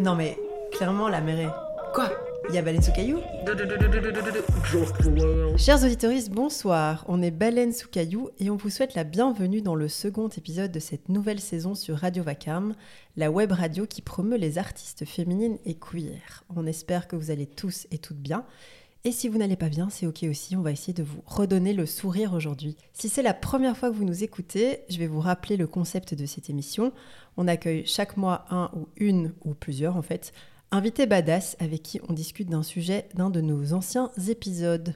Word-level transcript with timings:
Non 0.00 0.14
mais, 0.14 0.36
clairement, 0.72 1.08
la 1.08 1.20
mer. 1.22 1.54
Quoi? 1.94 2.10
Il 2.48 2.54
y 2.54 2.58
a 2.58 2.62
baleine 2.62 2.82
sous 2.82 2.92
caillou? 2.92 3.18
Chers 5.56 5.82
auditeurs, 5.82 6.12
bonsoir. 6.30 7.04
On 7.08 7.22
est 7.22 7.30
Baleine 7.30 7.72
sous 7.72 7.88
caillou 7.88 8.28
et 8.38 8.50
on 8.50 8.56
vous 8.56 8.68
souhaite 8.68 8.94
la 8.94 9.04
bienvenue 9.04 9.62
dans 9.62 9.74
le 9.74 9.88
second 9.88 10.28
épisode 10.28 10.70
de 10.70 10.78
cette 10.78 11.08
nouvelle 11.08 11.40
saison 11.40 11.74
sur 11.74 11.96
Radio 11.96 12.22
Vacarme, 12.22 12.74
la 13.16 13.30
web 13.30 13.52
radio 13.52 13.86
qui 13.86 14.02
promeut 14.02 14.36
les 14.36 14.58
artistes 14.58 15.06
féminines 15.06 15.58
et 15.64 15.74
queer. 15.74 16.44
On 16.54 16.66
espère 16.66 17.08
que 17.08 17.16
vous 17.16 17.30
allez 17.30 17.46
tous 17.46 17.86
et 17.90 17.98
toutes 17.98 18.18
bien. 18.18 18.44
Et 19.04 19.12
si 19.12 19.28
vous 19.28 19.38
n'allez 19.38 19.56
pas 19.56 19.68
bien, 19.68 19.88
c'est 19.88 20.06
ok 20.06 20.24
aussi, 20.28 20.56
on 20.56 20.62
va 20.62 20.72
essayer 20.72 20.92
de 20.92 21.04
vous 21.04 21.22
redonner 21.26 21.72
le 21.72 21.86
sourire 21.86 22.32
aujourd'hui. 22.32 22.76
Si 22.92 23.08
c'est 23.08 23.22
la 23.22 23.34
première 23.34 23.76
fois 23.76 23.90
que 23.90 23.94
vous 23.94 24.04
nous 24.04 24.24
écoutez, 24.24 24.80
je 24.88 24.98
vais 24.98 25.06
vous 25.06 25.20
rappeler 25.20 25.56
le 25.56 25.68
concept 25.68 26.14
de 26.14 26.26
cette 26.26 26.50
émission. 26.50 26.92
On 27.36 27.46
accueille 27.46 27.86
chaque 27.86 28.16
mois 28.16 28.46
un 28.50 28.70
ou 28.74 28.88
une 28.96 29.32
ou 29.44 29.54
plusieurs 29.54 29.96
en 29.96 30.02
fait, 30.02 30.32
invités 30.72 31.06
badass 31.06 31.56
avec 31.60 31.82
qui 31.82 32.00
on 32.08 32.12
discute 32.12 32.48
d'un 32.48 32.64
sujet 32.64 33.08
d'un 33.14 33.30
de 33.30 33.40
nos 33.40 33.72
anciens 33.72 34.10
épisodes. 34.28 34.94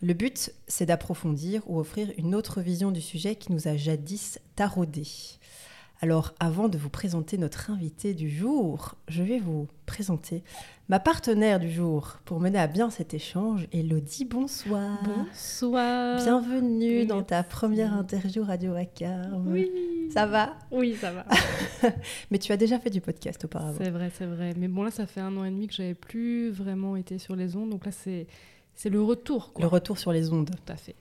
Le 0.00 0.14
but, 0.14 0.52
c'est 0.68 0.86
d'approfondir 0.86 1.62
ou 1.66 1.78
offrir 1.78 2.12
une 2.18 2.34
autre 2.34 2.60
vision 2.60 2.92
du 2.92 3.00
sujet 3.00 3.34
qui 3.34 3.52
nous 3.52 3.66
a 3.66 3.76
jadis 3.76 4.38
taraudé. 4.54 5.04
Alors 6.00 6.32
avant 6.38 6.68
de 6.68 6.78
vous 6.78 6.90
présenter 6.90 7.38
notre 7.38 7.70
invité 7.72 8.14
du 8.14 8.30
jour, 8.30 8.94
je 9.08 9.24
vais 9.24 9.40
vous 9.40 9.66
présenter 9.84 10.44
ma 10.88 11.00
partenaire 11.00 11.58
du 11.58 11.68
jour 11.68 12.18
pour 12.24 12.38
mener 12.38 12.60
à 12.60 12.68
bien 12.68 12.88
cet 12.88 13.14
échange. 13.14 13.66
Elodie, 13.72 14.24
bonsoir. 14.24 15.00
Bonsoir. 15.02 16.22
Bienvenue 16.22 17.04
dans 17.04 17.24
ta 17.24 17.42
première 17.42 17.94
interview 17.94 18.44
Radio 18.44 18.74
Vacarme. 18.74 19.48
Oui. 19.48 19.68
Ça 20.12 20.26
va? 20.26 20.54
Oui, 20.70 20.94
ça 20.94 21.10
va. 21.10 21.26
Mais 22.30 22.38
tu 22.38 22.52
as 22.52 22.56
déjà 22.56 22.78
fait 22.78 22.90
du 22.90 23.00
podcast 23.00 23.44
auparavant. 23.46 23.78
C'est 23.82 23.90
vrai, 23.90 24.12
c'est 24.16 24.26
vrai. 24.26 24.54
Mais 24.56 24.68
bon, 24.68 24.84
là, 24.84 24.92
ça 24.92 25.04
fait 25.04 25.20
un 25.20 25.36
an 25.36 25.44
et 25.44 25.50
demi 25.50 25.66
que 25.66 25.74
j'avais 25.74 25.94
plus 25.94 26.50
vraiment 26.50 26.94
été 26.94 27.18
sur 27.18 27.34
les 27.34 27.56
ondes. 27.56 27.70
Donc 27.70 27.84
là, 27.84 27.90
c'est, 27.90 28.28
c'est 28.76 28.88
le 28.88 29.02
retour. 29.02 29.52
Quoi. 29.52 29.62
Le 29.62 29.68
retour 29.68 29.98
sur 29.98 30.12
les 30.12 30.32
ondes. 30.32 30.50
Tout 30.50 30.72
à 30.72 30.76
fait. 30.76 30.94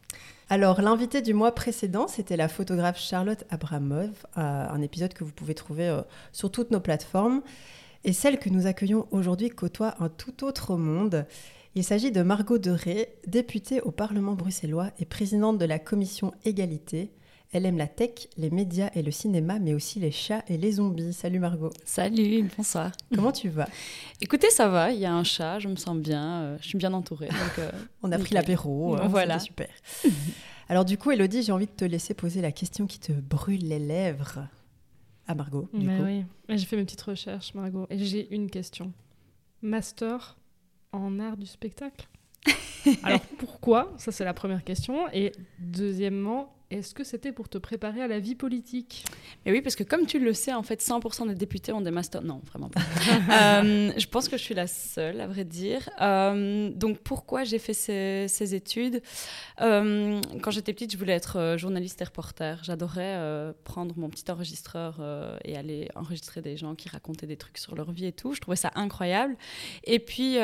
Alors, 0.49 0.81
l'invité 0.81 1.21
du 1.21 1.33
mois 1.33 1.51
précédent, 1.53 2.07
c'était 2.07 2.37
la 2.37 2.47
photographe 2.47 2.97
Charlotte 2.97 3.43
Abramov, 3.49 4.25
euh, 4.37 4.67
un 4.69 4.81
épisode 4.81 5.13
que 5.13 5.25
vous 5.25 5.33
pouvez 5.33 5.53
trouver 5.53 5.89
euh, 5.89 6.01
sur 6.31 6.49
toutes 6.49 6.71
nos 6.71 6.79
plateformes. 6.79 7.41
Et 8.05 8.13
celle 8.13 8.39
que 8.39 8.49
nous 8.49 8.65
accueillons 8.65 9.07
aujourd'hui 9.11 9.49
côtoie 9.49 9.95
un 9.99 10.07
tout 10.07 10.45
autre 10.45 10.77
monde. 10.77 11.25
Il 11.75 11.83
s'agit 11.83 12.13
de 12.13 12.21
Margot 12.21 12.59
Deré, 12.59 13.09
députée 13.27 13.81
au 13.81 13.91
Parlement 13.91 14.35
bruxellois 14.35 14.91
et 14.99 15.05
présidente 15.05 15.57
de 15.57 15.65
la 15.65 15.79
commission 15.79 16.33
égalité. 16.45 17.11
Elle 17.53 17.65
aime 17.65 17.77
la 17.77 17.87
tech, 17.87 18.27
les 18.35 18.49
médias 18.49 18.89
et 18.93 19.01
le 19.01 19.09
cinéma, 19.11 19.57
mais 19.59 19.73
aussi 19.73 19.99
les 19.99 20.11
chats 20.11 20.43
et 20.47 20.57
les 20.57 20.73
zombies. 20.73 21.13
Salut 21.13 21.39
Margot. 21.39 21.71
Salut, 21.85 22.43
bonsoir. 22.57 22.91
Comment 23.15 23.31
tu 23.31 23.47
vas? 23.47 23.69
Écoutez, 24.19 24.49
ça 24.49 24.67
va, 24.67 24.91
il 24.91 24.99
y 24.99 25.05
a 25.05 25.13
un 25.13 25.23
chat, 25.23 25.59
je 25.59 25.69
me 25.69 25.77
sens 25.77 25.97
bien, 25.97 26.41
euh, 26.41 26.57
je 26.61 26.67
suis 26.67 26.77
bien 26.77 26.91
entourée. 26.93 27.29
Donc, 27.29 27.59
euh, 27.59 27.71
On 28.03 28.11
a 28.11 28.19
pris 28.19 28.33
l'apéro, 28.33 28.97
euh, 28.97 29.07
Voilà. 29.07 29.39
c'était 29.39 29.69
super. 30.03 30.11
Alors 30.69 30.83
du 30.83 30.97
coup, 30.97 31.11
Elodie, 31.11 31.41
j'ai 31.43 31.53
envie 31.53 31.67
de 31.67 31.71
te 31.71 31.85
laisser 31.85 32.13
poser 32.13 32.41
la 32.41 32.51
question 32.51 32.85
qui 32.85 32.99
te 32.99 33.13
brûle 33.13 33.65
les 33.65 33.79
lèvres 33.79 34.45
à 35.25 35.33
Margot. 35.33 35.69
Du 35.73 35.87
Mais 35.87 35.97
coup. 35.97 36.03
oui. 36.03 36.25
J'ai 36.49 36.65
fait 36.65 36.75
mes 36.75 36.83
petites 36.83 37.01
recherches, 37.01 37.53
Margot. 37.53 37.87
Et 37.89 37.97
j'ai 37.97 38.33
une 38.35 38.49
question. 38.49 38.91
Master 39.61 40.37
en 40.91 41.17
art 41.21 41.37
du 41.37 41.45
spectacle? 41.45 42.07
Alors 43.03 43.21
pourquoi? 43.37 43.93
Ça, 43.97 44.11
c'est 44.11 44.25
la 44.25 44.33
première 44.33 44.65
question. 44.65 45.07
Et 45.13 45.31
deuxièmement, 45.59 46.53
est-ce 46.69 46.93
que 46.93 47.05
c'était 47.05 47.31
pour 47.31 47.47
te 47.47 47.57
préparer 47.57 48.01
à 48.01 48.07
la 48.07 48.19
vie 48.19 48.35
politique? 48.35 49.05
Mais 49.45 49.53
oui, 49.53 49.61
parce 49.61 49.77
que 49.77 49.83
comme 49.83 50.05
tu 50.05 50.19
le 50.19 50.33
sais, 50.33 50.53
en 50.53 50.63
fait, 50.63 50.81
100% 50.81 51.29
des 51.29 51.35
députés 51.35 51.71
ont 51.71 51.79
des 51.79 51.91
masters. 51.91 52.23
Non, 52.23 52.41
vraiment 52.51 52.69
pas. 52.69 52.81
Euh, 53.29 53.91
je 53.97 54.07
pense 54.07 54.29
que 54.29 54.37
je 54.37 54.41
suis 54.41 54.55
la 54.55 54.67
seule, 54.67 55.21
à 55.21 55.27
vrai 55.27 55.43
dire. 55.43 55.89
Euh, 56.01 56.69
donc, 56.71 56.99
pourquoi 56.99 57.43
j'ai 57.43 57.59
fait 57.59 57.73
ces, 57.73 58.55
études? 58.55 59.01
Euh, 59.61 60.21
Quand 60.41 60.51
j'étais 60.51 60.73
petite, 60.73 60.91
je 60.91 60.97
voulais 60.97 61.13
être 61.13 61.55
journaliste 61.57 62.01
et 62.01 62.05
reporter. 62.05 62.61
J'adorais 62.63 63.53
prendre 63.63 63.97
mon 63.97 64.09
petit 64.09 64.29
enregistreur 64.31 64.99
et 65.43 65.55
aller 65.55 65.89
enregistrer 65.95 66.41
des 66.41 66.57
gens 66.57 66.75
qui 66.75 66.89
racontaient 66.89 67.27
des 67.27 67.37
trucs 67.37 67.57
sur 67.57 67.75
leur 67.75 67.91
vie 67.91 68.05
et 68.05 68.11
tout. 68.11 68.33
Je 68.33 68.41
trouvais 68.41 68.57
ça 68.57 68.71
incroyable. 68.75 69.37
Et 69.83 69.99
puis, 69.99 70.37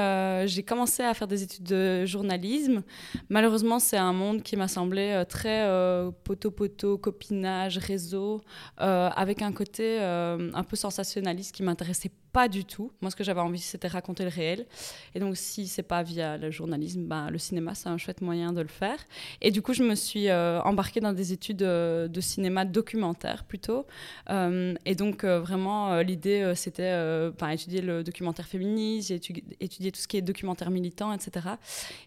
j'ai 0.46 0.64
commencé 0.64 1.04
à 1.04 1.14
faire 1.14 1.28
des 1.28 1.44
études 1.44 1.66
de 1.66 2.06
journalisme. 2.06 2.84
Malheureusement, 3.30 3.80
c'est 3.80 3.98
un 3.98 4.14
monde 4.14 4.44
qui 4.44 4.56
m'a 4.56 4.68
semblé 4.68 5.24
très 5.28 5.66
poteau-poteau, 6.14 6.98
copinage, 6.98 7.78
réseau, 7.78 8.42
euh, 8.82 9.10
avec 9.16 9.42
un 9.42 9.52
côté 9.52 10.00
euh, 10.02 10.52
un 10.54 10.64
peu 10.64 10.76
sensationnaliste 10.76 11.54
qui 11.54 11.64
m'intéressait 11.64 12.12
pas 12.32 12.48
du 12.48 12.66
tout. 12.66 12.92
Moi, 13.02 13.12
ce 13.12 13.16
que 13.16 13.24
j'avais 13.24 13.42
envie, 13.42 13.60
c'était 13.60 13.88
raconter 13.88 14.24
le 14.24 14.30
réel. 14.30 14.66
Et 15.14 15.20
donc, 15.20 15.38
si 15.38 15.68
c'est 15.68 15.84
pas 15.84 16.02
via 16.02 16.38
le 16.38 16.50
journalisme, 16.50 17.04
ben, 17.06 17.30
le 17.30 17.38
cinéma, 17.38 17.76
c'est 17.76 17.90
un 17.90 17.98
chouette 17.98 18.22
moyen 18.22 18.54
de 18.54 18.62
le 18.62 18.68
faire. 18.68 18.98
Et 19.42 19.52
du 19.52 19.62
coup, 19.62 19.74
je 19.74 19.84
me 19.84 19.94
suis 19.94 20.30
euh, 20.30 20.60
embarquée 20.62 21.00
dans 21.00 21.14
des 21.14 21.32
études 21.32 21.62
euh, 21.62 22.08
de 22.08 22.22
cinéma 22.22 22.66
documentaire 22.66 23.44
plutôt. 23.44 23.86
Et 24.30 24.96
donc, 24.96 25.26
vraiment, 25.26 26.00
l'idée, 26.00 26.54
c'était 26.56 26.92
ben, 27.40 27.50
étudier 27.50 27.82
le 27.82 28.04
documentaire 28.04 28.48
féministe, 28.48 29.10
j'ai 29.10 29.18
étu- 29.20 29.44
étudié 29.60 29.92
tout 29.92 30.00
ce 30.00 30.08
qui 30.08 30.18
est 30.18 30.22
documentaire 30.22 30.72
militant, 30.72 31.14
etc. 31.14 31.48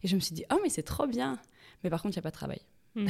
Et 0.03 0.09
je 0.09 0.17
me 0.17 0.21
suis 0.21 0.35
dit, 0.35 0.45
oh, 0.53 0.59
mais 0.63 0.71
c'est 0.71 0.83
trop 0.83 1.07
bien. 1.07 1.39
Mais 1.85 1.91
par 1.91 2.03
contre, 2.03 2.17
il 2.17 2.19
n'y 2.19 2.21
a 2.21 2.23
pas 2.23 2.31
de 2.31 2.35
travail. 2.35 2.61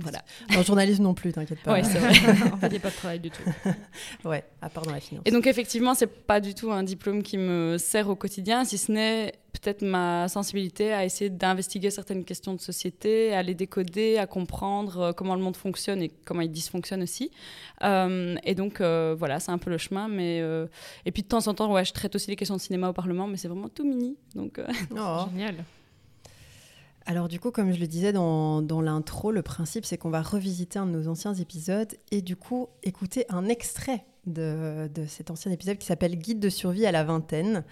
Voilà. 0.00 0.22
En 0.56 0.62
journalisme 0.62 1.02
non 1.02 1.14
plus, 1.14 1.32
t'inquiète 1.32 1.60
pas. 1.62 1.72
Ouais, 1.72 1.82
c'est 1.82 1.98
vrai. 1.98 2.10
En 2.52 2.56
fait, 2.58 2.66
il 2.66 2.72
n'y 2.72 2.76
a 2.76 2.80
pas 2.80 2.90
de 2.90 2.94
travail 2.94 3.20
du 3.20 3.30
tout. 3.30 3.42
Ouais, 4.24 4.44
à 4.60 4.68
part 4.68 4.84
dans 4.84 4.92
la 4.92 5.00
finance. 5.00 5.22
Et 5.24 5.30
donc 5.30 5.46
effectivement, 5.46 5.94
c'est 5.94 6.06
pas 6.06 6.40
du 6.40 6.54
tout 6.54 6.70
un 6.70 6.82
diplôme 6.82 7.22
qui 7.22 7.38
me 7.38 7.76
sert 7.78 8.08
au 8.08 8.14
quotidien, 8.14 8.64
si 8.64 8.78
ce 8.78 8.92
n'est 8.92 9.32
peut-être 9.52 9.82
ma 9.82 10.28
sensibilité 10.28 10.92
à 10.92 11.04
essayer 11.04 11.30
d'investiguer 11.30 11.90
certaines 11.90 12.24
questions 12.24 12.54
de 12.54 12.60
société, 12.60 13.34
à 13.34 13.42
les 13.42 13.54
décoder, 13.54 14.18
à 14.18 14.26
comprendre 14.26 14.98
euh, 15.00 15.12
comment 15.12 15.34
le 15.34 15.40
monde 15.42 15.56
fonctionne 15.56 16.02
et 16.02 16.10
comment 16.24 16.42
il 16.42 16.50
dysfonctionne 16.50 17.02
aussi. 17.02 17.30
Euh, 17.82 18.36
et 18.44 18.54
donc 18.54 18.80
euh, 18.80 19.16
voilà, 19.18 19.40
c'est 19.40 19.50
un 19.50 19.58
peu 19.58 19.70
le 19.70 19.78
chemin. 19.78 20.06
Mais 20.08 20.40
euh, 20.42 20.66
et 21.06 21.12
puis 21.12 21.22
de 21.22 21.28
temps 21.28 21.46
en 21.48 21.54
temps, 21.54 21.72
ouais, 21.72 21.84
je 21.84 21.92
traite 21.92 22.14
aussi 22.14 22.28
les 22.30 22.36
questions 22.36 22.56
de 22.56 22.60
cinéma 22.60 22.88
au 22.90 22.92
Parlement, 22.92 23.26
mais 23.26 23.36
c'est 23.36 23.48
vraiment 23.48 23.68
tout 23.68 23.84
mini. 23.84 24.16
Donc 24.34 24.58
euh, 24.58 24.66
Oh. 24.96 25.24
Génial. 25.32 25.56
Alors 27.08 27.28
du 27.28 27.40
coup, 27.40 27.50
comme 27.50 27.72
je 27.72 27.80
le 27.80 27.86
disais 27.86 28.12
dans, 28.12 28.60
dans 28.60 28.82
l'intro, 28.82 29.32
le 29.32 29.40
principe 29.40 29.86
c'est 29.86 29.96
qu'on 29.96 30.10
va 30.10 30.20
revisiter 30.20 30.78
un 30.78 30.84
de 30.84 30.90
nos 30.90 31.08
anciens 31.08 31.32
épisodes 31.32 31.94
et 32.10 32.20
du 32.20 32.36
coup 32.36 32.68
écouter 32.82 33.24
un 33.30 33.48
extrait 33.48 34.04
de, 34.26 34.90
de 34.94 35.06
cet 35.06 35.30
ancien 35.30 35.50
épisode 35.50 35.78
qui 35.78 35.86
s'appelle 35.86 36.16
Guide 36.16 36.38
de 36.38 36.50
survie 36.50 36.84
à 36.84 36.92
la 36.92 37.04
vingtaine. 37.04 37.64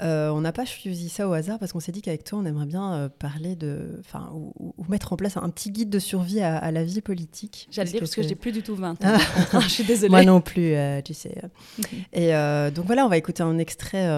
Euh, 0.00 0.30
on 0.30 0.40
n'a 0.40 0.50
pas 0.50 0.64
choisi 0.64 1.08
ça 1.08 1.28
au 1.28 1.32
hasard 1.32 1.60
parce 1.60 1.72
qu'on 1.72 1.78
s'est 1.78 1.92
dit 1.92 2.02
qu'avec 2.02 2.24
toi 2.24 2.40
on 2.40 2.44
aimerait 2.44 2.66
bien 2.66 2.92
euh, 2.94 3.08
parler 3.08 3.54
de, 3.54 4.00
enfin, 4.00 4.32
ou, 4.34 4.74
mettre 4.88 5.12
en 5.12 5.16
place 5.16 5.36
un 5.36 5.48
petit 5.50 5.70
guide 5.70 5.90
de 5.90 6.00
survie 6.00 6.40
à, 6.40 6.56
à 6.56 6.72
la 6.72 6.82
vie 6.82 7.02
politique. 7.02 7.68
j'allais 7.70 7.92
dire 7.92 8.00
parce 8.00 8.16
que 8.16 8.22
j'ai 8.22 8.34
plus 8.34 8.50
du 8.50 8.64
tout 8.64 8.74
20 8.74 9.04
ans. 9.04 9.18
je 9.60 9.68
suis 9.68 9.84
désolée. 9.84 10.10
Moi 10.10 10.24
non 10.24 10.40
plus, 10.40 10.74
euh, 10.74 11.00
tu 11.02 11.14
sais. 11.14 11.40
Et 12.12 12.34
euh, 12.34 12.72
donc 12.72 12.86
voilà, 12.86 13.06
on 13.06 13.08
va 13.08 13.16
écouter 13.16 13.44
un 13.44 13.58
extrait 13.58 14.08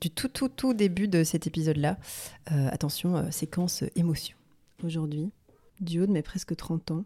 du 0.00 0.10
tout, 0.10 0.28
tout, 0.28 0.48
tout 0.48 0.74
début 0.74 1.08
de 1.08 1.24
cet 1.24 1.46
épisode-là. 1.46 1.98
Euh, 2.52 2.68
attention, 2.70 3.16
euh, 3.16 3.30
séquence 3.30 3.82
euh, 3.82 3.90
émotion. 3.96 4.36
Aujourd'hui, 4.84 5.30
du 5.80 6.00
haut 6.00 6.06
de 6.06 6.12
mes 6.12 6.22
presque 6.22 6.54
30 6.54 6.90
ans, 6.90 7.04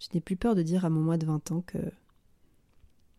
je 0.00 0.08
n'ai 0.12 0.20
plus 0.20 0.36
peur 0.36 0.54
de 0.54 0.62
dire 0.62 0.84
à 0.84 0.90
mon 0.90 1.00
moi 1.00 1.16
de 1.16 1.26
20 1.26 1.52
ans 1.52 1.62
que 1.62 1.78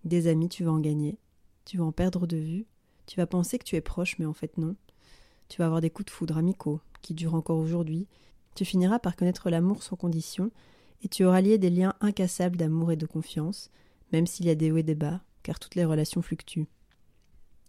des 0.04 0.28
amis, 0.28 0.50
tu 0.50 0.64
vas 0.64 0.72
en 0.72 0.80
gagner, 0.80 1.18
tu 1.66 1.78
vas 1.78 1.86
en 1.86 1.92
perdre 1.92 2.28
de 2.28 2.38
vue, 2.38 2.66
tu 3.08 3.18
vas 3.18 3.26
penser 3.26 3.58
que 3.58 3.64
tu 3.64 3.76
es 3.76 3.82
proche, 3.82 4.20
mais 4.20 4.26
en 4.26 4.34
fait 4.34 4.58
non. 4.58 4.76
Tu 5.50 5.60
vas 5.60 5.66
avoir 5.66 5.82
des 5.82 5.90
coups 5.90 6.08
de 6.08 6.12
foudre 6.12 6.38
amicaux 6.38 6.82
qui 7.02 7.14
durent 7.14 7.36
encore 7.36 7.58
aujourd'hui. 7.58 8.08
Tu 8.56 8.66
finiras 8.66 9.00
par 9.00 9.16
connaître 9.16 9.50
l'amour 9.50 9.82
sans 9.82 9.96
condition 9.96 10.52
et 11.02 11.08
tu 11.08 11.24
auras 11.24 11.42
lié 11.42 11.58
des 11.58 11.70
liens 11.70 11.94
incassables 12.02 12.58
d'amour 12.58 12.92
et 12.92 12.98
de 12.98 13.06
confiance 13.06 13.72
même 14.12 14.28
s'il 14.28 14.46
y 14.46 14.50
a 14.50 14.56
des 14.56 14.72
hauts 14.72 14.78
et 14.78 14.84
des 14.84 14.96
bas, 14.96 15.22
car 15.44 15.60
toutes 15.60 15.76
les 15.76 15.86
relations 15.86 16.22
fluctuent. 16.22 16.68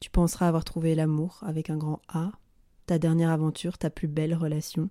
Tu 0.01 0.11
penseras 0.11 0.49
avoir 0.49 0.65
trouvé 0.65 0.95
l'amour 0.95 1.39
avec 1.43 1.71
un 1.71 1.77
grand 1.77 2.01
A, 2.09 2.33
ta 2.87 2.99
dernière 2.99 3.31
aventure, 3.31 3.79
ta 3.79 3.91
plus 3.91 4.09
belle 4.09 4.35
relation. 4.35 4.91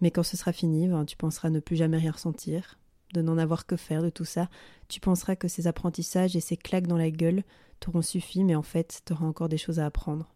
Mais 0.00 0.10
quand 0.10 0.22
ce 0.22 0.36
sera 0.36 0.52
fini, 0.52 0.88
ben, 0.88 1.04
tu 1.04 1.16
penseras 1.16 1.50
ne 1.50 1.60
plus 1.60 1.76
jamais 1.76 1.98
rien 1.98 2.12
ressentir, 2.12 2.78
de 3.14 3.22
n'en 3.22 3.38
avoir 3.38 3.66
que 3.66 3.76
faire 3.76 4.02
de 4.02 4.10
tout 4.10 4.24
ça. 4.24 4.48
Tu 4.88 5.00
penseras 5.00 5.36
que 5.36 5.48
ces 5.48 5.66
apprentissages 5.66 6.36
et 6.36 6.40
ces 6.40 6.56
claques 6.56 6.86
dans 6.86 6.96
la 6.96 7.10
gueule 7.10 7.42
t'auront 7.80 8.02
suffi, 8.02 8.44
mais 8.44 8.54
en 8.54 8.62
fait, 8.62 9.02
t'auras 9.04 9.26
encore 9.26 9.48
des 9.48 9.58
choses 9.58 9.78
à 9.78 9.86
apprendre. 9.86 10.34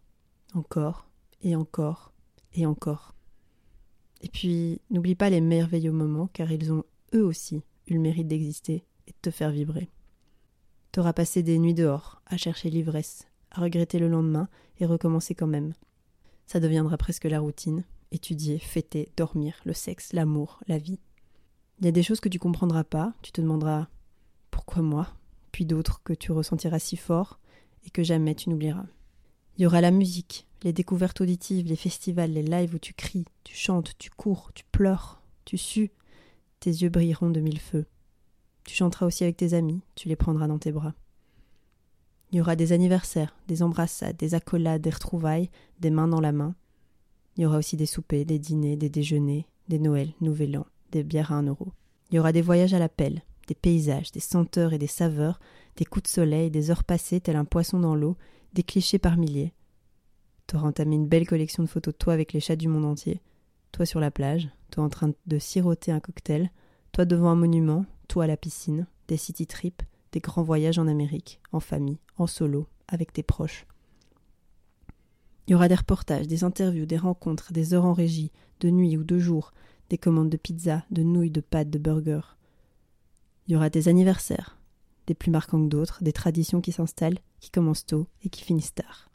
Encore, 0.53 1.07
et 1.41 1.55
encore, 1.55 2.13
et 2.53 2.65
encore. 2.65 3.13
Et 4.21 4.29
puis, 4.29 4.81
n'oublie 4.89 5.15
pas 5.15 5.29
les 5.29 5.41
merveilleux 5.41 5.91
moments, 5.91 6.27
car 6.27 6.51
ils 6.51 6.71
ont, 6.71 6.83
eux 7.13 7.25
aussi, 7.25 7.63
eu 7.87 7.95
le 7.95 7.99
mérite 7.99 8.27
d'exister 8.27 8.85
et 9.07 9.11
de 9.11 9.17
te 9.21 9.31
faire 9.31 9.51
vibrer. 9.51 9.89
T'auras 10.91 11.13
passé 11.13 11.43
des 11.43 11.59
nuits 11.59 11.73
dehors, 11.73 12.21
à 12.25 12.37
chercher 12.37 12.69
l'ivresse, 12.69 13.27
à 13.53 13.61
regretter 13.61 13.99
le 13.99 14.09
lendemain 14.09 14.49
et 14.79 14.85
recommencer 14.85 15.35
quand 15.35 15.47
même. 15.47 15.73
Ça 16.45 16.59
deviendra 16.59 16.97
presque 16.97 17.25
la 17.25 17.39
routine, 17.39 17.83
étudier, 18.11 18.59
fêter, 18.59 19.11
dormir, 19.15 19.55
le 19.65 19.73
sexe, 19.73 20.13
l'amour, 20.13 20.59
la 20.67 20.77
vie. 20.77 20.99
Il 21.79 21.85
y 21.85 21.87
a 21.87 21.91
des 21.91 22.03
choses 22.03 22.19
que 22.19 22.29
tu 22.29 22.39
comprendras 22.39 22.83
pas, 22.83 23.13
tu 23.21 23.31
te 23.31 23.41
demanderas 23.41 23.87
pourquoi 24.51 24.81
moi, 24.81 25.07
puis 25.51 25.65
d'autres 25.65 26.01
que 26.03 26.13
tu 26.13 26.31
ressentiras 26.31 26.79
si 26.79 26.97
fort, 26.97 27.39
et 27.85 27.89
que 27.89 28.03
jamais 28.03 28.35
tu 28.35 28.49
n'oublieras. 28.49 28.85
Il 29.57 29.63
y 29.63 29.65
aura 29.65 29.81
la 29.81 29.91
musique, 29.91 30.47
les 30.63 30.73
découvertes 30.73 31.21
auditives, 31.21 31.67
les 31.67 31.75
festivals, 31.75 32.31
les 32.31 32.43
lives 32.43 32.75
où 32.75 32.79
tu 32.79 32.93
cries, 32.93 33.25
tu 33.43 33.55
chantes, 33.55 33.97
tu 33.97 34.09
cours, 34.09 34.51
tu 34.53 34.63
pleures, 34.71 35.21
tu 35.45 35.57
sues. 35.57 35.91
Tes 36.59 36.71
yeux 36.71 36.89
brilleront 36.89 37.29
de 37.29 37.41
mille 37.41 37.59
feux. 37.59 37.85
Tu 38.63 38.73
chanteras 38.73 39.05
aussi 39.05 39.23
avec 39.23 39.37
tes 39.37 39.53
amis, 39.53 39.81
tu 39.95 40.07
les 40.07 40.15
prendras 40.15 40.47
dans 40.47 40.59
tes 40.59 40.71
bras. 40.71 40.93
Il 42.33 42.37
y 42.37 42.41
aura 42.41 42.55
des 42.55 42.71
anniversaires, 42.71 43.35
des 43.47 43.61
embrassades, 43.61 44.17
des 44.17 44.33
accolades, 44.33 44.81
des 44.81 44.89
retrouvailles, 44.89 45.51
des 45.79 45.91
mains 45.91 46.07
dans 46.07 46.19
la 46.19 46.31
main. 46.31 46.55
Il 47.37 47.43
y 47.43 47.45
aura 47.45 47.59
aussi 47.59 47.77
des 47.77 47.85
soupers, 47.85 48.25
des 48.25 48.39
dîners, 48.39 48.75
des 48.75 48.89
déjeuners, 48.89 49.45
des 49.67 49.77
Noëls, 49.77 50.13
Nouvel 50.19 50.57
An, 50.57 50.65
des 50.91 51.03
bières 51.03 51.31
à 51.31 51.35
un 51.35 51.43
euro. 51.43 51.67
Il 52.09 52.15
y 52.15 52.19
aura 52.19 52.31
des 52.31 52.41
voyages 52.41 52.73
à 52.73 52.79
la 52.79 52.89
pelle, 52.89 53.21
des 53.47 53.53
paysages, 53.53 54.11
des 54.11 54.19
senteurs 54.19 54.73
et 54.73 54.79
des 54.79 54.87
saveurs, 54.87 55.39
des 55.75 55.85
coups 55.85 56.05
de 56.05 56.07
soleil, 56.09 56.49
des 56.49 56.71
heures 56.71 56.83
passées 56.83 57.21
tel 57.21 57.35
un 57.35 57.45
poisson 57.45 57.79
dans 57.79 57.93
l'eau, 57.93 58.17
des 58.53 58.63
clichés 58.63 58.97
par 58.97 59.15
milliers. 59.15 59.53
T'auras 60.47 60.69
entamé 60.69 60.95
une 60.95 61.07
belle 61.07 61.27
collection 61.27 61.61
de 61.61 61.69
photos 61.69 61.93
de 61.93 61.99
toi 61.99 62.13
avec 62.13 62.33
les 62.33 62.39
chats 62.39 62.55
du 62.55 62.67
monde 62.67 62.85
entier, 62.85 63.21
toi 63.71 63.85
sur 63.85 63.99
la 63.99 64.09
plage, 64.09 64.49
toi 64.71 64.83
en 64.83 64.89
train 64.89 65.11
de 65.27 65.37
siroter 65.37 65.91
un 65.91 65.99
cocktail, 65.99 66.49
toi 66.93 67.05
devant 67.05 67.29
un 67.29 67.35
monument, 67.35 67.85
toi 68.07 68.23
à 68.23 68.27
la 68.27 68.37
piscine, 68.37 68.87
des 69.07 69.17
city 69.17 69.45
trips, 69.45 69.83
des 70.13 70.19
grands 70.19 70.41
voyages 70.41 70.79
en 70.79 70.87
Amérique, 70.87 71.39
en 71.51 71.59
famille, 71.59 71.99
en 72.17 72.27
solo, 72.27 72.67
avec 72.87 73.13
tes 73.13 73.23
proches. 73.23 73.65
Il 75.47 75.51
y 75.51 75.55
aura 75.55 75.67
des 75.67 75.75
reportages, 75.75 76.27
des 76.27 76.43
interviews, 76.43 76.85
des 76.85 76.97
rencontres, 76.97 77.51
des 77.51 77.73
heures 77.73 77.85
en 77.85 77.93
régie, 77.93 78.31
de 78.61 78.69
nuit 78.69 78.97
ou 78.97 79.03
de 79.03 79.19
jour, 79.19 79.53
des 79.89 79.97
commandes 79.97 80.29
de 80.29 80.37
pizza, 80.37 80.83
de 80.91 81.03
nouilles, 81.03 81.31
de 81.31 81.41
pâtes, 81.41 81.69
de 81.69 81.77
burgers. 81.77 82.37
Il 83.47 83.53
y 83.53 83.55
aura 83.55 83.69
des 83.69 83.89
anniversaires, 83.89 84.57
des 85.07 85.13
plus 85.13 85.31
marquants 85.31 85.61
que 85.61 85.69
d'autres, 85.69 86.03
des 86.03 86.13
traditions 86.13 86.61
qui 86.61 86.71
s'installent, 86.71 87.19
qui 87.39 87.51
commencent 87.51 87.85
tôt 87.85 88.07
et 88.23 88.29
qui 88.29 88.43
finissent 88.43 88.73
tard. 88.73 89.09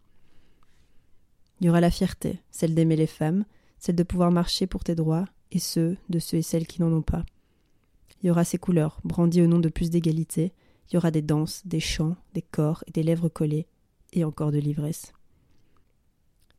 Il 1.60 1.66
y 1.66 1.70
aura 1.70 1.80
la 1.80 1.90
fierté, 1.90 2.40
celle 2.50 2.74
d'aimer 2.74 2.96
les 2.96 3.06
femmes, 3.06 3.44
celle 3.78 3.96
de 3.96 4.02
pouvoir 4.02 4.30
marcher 4.30 4.66
pour 4.66 4.84
tes 4.84 4.94
droits, 4.94 5.24
et 5.50 5.58
ceux 5.58 5.96
de 6.10 6.18
ceux 6.18 6.36
et 6.36 6.42
celles 6.42 6.66
qui 6.66 6.82
n'en 6.82 6.92
ont 6.92 7.02
pas. 7.02 7.24
Il 8.22 8.26
y 8.26 8.30
aura 8.30 8.44
ces 8.44 8.58
couleurs, 8.58 9.00
brandies 9.04 9.42
au 9.42 9.46
nom 9.46 9.58
de 9.58 9.68
plus 9.68 9.90
d'égalité, 9.90 10.52
il 10.88 10.94
y 10.94 10.96
aura 10.96 11.10
des 11.10 11.22
danses, 11.22 11.62
des 11.66 11.80
chants, 11.80 12.16
des 12.34 12.42
corps 12.42 12.84
et 12.86 12.92
des 12.92 13.02
lèvres 13.02 13.28
collées, 13.28 13.66
et 14.12 14.24
encore 14.24 14.52
de 14.52 14.58
l'ivresse. 14.58 15.12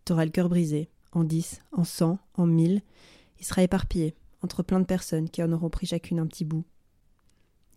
T'auras 0.05 0.25
le 0.25 0.31
cœur 0.31 0.49
brisé, 0.49 0.89
en 1.11 1.23
dix, 1.23 1.61
en 1.71 1.83
cent, 1.83 2.19
en 2.35 2.45
mille, 2.45 2.81
il 3.39 3.45
sera 3.45 3.63
éparpillé, 3.63 4.15
entre 4.41 4.63
plein 4.63 4.79
de 4.79 4.85
personnes 4.85 5.29
qui 5.29 5.41
en 5.41 5.51
auront 5.51 5.69
pris 5.69 5.87
chacune 5.87 6.19
un 6.19 6.27
petit 6.27 6.45
bout. 6.45 6.65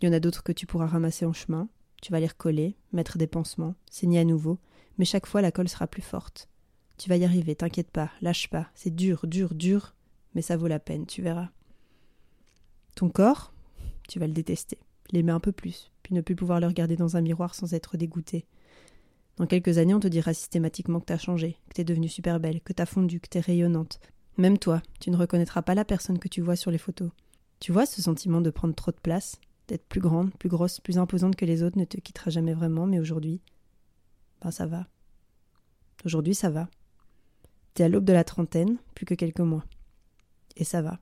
Il 0.01 0.07
y 0.07 0.09
en 0.09 0.13
a 0.13 0.21
d'autres 0.21 0.43
que 0.43 0.53
tu 0.53 0.67
pourras 0.67 0.87
ramasser 0.87 1.25
en 1.25 1.33
chemin, 1.33 1.69
tu 2.03 2.11
vas 2.11 2.21
les 2.21 2.27
recoller, 2.27 2.77
mettre 2.93 3.17
des 3.17 3.29
pansements, 3.29 3.77
saigner 3.91 4.19
à 4.19 4.25
nouveau, 4.25 4.59
mais 4.99 5.05
chaque 5.05 5.27
fois 5.27 5.41
la 5.41 5.53
colle 5.53 5.69
sera 5.69 5.87
plus 5.87 6.03
forte. 6.03 6.49
Tu 6.99 7.09
vas 7.09 7.17
y 7.17 7.25
arriver, 7.25 7.55
t'inquiète 7.55 7.91
pas, 7.91 8.11
lâche 8.21 8.51
pas, 8.51 8.69
c'est 8.75 8.95
dur, 8.95 9.27
dur, 9.27 9.55
dur, 9.55 9.95
mais 10.35 10.43
ça 10.43 10.57
vaut 10.57 10.67
la 10.67 10.81
peine, 10.81 11.07
tu 11.07 11.23
verras. 11.23 11.51
Ton 12.97 13.09
corps, 13.09 13.55
tu 14.09 14.19
vas 14.19 14.27
le 14.27 14.33
détester, 14.33 14.79
l'aimer 15.13 15.33
un 15.33 15.41
peu 15.41 15.53
plus, 15.53 15.92
ne 16.13 16.21
plus 16.21 16.37
pouvoir 16.37 16.61
le 16.61 16.67
regarder 16.67 16.97
dans 16.97 17.17
un 17.17 17.21
miroir 17.21 17.55
sans 17.55 17.75
être 17.75 17.97
dégoûté. 17.97 18.47
Dans 19.37 19.47
quelques 19.47 19.79
années, 19.79 19.95
on 19.95 20.01
te 20.01 20.09
dira 20.09 20.35
systématiquement 20.35 21.01
que 21.01 21.07
t'as 21.07 21.19
changé, 21.19 21.57
que 21.69 21.75
t'es 21.75 21.85
devenue 21.85 22.09
super 22.09 22.39
belle, 22.39 22.61
que 22.61 22.73
t'as 22.73 22.87
fondu, 22.87 23.21
que 23.21 23.29
t'es 23.29 23.41
rayonnante. 23.41 23.99
Même 24.37 24.59
toi, 24.59 24.83
tu 25.01 25.11
ne 25.11 25.17
reconnaîtras 25.17 25.63
pas 25.63 25.75
la 25.75 25.85
personne 25.85 26.19
que 26.19 26.29
tu 26.29 26.41
vois 26.41 26.57
sur 26.57 26.71
les 26.71 26.79
photos. 26.79 27.11
Tu 27.61 27.73
vois 27.73 27.87
ce 27.87 28.03
sentiment 28.03 28.41
de 28.41 28.51
prendre 28.51 28.75
trop 28.75 28.91
de 28.91 28.97
place, 28.97 29.41
d'être 29.69 29.87
plus 29.87 30.01
grande, 30.01 30.35
plus 30.35 30.49
grosse, 30.49 30.81
plus 30.81 30.99
imposante 30.99 31.37
que 31.37 31.45
les 31.45 31.63
autres 31.63 31.79
ne 31.79 31.85
te 31.85 31.99
quittera 31.99 32.31
jamais 32.31 32.55
vraiment, 32.55 32.87
mais 32.87 32.99
aujourd'hui, 32.99 33.41
ben 34.43 34.51
ça 34.51 34.67
va. 34.67 34.87
Aujourd'hui, 36.05 36.35
ça 36.35 36.51
va. 36.51 36.69
T'es 37.75 37.85
à 37.85 37.89
l'aube 37.89 38.05
de 38.05 38.13
la 38.13 38.25
trentaine, 38.25 38.79
plus 38.95 39.07
que 39.07 39.15
quelques 39.15 39.41
mois. 39.41 39.65
Et 40.57 40.65
ça 40.65 40.83
va. 40.83 40.99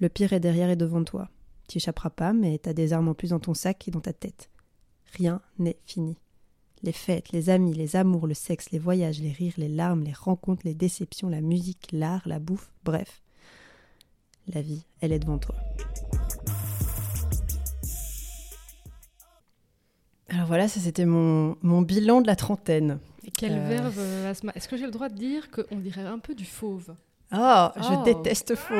Le 0.00 0.08
pire 0.08 0.32
est 0.32 0.40
derrière 0.40 0.70
et 0.70 0.76
devant 0.76 1.04
toi. 1.04 1.30
Tu 1.72 1.78
échapperas 1.78 2.10
pas, 2.10 2.34
mais 2.34 2.58
t'as 2.58 2.74
des 2.74 2.92
armes 2.92 3.08
en 3.08 3.14
plus 3.14 3.30
dans 3.30 3.40
ton 3.40 3.54
sac 3.54 3.88
et 3.88 3.90
dans 3.90 4.02
ta 4.02 4.12
tête. 4.12 4.50
Rien 5.16 5.40
n'est 5.58 5.78
fini. 5.86 6.18
Les 6.82 6.92
fêtes, 6.92 7.32
les 7.32 7.48
amis, 7.48 7.72
les 7.72 7.96
amours, 7.96 8.26
le 8.26 8.34
sexe, 8.34 8.70
les 8.72 8.78
voyages, 8.78 9.20
les 9.20 9.32
rires, 9.32 9.54
les 9.56 9.70
larmes, 9.70 10.02
les 10.02 10.12
rencontres, 10.12 10.60
les 10.66 10.74
déceptions, 10.74 11.30
la 11.30 11.40
musique, 11.40 11.88
l'art, 11.90 12.20
la 12.26 12.40
bouffe, 12.40 12.70
bref. 12.84 13.22
La 14.48 14.60
vie, 14.60 14.84
elle 15.00 15.12
est 15.12 15.18
devant 15.18 15.38
toi. 15.38 15.54
Alors 20.28 20.46
voilà, 20.46 20.68
ça 20.68 20.78
c'était 20.78 21.06
mon, 21.06 21.56
mon 21.62 21.80
bilan 21.80 22.20
de 22.20 22.26
la 22.26 22.36
trentaine. 22.36 22.98
Et 23.24 23.30
quel 23.30 23.52
Euh. 23.52 23.68
verbe, 23.68 23.94
euh, 23.96 24.30
Asma? 24.30 24.52
Est-ce 24.54 24.68
que 24.68 24.76
j'ai 24.76 24.84
le 24.84 24.90
droit 24.90 25.08
de 25.08 25.16
dire 25.16 25.50
qu'on 25.50 25.78
dirait 25.78 26.02
un 26.04 26.18
peu 26.18 26.34
du 26.34 26.44
fauve? 26.44 26.94
Oh, 27.34 27.68
je 27.76 28.04
déteste 28.04 28.54
faux. 28.56 28.74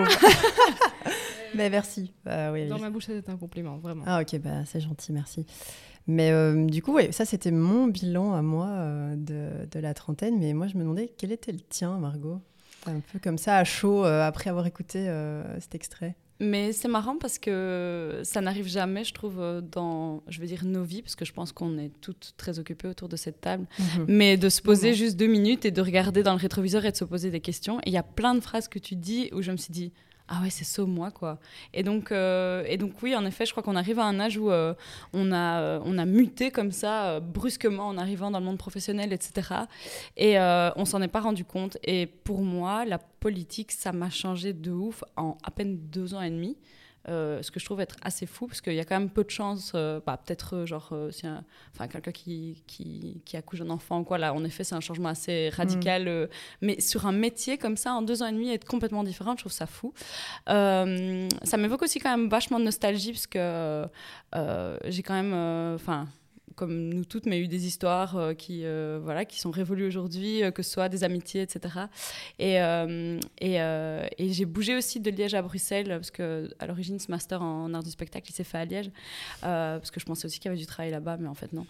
Mais 1.54 1.68
merci. 1.70 2.12
Bah, 2.24 2.50
oui, 2.52 2.66
Dans 2.68 2.76
oui. 2.76 2.80
ma 2.82 2.90
bouche, 2.90 3.06
c'était 3.06 3.30
un 3.30 3.36
compliment, 3.36 3.78
vraiment. 3.78 4.04
Ah 4.06 4.20
ok, 4.22 4.38
bah, 4.40 4.64
c'est 4.66 4.80
gentil, 4.80 5.12
merci. 5.12 5.46
Mais 6.06 6.30
euh, 6.32 6.64
du 6.66 6.82
coup, 6.82 6.92
ouais, 6.94 7.12
ça 7.12 7.24
c'était 7.24 7.50
mon 7.52 7.86
bilan 7.86 8.32
à 8.34 8.42
moi 8.42 8.66
euh, 8.68 9.14
de, 9.16 9.68
de 9.70 9.78
la 9.80 9.94
trentaine. 9.94 10.38
Mais 10.38 10.52
moi, 10.52 10.66
je 10.66 10.74
me 10.76 10.80
demandais 10.82 11.12
quel 11.16 11.30
était 11.32 11.52
le 11.52 11.60
tien, 11.60 11.98
Margot? 11.98 12.40
Un 12.86 13.00
peu 13.12 13.18
comme 13.20 13.38
ça, 13.38 13.58
à 13.58 13.64
chaud, 13.64 14.04
euh, 14.04 14.26
après 14.26 14.50
avoir 14.50 14.66
écouté 14.66 15.08
cet 15.60 15.74
extrait. 15.74 16.16
Mais 16.44 16.72
c'est 16.72 16.88
marrant 16.88 17.16
parce 17.18 17.38
que 17.38 18.20
ça 18.24 18.40
n'arrive 18.40 18.66
jamais, 18.66 19.04
je 19.04 19.14
trouve, 19.14 19.38
euh, 19.40 19.60
dans, 19.60 20.22
je 20.26 20.40
veux 20.40 20.46
dire, 20.46 20.64
nos 20.64 20.82
vies, 20.82 21.00
parce 21.00 21.14
que 21.14 21.24
je 21.24 21.32
pense 21.32 21.52
qu'on 21.52 21.78
est 21.78 21.92
toutes 22.00 22.32
très 22.36 22.58
occupées 22.58 22.88
autour 22.88 23.08
de 23.08 23.14
cette 23.16 23.40
table. 23.40 23.66
Mais 24.08 24.36
de 24.36 24.48
se 24.48 24.60
poser 24.60 24.88
Mhm. 24.90 24.94
juste 24.96 25.16
deux 25.16 25.28
minutes 25.28 25.64
et 25.64 25.70
de 25.70 25.80
regarder 25.80 26.24
dans 26.24 26.32
le 26.32 26.38
rétroviseur 26.40 26.84
et 26.84 26.90
de 26.90 26.96
se 26.96 27.04
poser 27.04 27.30
des 27.30 27.40
questions. 27.40 27.78
Et 27.80 27.90
il 27.90 27.92
y 27.92 27.96
a 27.96 28.02
plein 28.02 28.34
de 28.34 28.40
phrases 28.40 28.66
que 28.66 28.80
tu 28.80 28.96
dis 28.96 29.28
où 29.32 29.40
je 29.40 29.52
me 29.52 29.56
suis 29.56 29.72
dit, 29.72 29.92
ah 30.28 30.40
ouais, 30.42 30.50
c'est 30.50 30.64
ça 30.64 30.82
moi, 30.84 31.10
quoi. 31.10 31.38
Et 31.74 31.82
donc, 31.82 32.12
euh, 32.12 32.64
et 32.66 32.76
donc 32.76 33.02
oui, 33.02 33.14
en 33.14 33.24
effet, 33.26 33.44
je 33.46 33.50
crois 33.50 33.62
qu'on 33.62 33.76
arrive 33.76 33.98
à 33.98 34.04
un 34.04 34.18
âge 34.20 34.38
où 34.38 34.50
euh, 34.50 34.74
on, 35.12 35.32
a, 35.32 35.60
euh, 35.60 35.80
on 35.84 35.98
a 35.98 36.04
muté 36.04 36.50
comme 36.50 36.72
ça, 36.72 37.20
brusquement, 37.20 37.88
en 37.88 37.98
arrivant 37.98 38.30
dans 38.30 38.38
le 38.38 38.44
monde 38.44 38.58
professionnel, 38.58 39.12
etc. 39.12 39.48
Et 40.16 40.38
on 40.38 40.84
s'en 40.84 41.02
est 41.02 41.08
pas 41.08 41.20
rendu 41.20 41.44
compte. 41.44 41.78
Et 41.84 42.06
pour 42.06 42.42
moi, 42.42 42.84
la 42.84 42.98
politique, 42.98 43.72
ça 43.72 43.92
m'a 43.92 44.10
changé 44.10 44.52
de 44.52 44.70
ouf 44.70 45.04
en 45.16 45.36
à 45.44 45.50
peine 45.50 45.78
deux 45.90 46.14
ans 46.14 46.22
et 46.22 46.30
demi. 46.30 46.56
Euh, 47.08 47.42
ce 47.42 47.50
que 47.50 47.58
je 47.58 47.64
trouve 47.64 47.80
être 47.80 47.96
assez 48.02 48.26
fou, 48.26 48.46
parce 48.46 48.60
qu'il 48.60 48.74
y 48.74 48.78
a 48.80 48.84
quand 48.84 48.96
même 48.96 49.10
peu 49.10 49.24
de 49.24 49.30
chances, 49.30 49.72
euh, 49.74 49.98
bah, 50.06 50.16
peut-être 50.24 50.54
euh, 50.54 50.66
genre, 50.66 50.90
euh, 50.92 51.10
si 51.10 51.26
un- 51.26 51.42
enfin, 51.74 51.88
quelqu'un 51.88 52.12
qui, 52.12 52.62
qui, 52.68 53.22
qui 53.24 53.36
accouche 53.36 53.58
d'un 53.58 53.70
enfant 53.70 53.98
ou 54.00 54.04
quoi, 54.04 54.18
là, 54.18 54.32
en 54.32 54.44
effet, 54.44 54.62
c'est 54.62 54.76
un 54.76 54.80
changement 54.80 55.08
assez 55.08 55.48
radical. 55.48 56.06
euh, 56.06 56.28
mais 56.60 56.80
sur 56.80 57.04
un 57.06 57.12
métier 57.12 57.58
comme 57.58 57.76
ça, 57.76 57.92
en 57.94 58.02
deux 58.02 58.22
ans 58.22 58.26
et 58.28 58.32
demi, 58.32 58.50
être 58.50 58.64
complètement 58.66 59.02
différent, 59.02 59.32
je 59.32 59.40
trouve 59.42 59.50
ça 59.52 59.66
fou. 59.66 59.92
Ça 60.46 61.56
m'évoque 61.58 61.82
aussi 61.82 61.98
quand 61.98 62.16
même 62.16 62.28
vachement 62.28 62.60
de 62.60 62.64
nostalgie, 62.64 63.12
parce 63.12 63.26
que 63.26 63.86
j'ai 64.84 65.02
quand 65.02 65.14
même, 65.20 65.74
enfin, 65.74 66.06
comme 66.54 66.88
nous 66.88 67.04
toutes, 67.04 67.26
mais 67.26 67.40
eu 67.40 67.48
des 67.48 67.66
histoires 67.66 68.16
euh, 68.16 68.34
qui, 68.34 68.62
euh, 68.64 69.00
voilà, 69.02 69.24
qui 69.24 69.40
sont 69.40 69.50
révolues 69.50 69.86
aujourd'hui, 69.86 70.42
euh, 70.42 70.50
que 70.50 70.62
ce 70.62 70.70
soit 70.70 70.88
des 70.88 71.04
amitiés, 71.04 71.42
etc. 71.42 71.86
Et, 72.38 72.56
et, 73.40 74.32
j'ai 74.32 74.44
bougé 74.44 74.76
aussi 74.76 75.00
de 75.00 75.10
Liège 75.10 75.34
à 75.34 75.42
Bruxelles, 75.42 75.88
parce 75.88 76.10
que 76.10 76.48
à 76.58 76.66
l'origine, 76.66 76.98
ce 76.98 77.10
master 77.10 77.42
en 77.42 77.72
art 77.74 77.82
du 77.82 77.90
spectacle, 77.90 78.30
il 78.30 78.34
s'est 78.34 78.44
fait 78.44 78.58
à 78.58 78.64
Liège, 78.64 78.90
parce 79.40 79.90
que 79.90 80.00
je 80.00 80.04
pensais 80.04 80.26
aussi 80.26 80.38
qu'il 80.38 80.48
y 80.48 80.52
avait 80.52 80.60
du 80.60 80.66
travail 80.66 80.90
là-bas, 80.90 81.16
mais 81.18 81.28
en 81.28 81.34
fait, 81.34 81.52
non. 81.52 81.66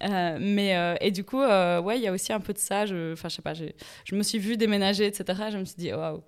Mais, 0.38 0.96
et 1.00 1.10
du 1.10 1.24
coup, 1.24 1.40
ouais, 1.40 1.98
il 1.98 2.02
y 2.02 2.06
a 2.06 2.12
aussi 2.12 2.32
un 2.32 2.40
peu 2.40 2.52
de 2.52 2.58
ça. 2.58 2.86
Je, 2.86 3.14
je 3.14 3.28
sais 3.28 3.42
pas, 3.42 3.54
je 3.54 4.14
me 4.14 4.22
suis 4.22 4.38
vue 4.38 4.56
déménager, 4.56 5.06
etc. 5.06 5.50
Je 5.50 5.58
me 5.58 5.64
suis 5.64 5.76
dit, 5.76 5.92
waouh. 5.92 6.22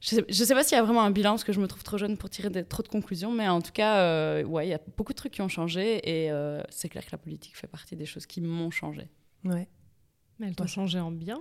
Je 0.00 0.08
sais, 0.10 0.24
je 0.28 0.44
sais 0.44 0.54
pas 0.54 0.62
s'il 0.62 0.76
y 0.76 0.80
a 0.80 0.82
vraiment 0.84 1.02
un 1.02 1.10
bilan 1.10 1.30
parce 1.32 1.44
que 1.44 1.52
je 1.52 1.60
me 1.60 1.66
trouve 1.66 1.82
trop 1.82 1.98
jeune 1.98 2.16
pour 2.16 2.30
tirer 2.30 2.50
trop 2.64 2.82
de 2.82 2.88
conclusions, 2.88 3.32
mais 3.32 3.48
en 3.48 3.60
tout 3.60 3.72
cas, 3.72 3.98
euh, 3.98 4.44
ouais, 4.44 4.66
il 4.66 4.70
y 4.70 4.74
a 4.74 4.80
beaucoup 4.96 5.12
de 5.12 5.16
trucs 5.18 5.32
qui 5.32 5.42
ont 5.42 5.48
changé 5.48 5.96
et 6.08 6.30
euh, 6.30 6.62
c'est 6.70 6.88
clair 6.88 7.04
que 7.04 7.10
la 7.12 7.18
politique 7.18 7.56
fait 7.56 7.66
partie 7.66 7.96
des 7.96 8.06
choses 8.06 8.24
qui 8.26 8.40
m'ont 8.40 8.70
changé. 8.70 9.08
Ouais. 9.44 9.68
Mais 10.38 10.46
elle 10.46 10.54
t'a 10.56 10.66
changé 10.66 11.00
en 11.00 11.10
bien? 11.10 11.40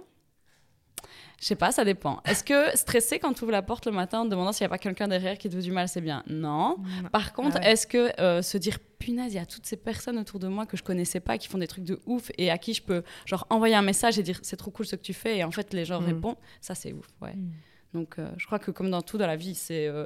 Je 1.40 1.46
sais 1.46 1.56
pas, 1.56 1.72
ça 1.72 1.86
dépend. 1.86 2.20
Est-ce 2.26 2.44
que 2.44 2.76
stresser 2.76 3.20
quand 3.20 3.32
tu 3.34 3.44
ouvres 3.44 3.52
la 3.52 3.62
porte 3.62 3.86
le 3.86 3.92
matin 3.92 4.22
en 4.22 4.26
te 4.26 4.30
demandant 4.32 4.52
s'il 4.52 4.64
n'y 4.64 4.68
a 4.68 4.70
pas 4.70 4.80
quelqu'un 4.80 5.08
derrière 5.08 5.38
qui 5.38 5.48
te 5.50 5.56
veut 5.56 5.62
du 5.62 5.72
mal, 5.72 5.88
c'est 5.88 6.02
bien? 6.02 6.24
Non. 6.28 6.78
Par 7.12 7.34
contre, 7.34 7.58
Ah 7.62 7.66
ouais. 7.66 7.72
est-ce 7.74 7.86
que 7.86 8.20
euh, 8.20 8.42
se 8.42 8.58
dire 8.58 8.80
punaise, 8.98 9.34
il 9.34 9.36
y 9.36 9.40
a 9.40 9.46
toutes 9.46 9.68
ces 9.68 9.78
personnes 9.78 10.18
autour 10.18 10.40
de 10.40 10.48
moi 10.48 10.66
que 10.66 10.76
je 10.76 10.82
connaissais 10.82 11.20
pas 11.20 11.38
qui 11.38 11.48
font 11.48 11.60
des 11.60 11.68
trucs 11.68 11.84
de 11.84 12.00
ouf 12.08 12.32
et 12.40 12.50
à 12.50 12.58
qui 12.58 12.74
je 12.74 12.82
peux 12.82 13.04
genre 13.28 13.46
envoyer 13.52 13.76
un 13.76 13.84
message 13.84 14.18
et 14.18 14.24
dire 14.24 14.40
c'est 14.42 14.58
trop 14.58 14.72
cool 14.72 14.88
ce 14.88 14.96
que 14.96 15.02
tu 15.04 15.14
fais 15.14 15.38
et 15.38 15.44
en 15.44 15.52
fait 15.52 15.72
les 15.76 15.86
gens 15.86 16.00
Mhm. 16.02 16.08
répondent, 16.08 16.38
ça 16.60 16.74
c'est 16.74 16.92
ouf, 16.94 17.06
ouais. 17.22 17.36
Mm. 17.36 17.52
Donc 17.94 18.20
euh, 18.20 18.30
je 18.38 18.46
crois 18.46 18.60
que 18.60 18.72
comme 18.72 18.90
dans 18.90 19.02
tout 19.02 19.18
dans 19.18 19.28
la 19.28 19.36
vie, 19.36 19.56
c'est 19.56 19.88
euh, 19.88 20.06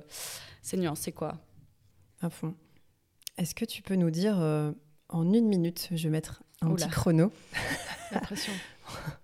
c'est 0.61 0.77
nuancé 0.77 1.11
quoi. 1.11 1.37
À 2.21 2.29
fond. 2.29 2.53
Est-ce 3.37 3.55
que 3.55 3.65
tu 3.65 3.81
peux 3.81 3.95
nous 3.95 4.11
dire 4.11 4.39
euh, 4.39 4.71
en 5.09 5.31
une 5.33 5.47
minute, 5.47 5.89
je 5.91 6.03
vais 6.03 6.09
mettre 6.09 6.43
un 6.61 6.67
Oula. 6.67 6.85
petit 6.85 6.89
chrono. 6.89 7.31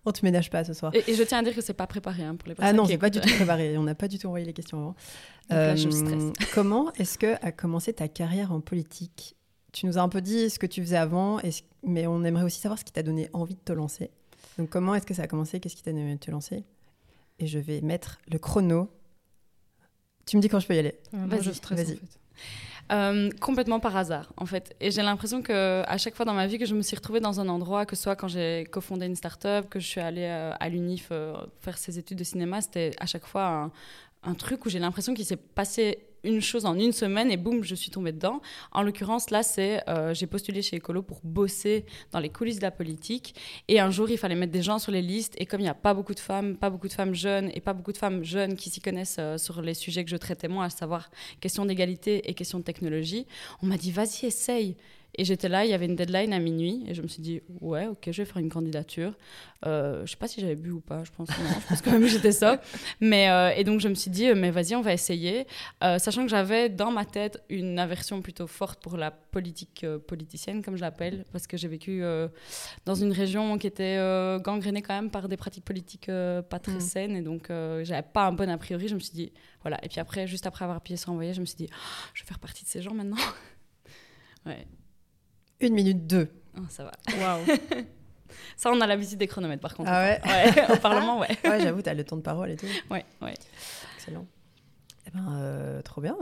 On 0.05 0.11
te 0.11 0.25
ménage 0.25 0.49
pas 0.49 0.63
ce 0.63 0.73
soir. 0.73 0.95
Et, 0.95 1.03
et 1.11 1.13
je 1.13 1.23
tiens 1.23 1.39
à 1.39 1.43
dire 1.43 1.53
que 1.53 1.61
c'est 1.61 1.73
pas 1.73 1.87
préparé 1.87 2.23
hein, 2.23 2.35
pour 2.35 2.47
les 2.47 2.55
personnes 2.55 2.73
Ah 2.73 2.77
non, 2.77 2.85
c'est 2.85 2.97
pas 2.97 3.09
du 3.09 3.19
tout 3.19 3.29
préparé. 3.29 3.77
On 3.77 3.83
n'a 3.83 3.95
pas 3.95 4.07
du 4.07 4.17
tout 4.17 4.27
envoyé 4.27 4.45
les 4.45 4.53
questions 4.53 4.77
avant. 4.77 4.95
Là, 5.49 5.75
je 5.75 5.89
stresse. 5.89 6.23
comment 6.53 6.91
est-ce 6.93 7.17
que 7.17 7.35
a 7.45 7.51
commencé 7.51 7.91
ta 7.93 8.07
carrière 8.07 8.53
en 8.53 8.61
politique? 8.61 9.35
Tu 9.73 9.85
nous 9.85 9.97
as 9.97 10.01
un 10.01 10.09
peu 10.09 10.21
dit 10.21 10.49
ce 10.49 10.57
que 10.57 10.65
tu 10.65 10.81
faisais 10.81 10.95
avant, 10.97 11.39
mais 11.83 12.07
on 12.07 12.23
aimerait 12.23 12.45
aussi 12.45 12.59
savoir 12.61 12.79
ce 12.79 12.85
qui 12.85 12.93
t'a 12.93 13.03
donné 13.03 13.29
envie 13.33 13.55
de 13.55 13.59
te 13.59 13.73
lancer. 13.73 14.09
Donc, 14.57 14.69
comment 14.69 14.95
est-ce 14.95 15.05
que 15.05 15.13
ça 15.13 15.23
a 15.23 15.27
commencé? 15.27 15.59
Qu'est-ce 15.59 15.75
qui 15.75 15.83
t'a 15.83 15.91
donné 15.91 16.05
envie 16.05 16.15
de 16.15 16.19
te 16.19 16.31
lancer? 16.31 16.63
Et 17.39 17.47
je 17.47 17.59
vais 17.59 17.81
mettre 17.81 18.19
le 18.31 18.39
chrono. 18.39 18.89
Tu 20.25 20.37
me 20.37 20.41
dis 20.41 20.49
quand 20.49 20.59
je 20.59 20.67
peux 20.67 20.75
y 20.75 20.79
aller. 20.79 20.95
Ah, 21.13 21.25
vas-y, 21.27 21.51
vas-y. 21.71 21.99
Euh, 22.91 23.29
complètement 23.41 23.81
par 23.81 23.97
hasard, 23.97 24.31
en 24.37 24.45
fait. 24.45 24.75
Et 24.79 24.91
j'ai 24.91 25.01
l'impression 25.01 25.41
que 25.41 25.83
à 25.85 25.97
chaque 25.97 26.15
fois 26.15 26.25
dans 26.25 26.33
ma 26.33 26.47
vie 26.47 26.57
que 26.57 26.65
je 26.65 26.73
me 26.73 26.81
suis 26.81 26.95
retrouvée 26.95 27.19
dans 27.19 27.39
un 27.41 27.49
endroit, 27.49 27.85
que 27.85 27.95
ce 27.97 28.03
soit 28.03 28.15
quand 28.15 28.29
j'ai 28.29 28.65
cofondé 28.71 29.05
une 29.05 29.15
start-up, 29.15 29.67
que 29.69 29.79
je 29.79 29.85
suis 29.87 29.99
allée 29.99 30.23
euh, 30.23 30.53
à 30.57 30.69
l'UNIF 30.69 31.09
euh, 31.11 31.35
faire 31.59 31.77
ses 31.77 31.99
études 31.99 32.17
de 32.17 32.23
cinéma, 32.23 32.61
c'était 32.61 32.93
à 32.99 33.05
chaque 33.05 33.25
fois 33.25 33.45
un, 33.45 33.71
un 34.23 34.33
truc 34.35 34.65
où 34.65 34.69
j'ai 34.69 34.79
l'impression 34.79 35.13
qu'il 35.13 35.25
s'est 35.25 35.35
passé 35.35 36.06
une 36.27 36.41
chose 36.41 36.65
en 36.65 36.77
une 36.77 36.91
semaine 36.91 37.31
et 37.31 37.37
boum, 37.37 37.63
je 37.63 37.73
suis 37.73 37.89
tombée 37.89 38.11
dedans. 38.11 38.41
En 38.71 38.83
l'occurrence, 38.83 39.29
là, 39.29 39.43
c'est 39.43 39.81
euh, 39.89 40.13
j'ai 40.13 40.27
postulé 40.27 40.61
chez 40.61 40.77
Ecolo 40.77 41.01
pour 41.01 41.21
bosser 41.23 41.85
dans 42.11 42.19
les 42.19 42.29
coulisses 42.29 42.57
de 42.57 42.63
la 42.63 42.71
politique. 42.71 43.35
Et 43.67 43.79
un 43.79 43.89
jour, 43.89 44.09
il 44.09 44.17
fallait 44.17 44.35
mettre 44.35 44.51
des 44.51 44.61
gens 44.61 44.79
sur 44.79 44.91
les 44.91 45.01
listes. 45.01 45.35
Et 45.37 45.45
comme 45.45 45.61
il 45.61 45.63
n'y 45.63 45.69
a 45.69 45.73
pas 45.73 45.93
beaucoup 45.93 46.13
de 46.13 46.19
femmes, 46.19 46.57
pas 46.57 46.69
beaucoup 46.69 46.87
de 46.87 46.93
femmes 46.93 47.15
jeunes 47.15 47.49
et 47.53 47.61
pas 47.61 47.73
beaucoup 47.73 47.93
de 47.93 47.97
femmes 47.97 48.23
jeunes 48.23 48.55
qui 48.55 48.69
s'y 48.69 48.81
connaissent 48.81 49.17
euh, 49.19 49.37
sur 49.37 49.61
les 49.61 49.73
sujets 49.73 50.03
que 50.03 50.09
je 50.09 50.17
traitais 50.17 50.47
moi, 50.47 50.65
à 50.65 50.69
savoir 50.69 51.09
question 51.39 51.65
d'égalité 51.65 52.29
et 52.29 52.33
question 52.33 52.59
de 52.59 52.63
technologie, 52.63 53.25
on 53.61 53.67
m'a 53.67 53.77
dit 53.77 53.91
vas-y, 53.91 54.25
essaye. 54.25 54.75
Et 55.15 55.25
j'étais 55.25 55.49
là, 55.49 55.65
il 55.65 55.71
y 55.71 55.73
avait 55.73 55.85
une 55.85 55.95
deadline 55.95 56.31
à 56.33 56.39
minuit, 56.39 56.83
et 56.87 56.93
je 56.93 57.01
me 57.01 57.07
suis 57.07 57.21
dit, 57.21 57.41
ouais, 57.61 57.87
ok, 57.87 58.09
je 58.11 58.21
vais 58.21 58.25
faire 58.25 58.37
une 58.37 58.49
candidature. 58.49 59.13
Euh, 59.65 60.05
je 60.05 60.11
sais 60.11 60.17
pas 60.17 60.27
si 60.27 60.41
j'avais 60.41 60.55
bu 60.55 60.69
ou 60.69 60.79
pas, 60.79 61.03
je 61.03 61.11
pense 61.11 61.29
non, 61.29 61.35
je 61.61 61.67
pense 61.67 61.81
quand 61.81 61.91
même 61.91 62.01
que 62.01 62.07
j'étais 62.07 62.31
ça. 62.31 62.61
Mais, 63.01 63.29
euh, 63.29 63.51
et 63.55 63.63
donc 63.63 63.79
je 63.79 63.87
me 63.87 63.95
suis 63.95 64.11
dit, 64.11 64.31
mais 64.35 64.51
vas-y, 64.51 64.75
on 64.75 64.81
va 64.81 64.93
essayer. 64.93 65.47
Euh, 65.83 65.97
sachant 65.97 66.23
que 66.23 66.29
j'avais 66.29 66.69
dans 66.69 66.91
ma 66.91 67.05
tête 67.05 67.43
une 67.49 67.79
aversion 67.79 68.21
plutôt 68.21 68.45
forte 68.45 68.79
pour 68.79 68.95
la 68.97 69.09
politique 69.09 69.83
euh, 69.83 69.97
politicienne, 69.97 70.61
comme 70.61 70.75
je 70.75 70.81
l'appelle, 70.81 71.25
parce 71.31 71.47
que 71.47 71.57
j'ai 71.57 71.67
vécu 71.67 72.03
dans 72.85 72.95
une 72.95 73.11
région 73.11 73.57
qui 73.57 73.67
était 73.67 73.97
gangrénée 74.43 74.81
quand 74.81 74.93
même 74.93 75.09
par 75.09 75.27
des 75.27 75.37
pratiques 75.37 75.65
politiques 75.65 76.11
pas 76.49 76.59
très 76.59 76.77
mm. 76.77 76.81
saines, 76.81 77.15
et 77.15 77.21
donc 77.21 77.47
j'avais 77.49 78.03
pas 78.03 78.27
un 78.27 78.33
bon 78.33 78.49
a 78.49 78.57
priori. 78.57 78.87
Je 78.87 78.95
me 78.95 78.99
suis 78.99 79.13
dit, 79.13 79.31
voilà. 79.61 79.83
Et 79.83 79.89
puis 79.89 79.99
après, 79.99 80.27
juste 80.27 80.45
après 80.45 80.63
avoir 80.63 80.77
appuyé 80.77 80.97
sur 80.97 81.11
envoyer, 81.11 81.33
je 81.33 81.41
me 81.41 81.45
suis 81.45 81.57
dit, 81.57 81.69
oh, 81.71 82.09
je 82.13 82.23
vais 82.23 82.27
faire 82.27 82.39
partie 82.39 82.63
de 82.63 82.69
ces 82.69 82.81
gens 82.81 82.93
maintenant. 82.93 83.17
ouais. 84.45 84.67
Une 85.59 85.73
minute 85.73 86.07
deux. 86.07 86.29
Oh, 86.57 86.61
ça 86.69 86.83
va. 86.83 86.91
Waouh. 87.19 87.45
ça, 88.57 88.71
on 88.71 88.81
a 88.81 88.87
la 88.87 88.95
visite 88.95 89.19
des 89.19 89.27
chronomètres, 89.27 89.61
par 89.61 89.75
contre. 89.75 89.89
Ah 89.91 90.03
ouais, 90.03 90.21
ouais 90.25 90.71
Au 90.73 90.77
Parlement, 90.77 91.19
ouais. 91.19 91.29
ouais, 91.43 91.61
j'avoue, 91.61 91.81
tu 91.81 91.89
as 91.89 91.93
le 91.93 92.03
temps 92.03 92.17
de 92.17 92.21
parole 92.21 92.51
et 92.51 92.55
tout. 92.55 92.67
Ouais, 92.89 93.05
ouais. 93.21 93.33
Excellent. 93.95 94.25
Eh 95.07 95.09
ben, 95.11 95.33
euh, 95.33 95.81
trop 95.81 96.01
bien. 96.01 96.17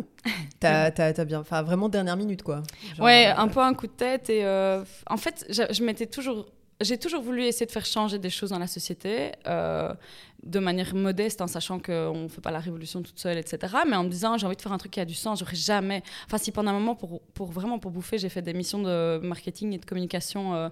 T'as 0.59 0.85
as, 0.97 1.25
bien, 1.25 1.39
enfin, 1.39 1.63
vraiment 1.63 1.89
dernière 1.89 2.17
minute, 2.17 2.43
quoi. 2.43 2.63
Genre, 2.95 3.05
ouais, 3.05 3.27
euh, 3.27 3.37
un 3.37 3.47
peu 3.47 3.59
un 3.59 3.73
coup 3.73 3.87
de 3.87 3.93
tête. 3.93 4.29
Et 4.29 4.45
euh, 4.45 4.83
en 5.07 5.17
fait, 5.17 5.45
je, 5.49 5.63
je 5.71 5.83
m'étais 5.83 6.05
toujours 6.05 6.45
j'ai 6.81 6.97
toujours 6.97 7.21
voulu 7.21 7.43
essayer 7.43 7.65
de 7.65 7.71
faire 7.71 7.85
changer 7.85 8.19
des 8.19 8.29
choses 8.29 8.49
dans 8.49 8.59
la 8.59 8.67
société, 8.67 9.31
euh, 9.47 9.93
de 10.45 10.59
manière 10.59 10.93
modeste, 10.93 11.41
en 11.41 11.47
sachant 11.47 11.79
qu'on 11.79 12.23
ne 12.23 12.27
fait 12.27 12.41
pas 12.41 12.51
la 12.51 12.59
révolution 12.59 13.01
toute 13.01 13.19
seule, 13.19 13.37
etc. 13.37 13.73
Mais 13.87 13.95
en 13.95 14.03
me 14.03 14.09
disant, 14.09 14.37
j'ai 14.37 14.45
envie 14.45 14.55
de 14.55 14.61
faire 14.61 14.71
un 14.71 14.77
truc 14.77 14.91
qui 14.91 14.99
a 14.99 15.05
du 15.05 15.15
sens, 15.15 15.39
j'aurais 15.39 15.55
jamais. 15.55 16.03
Enfin, 16.27 16.37
si 16.37 16.51
pendant 16.51 16.69
un 16.71 16.73
moment, 16.73 16.95
pour, 16.95 17.21
pour 17.33 17.51
vraiment 17.51 17.79
pour 17.79 17.91
bouffer, 17.91 18.19
j'ai 18.19 18.29
fait 18.29 18.43
des 18.43 18.53
missions 18.53 18.81
de 18.81 19.19
marketing 19.23 19.73
et 19.73 19.79
de 19.79 19.85
communication, 19.85 20.53
euh, 20.53 20.69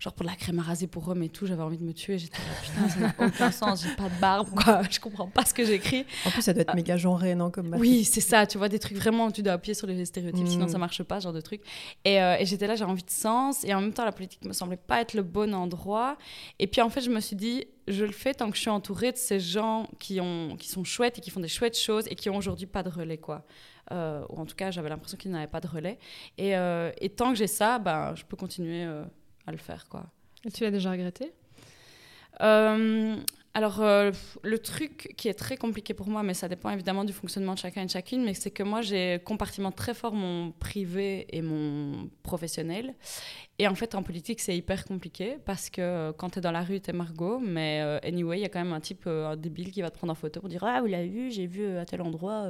genre 0.00 0.14
pour 0.14 0.24
de 0.24 0.30
la 0.30 0.36
crème 0.36 0.58
à 0.60 0.62
raser 0.62 0.86
pour 0.86 1.06
hommes 1.08 1.22
et 1.22 1.28
tout, 1.28 1.46
j'avais 1.46 1.62
envie 1.62 1.76
de 1.76 1.84
me 1.84 1.92
tuer. 1.92 2.16
J'étais 2.16 2.38
là, 2.38 2.54
putain, 2.62 2.88
ça 2.88 3.00
n'a 3.00 3.14
aucun 3.26 3.50
sens, 3.50 3.82
j'ai 3.82 3.94
pas 3.94 4.08
de 4.08 4.20
barbe, 4.20 4.48
quoi. 4.50 4.82
Je 4.90 4.98
comprends 4.98 5.28
pas 5.28 5.44
ce 5.44 5.52
que 5.52 5.64
j'écris. 5.64 6.06
En 6.24 6.30
plus, 6.30 6.42
ça 6.42 6.54
doit 6.54 6.62
être 6.62 6.74
méga 6.74 6.96
genré, 6.96 7.34
non 7.34 7.50
comme 7.50 7.76
Oui, 7.78 8.04
c'est 8.04 8.20
ça, 8.20 8.46
tu 8.46 8.56
vois, 8.56 8.70
des 8.70 8.78
trucs 8.78 8.96
vraiment, 8.96 9.30
tu 9.30 9.42
dois 9.42 9.54
appuyer 9.54 9.74
sur 9.74 9.86
les 9.86 10.04
stéréotypes, 10.06 10.48
sinon 10.48 10.66
mm. 10.66 10.70
ça 10.70 10.78
marche 10.78 11.02
pas, 11.02 11.20
ce 11.20 11.24
genre 11.24 11.32
de 11.34 11.40
trucs. 11.42 11.62
Et, 12.04 12.20
euh, 12.20 12.36
et 12.38 12.46
j'étais 12.46 12.66
là, 12.66 12.76
j'ai 12.76 12.84
envie 12.84 13.04
de 13.04 13.10
sens, 13.10 13.62
et 13.64 13.74
en 13.74 13.80
même 13.82 13.92
temps, 13.92 14.06
la 14.06 14.12
politique 14.12 14.44
me 14.44 14.54
semblait 14.54 14.78
pas 14.78 15.02
être 15.02 15.12
le 15.12 15.22
bon 15.22 15.54
endroit. 15.54 16.16
Et 16.58 16.66
puis 16.66 16.80
en 16.80 16.88
fait, 16.88 17.02
je 17.02 17.10
me 17.10 17.20
suis 17.20 17.36
dit, 17.36 17.66
je 17.88 18.04
le 18.04 18.12
fais 18.12 18.34
tant 18.34 18.50
que 18.50 18.56
je 18.56 18.62
suis 18.62 18.70
entourée 18.70 19.12
de 19.12 19.16
ces 19.16 19.40
gens 19.40 19.88
qui, 19.98 20.20
ont, 20.20 20.56
qui 20.56 20.68
sont 20.68 20.84
chouettes 20.84 21.18
et 21.18 21.20
qui 21.20 21.30
font 21.30 21.40
des 21.40 21.48
chouettes 21.48 21.78
choses 21.78 22.06
et 22.08 22.14
qui 22.14 22.30
ont 22.30 22.36
aujourd'hui 22.36 22.66
pas 22.66 22.82
de 22.82 22.88
relais, 22.88 23.18
quoi. 23.18 23.44
Euh, 23.90 24.24
ou 24.28 24.38
en 24.38 24.46
tout 24.46 24.54
cas, 24.54 24.70
j'avais 24.70 24.88
l'impression 24.88 25.16
qu'ils 25.16 25.30
n'avaient 25.30 25.50
pas 25.50 25.60
de 25.60 25.66
relais. 25.66 25.98
Et, 26.38 26.56
euh, 26.56 26.92
et 26.98 27.08
tant 27.08 27.30
que 27.30 27.36
j'ai 27.36 27.46
ça, 27.46 27.78
ben, 27.78 28.14
je 28.14 28.24
peux 28.24 28.36
continuer 28.36 28.84
euh, 28.84 29.04
à 29.46 29.52
le 29.52 29.58
faire, 29.58 29.88
quoi. 29.88 30.06
Et 30.44 30.50
tu 30.50 30.62
l'as 30.62 30.70
déjà 30.70 30.90
regretté? 30.90 31.32
Alors, 33.54 33.82
euh, 33.82 34.12
le 34.42 34.58
truc 34.58 35.12
qui 35.18 35.28
est 35.28 35.34
très 35.34 35.58
compliqué 35.58 35.92
pour 35.92 36.08
moi, 36.08 36.22
mais 36.22 36.32
ça 36.32 36.48
dépend 36.48 36.70
évidemment 36.70 37.04
du 37.04 37.12
fonctionnement 37.12 37.52
de 37.52 37.58
chacun 37.58 37.82
et 37.82 37.84
de 37.84 37.90
chacune, 37.90 38.24
mais 38.24 38.32
c'est 38.32 38.50
que 38.50 38.62
moi, 38.62 38.80
j'ai 38.80 39.20
compartiment 39.26 39.70
très 39.70 39.92
fort 39.92 40.14
mon 40.14 40.52
privé 40.52 41.26
et 41.28 41.42
mon 41.42 42.08
professionnel. 42.22 42.94
Et 43.58 43.68
en 43.68 43.74
fait, 43.74 43.94
en 43.94 44.02
politique, 44.02 44.40
c'est 44.40 44.56
hyper 44.56 44.86
compliqué 44.86 45.36
parce 45.44 45.68
que 45.68 45.82
euh, 45.82 46.12
quand 46.14 46.30
tu 46.30 46.38
es 46.38 46.42
dans 46.42 46.50
la 46.50 46.62
rue, 46.62 46.80
tu 46.80 46.90
es 46.90 46.92
Margot, 46.94 47.40
mais 47.40 47.82
euh, 47.82 47.98
anyway, 48.02 48.38
il 48.38 48.42
y 48.42 48.46
a 48.46 48.48
quand 48.48 48.62
même 48.64 48.72
un 48.72 48.80
type 48.80 49.06
débile 49.36 49.70
qui 49.70 49.82
va 49.82 49.90
te 49.90 49.98
prendre 49.98 50.12
en 50.12 50.16
photo 50.16 50.40
pour 50.40 50.48
dire 50.48 50.64
Ah, 50.64 50.80
vous 50.80 50.86
l'avez 50.86 51.08
vu, 51.08 51.30
j'ai 51.30 51.46
vu 51.46 51.76
à 51.76 51.84
tel 51.84 52.00
endroit. 52.00 52.48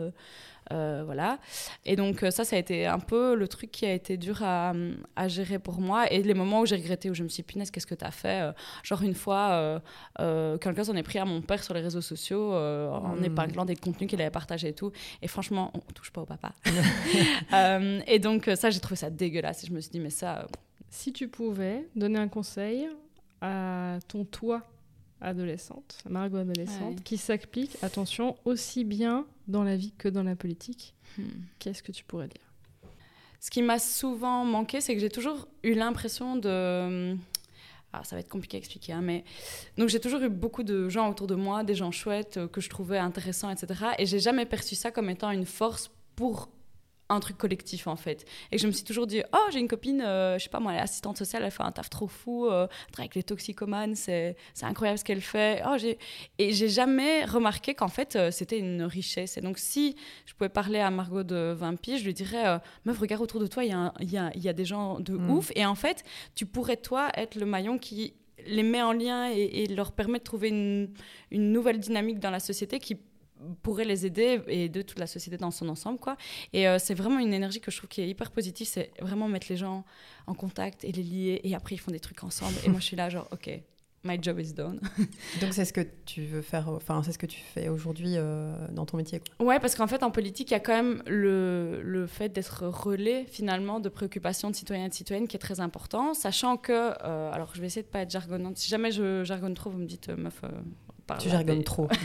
Euh, 0.73 1.03
voilà. 1.05 1.39
Et 1.85 1.97
donc, 1.97 2.23
euh, 2.23 2.31
ça, 2.31 2.45
ça 2.45 2.57
a 2.57 2.59
été 2.59 2.87
un 2.87 2.99
peu 2.99 3.35
le 3.35 3.49
truc 3.49 3.71
qui 3.71 3.85
a 3.87 3.93
été 3.93 4.17
dur 4.17 4.43
à, 4.43 4.73
à 5.17 5.29
gérer 5.29 5.59
pour 5.59 5.81
moi. 5.81 6.11
Et 6.13 6.23
les 6.23 6.35
moments 6.35 6.61
où 6.61 6.67
j'ai 6.67 6.77
regretté, 6.77 7.11
où 7.11 7.15
je 7.15 7.23
me 7.23 7.29
suis 7.29 7.43
dit, 7.43 7.47
punaise, 7.47 7.71
qu'est-ce 7.71 7.87
que 7.87 7.95
tu 7.95 8.05
as 8.05 8.11
fait 8.11 8.43
euh, 8.43 8.53
Genre, 8.83 9.03
une 9.03 9.15
fois, 9.15 9.83
quelqu'un 10.19 10.85
s'en 10.85 10.97
est 10.97 11.03
pris 11.03 11.19
à 11.19 11.25
mon 11.25 11.43
père 11.43 11.63
sur 11.63 11.75
les 11.75 11.81
réseaux 11.81 12.01
sociaux 12.01 12.53
en 12.53 13.17
hmm. 13.17 13.25
épinglant 13.25 13.65
des 13.65 13.77
contenus 13.77 14.09
qu'il 14.09 14.21
avait 14.21 14.31
partagés 14.31 14.69
et 14.69 14.75
tout. 14.75 14.93
Et 15.21 15.29
franchement, 15.29 15.71
on 15.75 15.81
touche 15.93 16.11
pas 16.11 16.23
au 16.23 16.27
papa. 16.27 16.53
et 18.07 18.19
donc, 18.19 18.51
ça, 18.57 18.71
j'ai 18.71 18.81
trouvé 18.81 18.97
ça 18.97 19.11
dégueulasse. 19.11 19.65
Et 19.65 19.67
je 19.67 19.73
me 19.73 19.81
suis 19.81 19.91
dit, 19.91 20.01
mais 20.01 20.11
ça. 20.11 20.47
Si 20.91 21.13
tu 21.13 21.29
pouvais 21.29 21.89
donner 21.97 22.19
un 22.19 22.29
conseil 22.29 22.89
à 23.41 23.99
ton 24.09 24.25
toi 24.25 24.63
adolescente, 25.23 25.99
Margot 26.09 26.39
adolescente, 26.39 27.03
qui 27.03 27.17
s'applique, 27.17 27.77
attention, 27.83 28.37
aussi 28.45 28.85
bien 28.85 29.27
dans 29.49 29.65
la 29.65 29.77
vie 29.77 29.93
que 29.97 30.09
dans 30.09 30.23
la 30.23 30.37
politique. 30.37 30.95
Hmm. 31.19 31.25
Qu'est-ce 31.59 31.83
que 31.83 31.93
tu 31.93 32.05
pourrais 32.05 32.29
dire? 32.29 32.53
Ce 33.41 33.51
qui 33.51 33.63
m'a 33.63 33.79
souvent 33.79 34.45
manqué, 34.45 34.81
c'est 34.81 34.95
que 34.95 35.01
j'ai 35.01 35.11
toujours 35.11 35.49
eu 35.63 35.75
l'impression 35.75 36.37
de... 36.37 37.17
Ah, 37.93 38.05
ça 38.05 38.17
va 38.17 38.21
être 38.21 38.29
compliqué 38.29 38.57
à 38.57 38.59
expliquer, 38.59 38.95
hein, 38.95 39.03
mais 39.03 39.23
donc 39.77 39.89
j'ai 39.91 40.01
toujours 40.01 40.23
eu 40.23 40.31
beaucoup 40.31 40.63
de 40.63 40.89
gens 40.89 41.11
autour 41.11 41.27
de 41.27 41.35
moi, 41.35 41.63
des 41.63 41.75
gens 41.75 41.91
chouettes 41.91 42.39
euh, 42.39 42.49
que 42.49 42.63
je 42.63 42.71
trouvais 42.71 42.97
intéressants, 42.97 43.51
etc. 43.51 43.85
Et 43.99 44.07
j'ai 44.07 44.19
jamais 44.19 44.47
perçu 44.47 44.75
ça 44.75 44.91
comme 44.91 45.11
étant 45.11 45.31
une 45.31 45.45
force 45.45 45.91
pour 46.17 46.49
un 47.13 47.21
truc 47.21 47.37
collectif 47.39 47.87
en 47.87 47.97
fait. 47.97 48.25
Et 48.51 48.59
je 48.59 48.67
me 48.67 48.73
suis 48.73 48.85
toujours 48.85 49.07
dit, 49.07 49.23
oh, 49.33 49.47
j'ai 49.51 49.61
une 49.61 49.69
copine, 49.69 50.03
euh, 50.03 50.39
je 50.39 50.45
sais 50.45 50.51
pas 50.51 50.61
moi, 50.61 50.73
elle 50.73 50.79
est 50.79 50.83
assistante 50.83 51.17
sociale, 51.17 51.43
elle 51.45 51.51
fait 51.51 51.63
un 51.63 51.73
taf 51.73 51.91
trop 51.91 52.09
fou, 52.09 52.47
euh, 52.47 52.67
avec 52.99 53.15
les 53.15 53.23
toxicomanes, 53.23 53.95
c'est 53.95 54.37
incroyable 54.63 54.99
ce 54.99 55.05
qu'elle 55.05 55.21
fait. 55.21 55.63
Oh, 55.67 55.77
et 56.39 56.53
j'ai 56.53 56.69
jamais 56.69 57.25
remarqué 57.25 57.75
qu'en 57.75 57.89
fait, 57.89 58.17
euh, 58.17 58.31
c'était 58.31 58.59
une 58.59 58.83
richesse. 58.83 59.37
Et 59.37 59.41
donc, 59.41 59.59
si 59.59 59.97
je 60.27 60.35
pouvais 60.35 60.49
parler 60.49 60.81
à 60.81 60.91
Margot 60.91 61.23
de 61.23 61.53
20 61.57 61.77
pieds, 61.77 61.99
je 61.99 62.05
lui 62.05 62.15
dirais, 62.15 62.61
meuf, 62.85 62.99
regarde 62.99 63.23
autour 63.23 63.41
de 63.41 63.47
toi, 63.47 63.65
il 63.65 63.69
y, 63.69 64.13
y, 64.13 64.17
a, 64.17 64.31
y 64.37 64.49
a 64.49 64.53
des 64.53 64.65
gens 64.65 65.01
de 65.01 65.15
mm. 65.15 65.31
ouf. 65.31 65.53
Et 65.55 65.67
en 65.67 65.75
fait, 65.75 66.05
tu 66.35 66.47
pourrais, 66.47 66.77
toi, 66.77 67.11
être 67.15 67.37
le 67.37 67.47
maillon 67.47 67.79
qui 67.79 68.15
les 68.47 68.63
met 68.63 68.83
en 68.83 68.93
lien 68.93 69.31
et, 69.31 69.67
leur 69.67 69.93
permet 69.93 70.19
de 70.19 70.25
trouver 70.25 70.49
une, 70.49 70.91
une 71.31 71.53
nouvelle 71.53 71.79
dynamique 71.79 72.19
dans 72.19 72.31
la 72.31 72.41
société 72.41 72.79
qui 72.79 72.97
pourrait 73.63 73.85
les 73.85 74.07
aider 74.07 74.41
et 74.47 74.69
de 74.69 74.83
toute 74.83 74.99
la 74.99 75.07
société 75.07 75.37
dans 75.37 75.51
son 75.51 75.69
ensemble 75.69 75.99
quoi. 75.99 76.17
Et 76.53 76.69
euh, 76.69 76.79
c'est 76.79 76.95
vraiment 76.95 77.19
une 77.19 77.33
énergie 77.33 77.61
que 77.61 77.71
je 77.71 77.77
trouve 77.77 77.89
qui 77.89 78.01
est 78.01 78.09
hyper 78.09 78.31
positive 78.31 78.67
c'est 78.67 78.91
vraiment 79.01 79.29
mettre 79.29 79.47
les 79.51 79.57
gens 79.57 79.85
en 80.27 80.35
contact 80.35 80.85
et 80.85 80.93
les 80.93 81.03
lier 81.03 81.41
et 81.45 81.55
après 81.55 81.75
ils 81.75 81.79
font 81.79 81.91
des 81.91 82.01
trucs 82.01 82.23
ensemble. 82.25 82.55
Et 82.65 82.69
moi 82.69 82.81
je 82.81 82.85
suis 82.87 82.97
là 82.97 83.09
genre 83.09 83.29
ok 83.33 83.51
my 84.05 84.19
job 84.21 84.41
is 84.41 84.53
done. 84.53 84.81
Donc 85.41 85.53
c'est 85.53 85.65
ce 85.65 85.73
que 85.73 85.87
tu 86.05 86.23
veux 86.23 86.43
faire 86.43 86.69
enfin 86.69 87.03
c'est 87.03 87.13
ce 87.13 87.19
que 87.19 87.27
tu 87.27 87.41
fais 87.41 87.69
aujourd'hui 87.69 88.15
euh, 88.17 88.53
dans 88.73 88.85
ton 88.85 88.97
métier 88.97 89.21
quoi. 89.21 89.47
ouais 89.47 89.61
parce 89.61 89.75
qu'en 89.77 89.87
fait 89.87 90.03
en 90.03 90.11
politique 90.11 90.51
il 90.51 90.55
y 90.55 90.57
a 90.57 90.61
quand 90.61 90.75
même 90.75 91.03
le, 91.07 91.83
le 91.83 92.07
fait 92.07 92.29
d'être 92.29 92.67
relais 92.67 93.25
finalement 93.27 93.81
de 93.81 93.89
préoccupations 93.89 94.51
de 94.51 94.57
citoyens 94.57 94.87
et 94.87 94.89
de 94.89 94.95
citoyennes 94.95 95.29
qui 95.29 95.37
est 95.37 95.41
très 95.41 95.61
important 95.61 96.15
sachant 96.15 96.57
que 96.57 96.73
euh, 96.73 97.31
alors 97.33 97.53
je 97.55 97.61
vais 97.61 97.67
essayer 97.69 97.83
de 97.83 97.89
pas 97.89 98.01
être 98.01 98.11
jargonnante. 98.11 98.57
Si 98.57 98.69
jamais 98.69 98.91
je 98.91 99.23
jargonne 99.25 99.55
trop 99.55 99.71
vous 99.71 99.79
me 99.79 99.87
dites 99.87 100.09
meuf 100.09 100.43
tu 101.19 101.29
jargonnes 101.29 101.65
trop. 101.65 101.89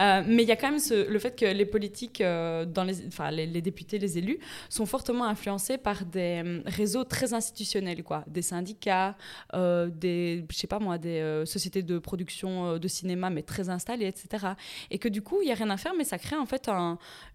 Euh, 0.00 0.22
mais 0.26 0.42
il 0.42 0.48
y 0.48 0.52
a 0.52 0.56
quand 0.56 0.70
même 0.70 0.80
le 1.08 1.18
fait 1.20 1.36
que 1.38 1.44
les 1.44 1.64
politiques, 1.64 2.20
euh, 2.20 2.64
dans 2.64 2.82
les, 2.82 3.06
enfin, 3.06 3.30
les, 3.30 3.62
députés, 3.62 3.98
les 3.98 4.18
élus, 4.18 4.40
sont 4.68 4.86
fortement 4.86 5.24
influencés 5.24 5.78
par 5.78 6.04
des 6.04 6.42
euh, 6.44 6.62
réseaux 6.66 7.04
très 7.04 7.32
institutionnels, 7.32 8.02
quoi. 8.02 8.24
Des 8.26 8.42
syndicats, 8.42 9.16
des, 9.52 10.44
je 10.50 10.56
sais 10.56 10.66
pas 10.66 10.80
moi, 10.80 10.98
des 10.98 11.44
sociétés 11.46 11.82
de 11.82 11.98
production 11.98 12.76
de 12.76 12.88
cinéma, 12.88 13.30
mais 13.30 13.42
très 13.42 13.68
installées, 13.68 14.06
etc. 14.06 14.46
Et 14.90 14.98
que 14.98 15.08
du 15.08 15.22
coup, 15.22 15.40
il 15.42 15.46
n'y 15.46 15.52
a 15.52 15.54
rien 15.54 15.70
à 15.70 15.76
faire, 15.76 15.92
mais 15.96 16.04
ça 16.04 16.18
crée 16.18 16.36
en 16.36 16.46
fait 16.46 16.68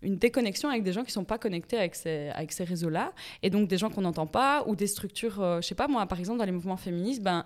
une 0.02 0.18
déconnexion 0.18 0.70
avec 0.70 0.84
des 0.84 0.92
gens 0.92 1.02
qui 1.02 1.10
ne 1.10 1.14
sont 1.14 1.24
pas 1.24 1.38
connectés 1.38 1.78
avec 1.78 1.96
ces, 1.96 2.30
avec 2.36 2.52
ces 2.52 2.66
réseaux-là. 2.66 3.14
Et 3.42 3.50
donc 3.50 3.70
des 3.70 3.78
gens 3.78 3.90
qu'on 3.90 4.02
n'entend 4.02 4.28
pas, 4.28 4.66
ou 4.68 4.76
des 4.76 4.88
structures, 4.88 5.62
je 5.62 5.66
sais 5.66 5.76
pas 5.76 5.88
moi, 5.88 6.06
par 6.08 6.20
exemple, 6.20 6.40
dans 6.40 6.46
les 6.46 6.52
mouvements 6.52 6.78
féministes, 6.78 7.24
ben 7.24 7.46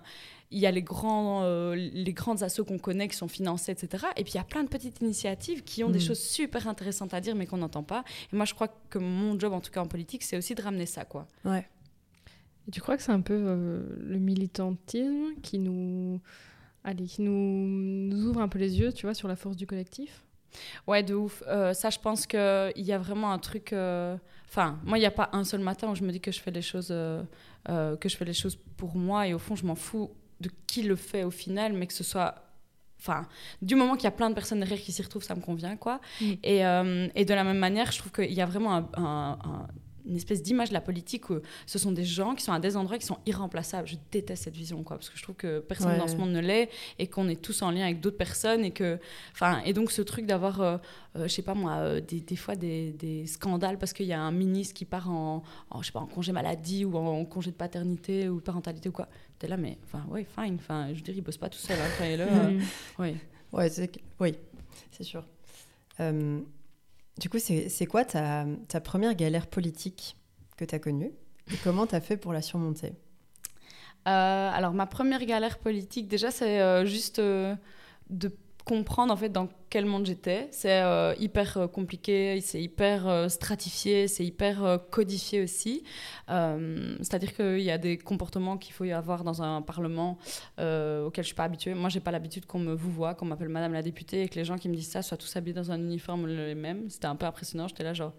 il 0.54 0.60
y 0.60 0.66
a 0.66 0.72
les, 0.72 0.82
grands, 0.82 1.42
euh, 1.44 1.76
les 1.76 2.14
grandes 2.14 2.44
assos 2.44 2.64
qu'on 2.64 2.78
connaît 2.78 3.08
qui 3.10 3.18
sont 3.18 3.28
financées, 3.28 3.72
etc. 3.72 4.06
Et 4.16 4.24
puis 4.24 4.34
il 4.34 4.38
y 4.38 4.40
a 4.40 4.44
plein 4.44 4.64
de 4.64 4.70
petites 4.70 5.02
initiatives 5.02 5.64
qui 5.64 5.84
ont 5.84 5.90
des 5.90 6.00
Mm. 6.00 6.08
choses 6.08 6.20
super 6.20 6.68
intéressantes 6.68 7.14
à 7.14 7.20
dire 7.20 7.36
mais 7.36 7.46
qu'on 7.48 7.58
n'entend 7.58 7.84
pas. 7.84 8.04
Et 8.32 8.36
moi 8.36 8.46
je 8.46 8.54
crois 8.54 8.70
que 8.90 9.00
mon 9.00 9.38
job, 9.40 9.52
en 9.54 9.60
tout 9.62 9.72
cas 9.72 9.82
en 9.82 9.88
politique, 9.88 10.24
c'est 10.24 10.38
aussi 10.38 10.56
de 10.56 10.62
ramener 10.62 10.86
ça. 10.86 11.04
quoi. 11.06 11.28
Ouais. 11.44 11.68
Et 12.68 12.72
tu 12.72 12.80
crois 12.80 12.96
que 12.96 13.04
c'est 13.04 13.12
un 13.12 13.20
peu 13.22 13.34
euh, 13.36 13.82
le 14.00 14.20
militantisme 14.20 15.34
qui 15.42 15.60
nous, 15.60 16.22
allez, 16.84 17.06
qui 17.06 17.22
nous, 17.22 17.68
nous 18.16 18.28
ouvre 18.28 18.40
un 18.42 18.48
peu 18.48 18.60
les 18.60 18.80
yeux, 18.80 18.94
tu 18.94 19.06
vois, 19.06 19.14
sur 19.14 19.28
la 19.28 19.36
force 19.36 19.56
du 19.58 19.68
collectif? 19.68 20.24
Ouais, 20.88 21.02
de 21.04 21.14
ouf. 21.16 21.42
Euh, 21.48 21.74
ça, 21.74 21.90
je 21.90 21.98
pense 22.00 22.28
qu'il 22.28 22.72
y 22.78 22.92
a 22.94 22.98
vraiment 23.00 23.32
un 23.32 23.40
truc. 23.40 23.74
euh, 23.74 24.16
Enfin, 24.48 24.80
moi, 24.86 25.00
il 25.00 25.02
n'y 25.02 25.08
a 25.08 25.12
pas 25.12 25.30
un 25.34 25.44
seul 25.44 25.62
matin 25.62 25.90
où 25.90 25.96
je 25.96 26.04
me 26.04 26.12
dis 26.12 26.20
que 26.22 26.32
je 26.32 26.40
fais 26.40 26.52
les 26.52 26.62
choses, 26.62 26.90
euh, 26.92 27.24
euh, 27.70 27.98
que 27.98 28.08
je 28.08 28.16
fais 28.16 28.24
les 28.26 28.34
choses 28.34 28.56
pour 28.78 28.96
moi. 28.96 29.28
Et 29.28 29.34
au 29.34 29.40
fond, 29.40 29.56
je 29.56 29.66
m'en 29.66 29.74
fous 29.76 30.12
de 30.42 30.50
qui 30.68 30.84
le 30.84 30.96
fait 30.96 31.24
au 31.24 31.32
final, 31.32 31.74
mais 31.74 31.88
que 31.88 31.94
ce 31.94 32.04
soit. 32.04 32.36
Enfin, 33.00 33.28
du 33.62 33.76
moment 33.76 33.96
qu'il 33.96 34.06
y 34.06 34.08
a 34.08 34.12
plein 34.12 34.30
de 34.30 34.34
personnes 34.36 34.60
derrière 34.60 34.80
qui 34.80 34.94
s'y 34.94 35.02
retrouvent, 35.02 35.24
ça 35.24 35.36
me 35.36 35.42
convient, 35.42 35.76
quoi. 35.76 36.00
Mm. 36.22 36.32
Et, 36.44 36.66
euh, 36.66 37.08
et 37.16 37.26
de 37.26 37.34
la 37.34 37.44
même 37.44 37.58
manière, 37.58 37.92
je 37.92 37.98
trouve 38.00 38.12
qu'il 38.14 38.32
y 38.32 38.40
a 38.42 38.46
vraiment 38.46 38.76
un- 38.76 38.90
un- 38.96 39.38
un- 39.44 39.68
une 40.06 40.16
espèce 40.18 40.42
d'image 40.44 40.70
de 40.70 40.74
la 40.74 40.82
politique 40.82 41.30
où 41.30 41.40
ce 41.66 41.80
sont 41.80 41.92
des 41.92 42.04
gens 42.04 42.36
qui 42.36 42.44
sont 42.44 42.52
à 42.54 42.60
des 42.60 42.76
endroits 42.76 42.98
qui 42.98 43.06
sont 43.06 43.20
irremplaçables. 43.26 43.88
Je 43.88 43.96
déteste 44.12 44.44
cette 44.44 44.56
vision, 44.56 44.84
quoi, 44.84 44.98
parce 44.98 45.10
que 45.10 45.18
je 45.18 45.24
trouve 45.24 45.36
que 45.36 45.60
personne 45.60 45.92
Ouais. 45.92 45.98
dans 45.98 46.08
ce 46.08 46.16
monde 46.18 46.32
ne 46.32 46.40
l'est 46.42 46.70
et 47.00 47.08
qu'on 47.08 47.28
est 47.30 47.42
tous 47.42 47.62
en 47.62 47.72
lien 47.72 47.84
avec 47.86 48.00
d'autres 48.02 48.18
personnes 48.18 48.66
et 48.66 48.72
que, 48.72 49.00
enfin, 49.32 49.62
et 49.66 49.74
donc 49.74 49.92
ce 49.92 50.02
truc 50.02 50.26
d'avoir, 50.26 50.62
euh, 50.62 50.78
euh, 51.16 51.24
je 51.24 51.34
sais 51.34 51.42
pas 51.42 51.54
moi, 51.54 51.74
euh, 51.78 52.02
des, 52.02 52.20
des 52.20 52.36
fois 52.36 52.56
des, 52.56 52.92
des 52.92 53.26
scandales 53.28 53.78
parce 53.78 53.94
qu'il 53.94 54.06
y 54.08 54.14
a 54.14 54.22
un 54.22 54.32
ministre 54.32 54.74
qui 54.74 54.86
part 54.86 55.10
en, 55.10 55.44
en, 55.70 55.82
je 55.82 55.88
sais 55.88 55.92
pas, 55.94 56.00
en 56.02 56.08
congé 56.08 56.32
maladie 56.32 56.86
ou 56.86 56.96
en, 56.98 57.24
congé 57.26 57.52
de 57.52 57.56
paternité 57.56 58.28
ou 58.30 58.40
parentalité 58.42 58.90
ou 58.90 58.92
quoi. 58.92 59.08
T'es 59.40 59.48
là, 59.48 59.58
mais 59.58 59.78
enfin, 59.86 60.04
ouais, 60.10 60.26
fine. 60.26 60.56
Enfin, 60.56 60.88
je 60.90 60.96
veux 60.96 61.02
dire, 61.02 61.16
il 61.16 61.22
bosse 61.22 61.38
pas 61.38 61.50
tout 61.50 61.58
seul. 61.60 61.78
Hein, 61.80 62.02
euh, 62.20 62.52
Mm. 62.60 62.62
ouais. 63.02 63.16
Ouais, 63.52 63.70
c'est 63.70 63.92
oui, 64.20 64.36
c'est 64.92 65.04
sûr. 65.04 65.24
Euh, 66.00 66.40
du 67.20 67.30
coup, 67.30 67.38
c'est 67.40 67.86
quoi 67.86 68.06
ta, 68.06 68.46
ta 68.68 68.82
première 68.82 69.16
galère 69.16 69.48
politique 69.48 70.18
que 70.58 70.66
tu 70.66 70.76
as 70.76 70.80
connue 70.80 71.12
et 71.52 71.58
comment 71.64 71.86
tu 71.86 71.96
as 71.96 72.02
fait 72.02 72.18
pour 72.18 72.34
la 72.34 72.42
surmonter? 72.42 72.94
Euh, 74.08 74.52
alors, 74.54 74.74
ma 74.74 74.86
première 74.86 75.24
galère 75.26 75.60
politique, 75.60 76.08
déjà, 76.08 76.32
c'est 76.32 76.62
euh, 76.62 76.86
juste 76.86 77.20
euh, 77.20 77.56
de 78.10 78.32
comprendre 78.66 79.14
en 79.14 79.18
fait 79.18 79.30
dans 79.30 79.50
quel 79.70 79.86
monde 79.86 80.06
j'étais. 80.06 80.48
C'est 80.52 80.82
euh, 80.82 81.14
hyper 81.20 81.58
euh, 81.58 81.68
compliqué, 81.68 82.40
c'est 82.42 82.62
hyper 82.62 83.08
euh, 83.08 83.28
stratifié, 83.28 84.08
c'est 84.08 84.26
hyper 84.26 84.80
codifié 84.92 85.42
aussi. 85.42 85.84
C'est-à-dire 86.28 87.34
qu'il 87.34 87.62
y 87.62 87.72
a 87.72 87.78
des 87.78 87.98
comportements 87.98 88.58
qu'il 88.58 88.74
faut 88.74 88.86
y 88.86 88.92
avoir 88.92 89.24
dans 89.24 89.42
un 89.42 89.62
parlement 89.62 90.18
auxquels 90.58 91.24
je 91.24 91.28
suis 91.28 91.36
pas 91.36 91.44
habituée. 91.46 91.74
Moi, 91.74 91.90
j'ai 91.90 92.00
pas 92.00 92.12
l'habitude 92.12 92.46
qu'on 92.46 92.60
me 92.60 92.74
vous 92.74 92.92
voit, 92.92 93.14
qu'on 93.14 93.26
m'appelle 93.26 93.50
Madame 93.50 93.74
la 93.74 93.82
députée 93.82 94.24
et 94.24 94.30
que 94.30 94.36
les 94.36 94.46
gens 94.46 94.58
qui 94.58 94.70
me 94.70 94.76
disent 94.76 94.90
ça 94.90 95.02
soient 95.02 95.18
tous 95.18 95.36
habillés 95.36 95.54
dans 95.54 95.72
un 95.72 95.80
uniforme 95.80 96.28
les 96.28 96.56
mêmes. 96.56 96.90
C'était 96.90 97.08
un 97.08 97.16
peu 97.16 97.26
impressionnant. 97.26 97.68
J'étais 97.68 97.84
là 97.84 97.94
genre. 97.94 98.14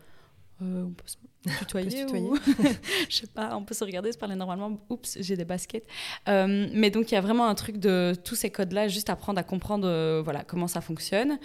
Euh, 0.63 0.85
on 0.85 0.91
peut 0.91 1.07
se 1.07 1.17
tutoyer, 1.59 2.05
ou 2.05 2.37
je 3.09 3.17
sais 3.17 3.27
pas, 3.27 3.57
on 3.57 3.65
peut 3.65 3.75
se 3.75 3.85
regarder, 3.85 4.13
se 4.13 4.19
parler 4.19 4.37
normalement. 4.37 4.79
Oups, 4.89 5.19
j'ai 5.21 5.37
des 5.37 5.45
baskets. 5.45 5.87
Euh, 6.29 6.69
mais 6.73 6.91
donc 6.91 7.11
il 7.11 7.15
y 7.15 7.19
a 7.19 7.21
vraiment 7.21 7.47
un 7.47 7.55
truc 7.55 7.79
de 7.79 8.15
tous 8.25 8.35
ces 8.35 8.51
codes-là, 8.51 8.89
juste 8.89 9.11
apprendre 9.11 9.39
à 9.39 9.43
comprendre 9.43 9.87
euh, 9.89 10.23
voilà 10.23 10.45
comment 10.45 10.69
ça 10.69 10.81
fonctionne. 10.81 11.39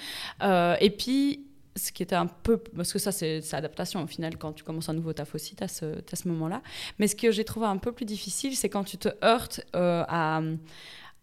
Euh, 0.43 0.75
et 0.79 0.89
puis 0.89 1.45
ce 1.75 1.91
qui 1.91 2.03
était 2.03 2.15
un 2.15 2.27
peu 2.27 2.57
parce 2.57 2.91
que 2.91 2.99
ça 2.99 3.11
c'est 3.11 3.53
adaptation 3.53 4.03
au 4.03 4.07
final 4.07 4.37
quand 4.37 4.51
tu 4.51 4.65
commences 4.65 4.89
un 4.89 4.93
nouveau 4.93 5.13
taf 5.13 5.33
aussi 5.33 5.55
t'as 5.55 5.67
ce, 5.67 5.99
t'as 6.01 6.17
ce 6.17 6.27
moment-là. 6.27 6.61
Mais 6.97 7.07
ce 7.07 7.15
que 7.15 7.31
j'ai 7.31 7.45
trouvé 7.45 7.67
un 7.67 7.77
peu 7.77 7.91
plus 7.91 8.05
difficile, 8.05 8.55
c'est 8.55 8.69
quand 8.69 8.83
tu 8.83 8.97
te 8.97 9.09
heurtes 9.23 9.61
à 9.73 10.41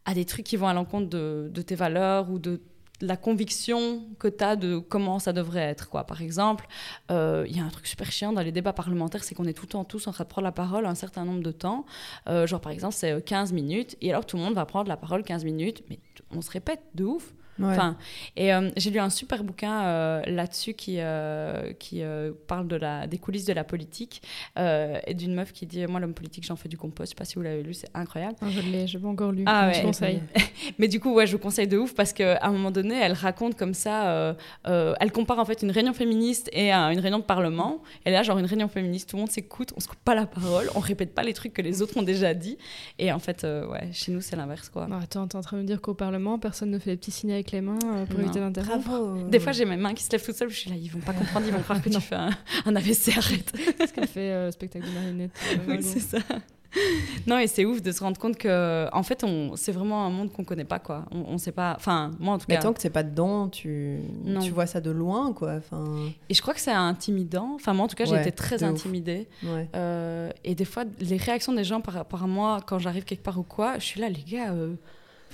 à 0.09 0.15
des 0.15 0.25
trucs 0.25 0.47
qui 0.47 0.57
vont 0.57 0.69
à 0.69 0.73
l'encontre 0.73 1.09
de, 1.09 1.51
de 1.53 1.63
tes 1.63 1.75
valeurs 1.75 2.31
ou 2.31 2.39
de 2.39 2.61
la 3.01 3.17
conviction 3.17 4.03
que 4.19 4.29
tu 4.29 4.43
as 4.43 4.57
de 4.57 4.79
comment 4.79 5.19
ça 5.19 5.33
devrait 5.33 5.61
être. 5.61 5.89
Quoi. 5.89 6.05
Par 6.05 6.23
exemple, 6.23 6.67
euh, 7.11 7.45
il 7.49 7.57
y 7.57 7.61
a 7.61 7.65
un 7.65 7.69
truc 7.69 7.87
super 7.87 8.11
chiant 8.11 8.33
dans 8.33 8.43
les 8.43 8.53
débats 8.53 8.73
parlementaires, 8.73 9.25
c'est 9.25 9.35
qu'on 9.35 9.45
est 9.45 9.53
tout 9.53 9.65
le 9.65 9.71
temps 9.71 9.85
tous 9.85 10.07
en 10.07 10.13
train 10.13 10.25
de 10.25 10.29
prendre 10.29 10.45
la 10.45 10.53
parole 10.53 10.87
un 10.87 10.95
certain 10.95 11.25
nombre 11.25 11.43
de 11.43 11.53
temps. 11.53 11.85
Euh, 12.29 12.47
genre, 12.47 12.61
par 12.61 12.73
exemple, 12.73 12.95
c'est 12.95 13.13
euh, 13.13 13.21
15 13.21 13.53
minutes, 13.53 13.97
et 14.01 14.11
alors 14.11 14.25
tout 14.25 14.37
le 14.37 14.43
monde 14.43 14.55
va 14.55 14.65
prendre 14.67 14.89
la 14.89 14.97
parole 14.97 15.23
15 15.23 15.45
minutes, 15.45 15.83
mais 15.91 15.99
on 16.31 16.41
se 16.41 16.51
répète 16.51 16.83
de 16.95 17.05
ouf. 17.05 17.35
Ouais. 17.59 17.69
Enfin, 17.69 17.97
et 18.37 18.53
euh, 18.53 18.71
j'ai 18.77 18.91
lu 18.91 18.99
un 18.99 19.09
super 19.09 19.43
bouquin 19.43 19.83
euh, 19.85 20.23
là-dessus 20.27 20.75
qui, 20.75 20.97
euh, 20.99 21.73
qui 21.79 22.03
parle 22.47 22.69
de 22.69 22.77
la, 22.77 23.07
des 23.07 23.19
coulisses 23.19 23.45
de 23.47 23.53
la 23.53 23.65
politique 23.65 24.23
et 24.57 25.15
d'une 25.15 25.35
meuf 25.35 25.53
qui 25.53 25.67
dit 25.67 25.87
Moi, 25.87 26.01
l'homme 26.01 26.15
politique, 26.15 26.45
j'en 26.45 26.57
fais 26.57 26.69
du 26.69 26.77
compost. 26.77 27.11
Je 27.11 27.15
sais 27.15 27.19
pas 27.19 27.25
si 27.25 27.37
vous 27.37 27.43
l'avez 27.43 27.63
lu, 27.63 27.75
c'est 27.75 27.91
incroyable. 27.95 28.37
Ah, 28.41 28.47
je 28.51 28.61
l'ai, 28.61 28.87
je 28.87 28.97
l'ai 28.97 29.03
pas 29.03 29.09
encore 29.09 29.33
lu. 29.33 29.45
Ah 29.47 29.71
Je 29.73 29.79
ouais. 29.79 29.85
conseille. 29.85 30.23
Mais 30.79 30.89
du 30.89 31.01
coup, 31.01 31.15
ouais, 31.15 31.27
je 31.27 31.33
vous 31.33 31.39
conseille 31.39 31.69
de 31.69 31.79
ouf 31.79 31.95
parce 31.95 32.13
qu'à 32.13 32.39
un 32.43 32.51
moment 32.51 32.71
donné, 32.71 32.95
elle 33.01 33.13
raconte 33.13 33.57
comme 33.57 33.75
ça, 33.75 34.37
elle 34.65 35.13
compare 35.13 35.39
en 35.39 35.45
fait 35.45 35.63
une 35.63 35.71
réunion 35.71 35.93
féministe 35.93 36.51
et 36.53 36.73
une 36.73 37.01
réunion 37.01 37.19
de 37.19 37.25
parlement. 37.25 37.83
Et 38.05 38.11
là, 38.11 38.23
genre 38.23 38.39
une 38.39 38.47
réunion 38.47 38.69
féministe, 38.69 39.11
tout 39.11 39.17
le 39.17 39.21
monde 39.21 39.31
s'écoute, 39.31 39.73
on 39.77 39.81
se 39.81 39.89
coupe 39.89 39.99
pas 40.05 40.15
la 40.15 40.27
parole, 40.27 40.69
on 40.75 40.81
répète 40.81 41.15
pas 41.15 41.23
les 41.23 41.33
trucs 41.33 41.53
que 41.53 41.63
les 41.63 41.83
autres 41.83 41.97
ont 41.97 42.03
déjà 42.03 42.35
dit. 42.35 42.59
Et 42.99 43.13
en 43.13 43.19
fait, 43.19 43.45
ouais, 43.45 43.91
chez 43.93 44.13
nous, 44.13 44.21
c'est 44.21 44.37
l'inverse, 44.37 44.69
quoi. 44.69 44.87
Non, 44.87 44.99
attends, 44.99 45.27
t'es 45.27 45.37
en 45.37 45.41
train 45.41 45.57
de 45.57 45.63
me 45.63 45.67
dire 45.67 45.81
qu'au 45.81 45.95
Parlement, 45.95 46.39
personne 46.39 46.71
ne 46.71 46.79
fait 46.79 46.91
les 46.91 46.97
petits 46.97 47.11
signes 47.11 47.33
avec 47.33 47.46
les 47.53 47.61
mains 47.61 47.79
euh, 47.85 48.07
pour 48.07 48.19
Non. 48.19 48.25
éviter 48.25 48.41
d'interrompre 48.41 48.89
Bravo. 48.89 49.29
Des 49.29 49.41
fois, 49.41 49.53
j'ai 49.53 49.65
mes 49.65 49.77
mains 49.77 49.95
qui 49.95 50.03
se 50.05 50.11
lèvent 50.13 50.25
toutes 50.25 50.37
seules, 50.37 50.51
je 50.51 50.57
suis 50.57 50.71
là, 50.71 50.77
ils 50.77 50.89
vont 50.91 51.01
pas 51.01 51.13
comprendre, 51.13 51.47
ils 51.47 51.53
vont 51.53 51.61
croire 51.63 51.83
que 51.83 51.89
tu 51.89 52.01
fais 52.01 52.15
un, 52.17 52.31
un 52.65 52.77
AVC, 52.77 53.17
arrête. 53.17 53.53
ce 53.87 53.93
qu'elle 53.93 54.07
fait 54.09 54.33
euh, 54.33 54.47
le 54.47 54.53
spectacle 54.53 54.87
de 54.87 54.93
marionnette. 54.93 55.31
euh, 55.53 55.57
Oui, 55.69 55.83
c'est 55.83 56.01
ça. 56.01 56.19
Non, 57.27 57.39
et 57.39 57.47
c'est 57.47 57.65
ouf 57.65 57.81
de 57.81 57.91
se 57.91 58.01
rendre 58.01 58.19
compte 58.21 58.37
que, 58.37 58.87
en 58.93 59.03
fait, 59.03 59.25
on, 59.25 59.57
c'est 59.57 59.73
vraiment 59.73 60.05
un 60.05 60.11
monde 60.11 60.31
qu'on 60.31 60.45
connaît 60.45 60.65
pas, 60.65 60.79
quoi. 60.79 61.07
On, 61.11 61.21
on 61.33 61.39
sait 61.39 61.53
pas, 61.53 61.75
enfin, 61.75 62.11
moi 62.19 62.35
en 62.35 62.39
tout 62.39 62.45
Mais 62.51 62.57
cas. 62.57 62.63
tant 62.63 62.75
que 62.75 62.83
c'est 62.83 62.91
pas 62.91 63.03
dedans, 63.03 63.49
tu, 63.49 63.99
Non. 64.25 64.41
tu 64.41 64.51
vois 64.51 64.67
ça 64.67 64.83
de 64.83 64.91
loin, 64.91 65.33
quoi. 65.33 65.55
Enfin, 65.55 65.83
Et 66.29 66.35
je 66.35 66.43
crois 66.43 66.53
que 66.53 66.61
c'est 66.61 66.71
intimidant. 66.73 67.53
Enfin, 67.55 67.73
moi 67.73 67.87
en 67.87 67.89
tout 67.89 67.97
cas, 67.97 68.05
j'ai 68.05 68.13
Ouais, 68.13 68.21
été 68.21 68.33
très 68.33 68.63
intimidée. 68.63 69.27
ouais. 69.43 69.69
Euh, 69.75 70.31
et 70.45 70.55
des 70.55 70.67
fois, 70.67 70.85
les 71.01 71.17
réactions 71.17 71.55
des 71.55 71.65
gens 71.65 71.81
par 71.81 71.95
rapport 71.95 72.23
à 72.23 72.27
moi, 72.27 72.61
quand 72.67 72.79
j'arrive 72.79 73.05
quelque 73.05 73.23
part 73.23 73.39
ou 73.39 73.43
quoi, 73.43 73.79
je 73.79 73.85
suis 73.85 74.01
là, 74.01 74.11
les 74.11 74.23
gars. 74.23 74.53
euh, 74.53 74.75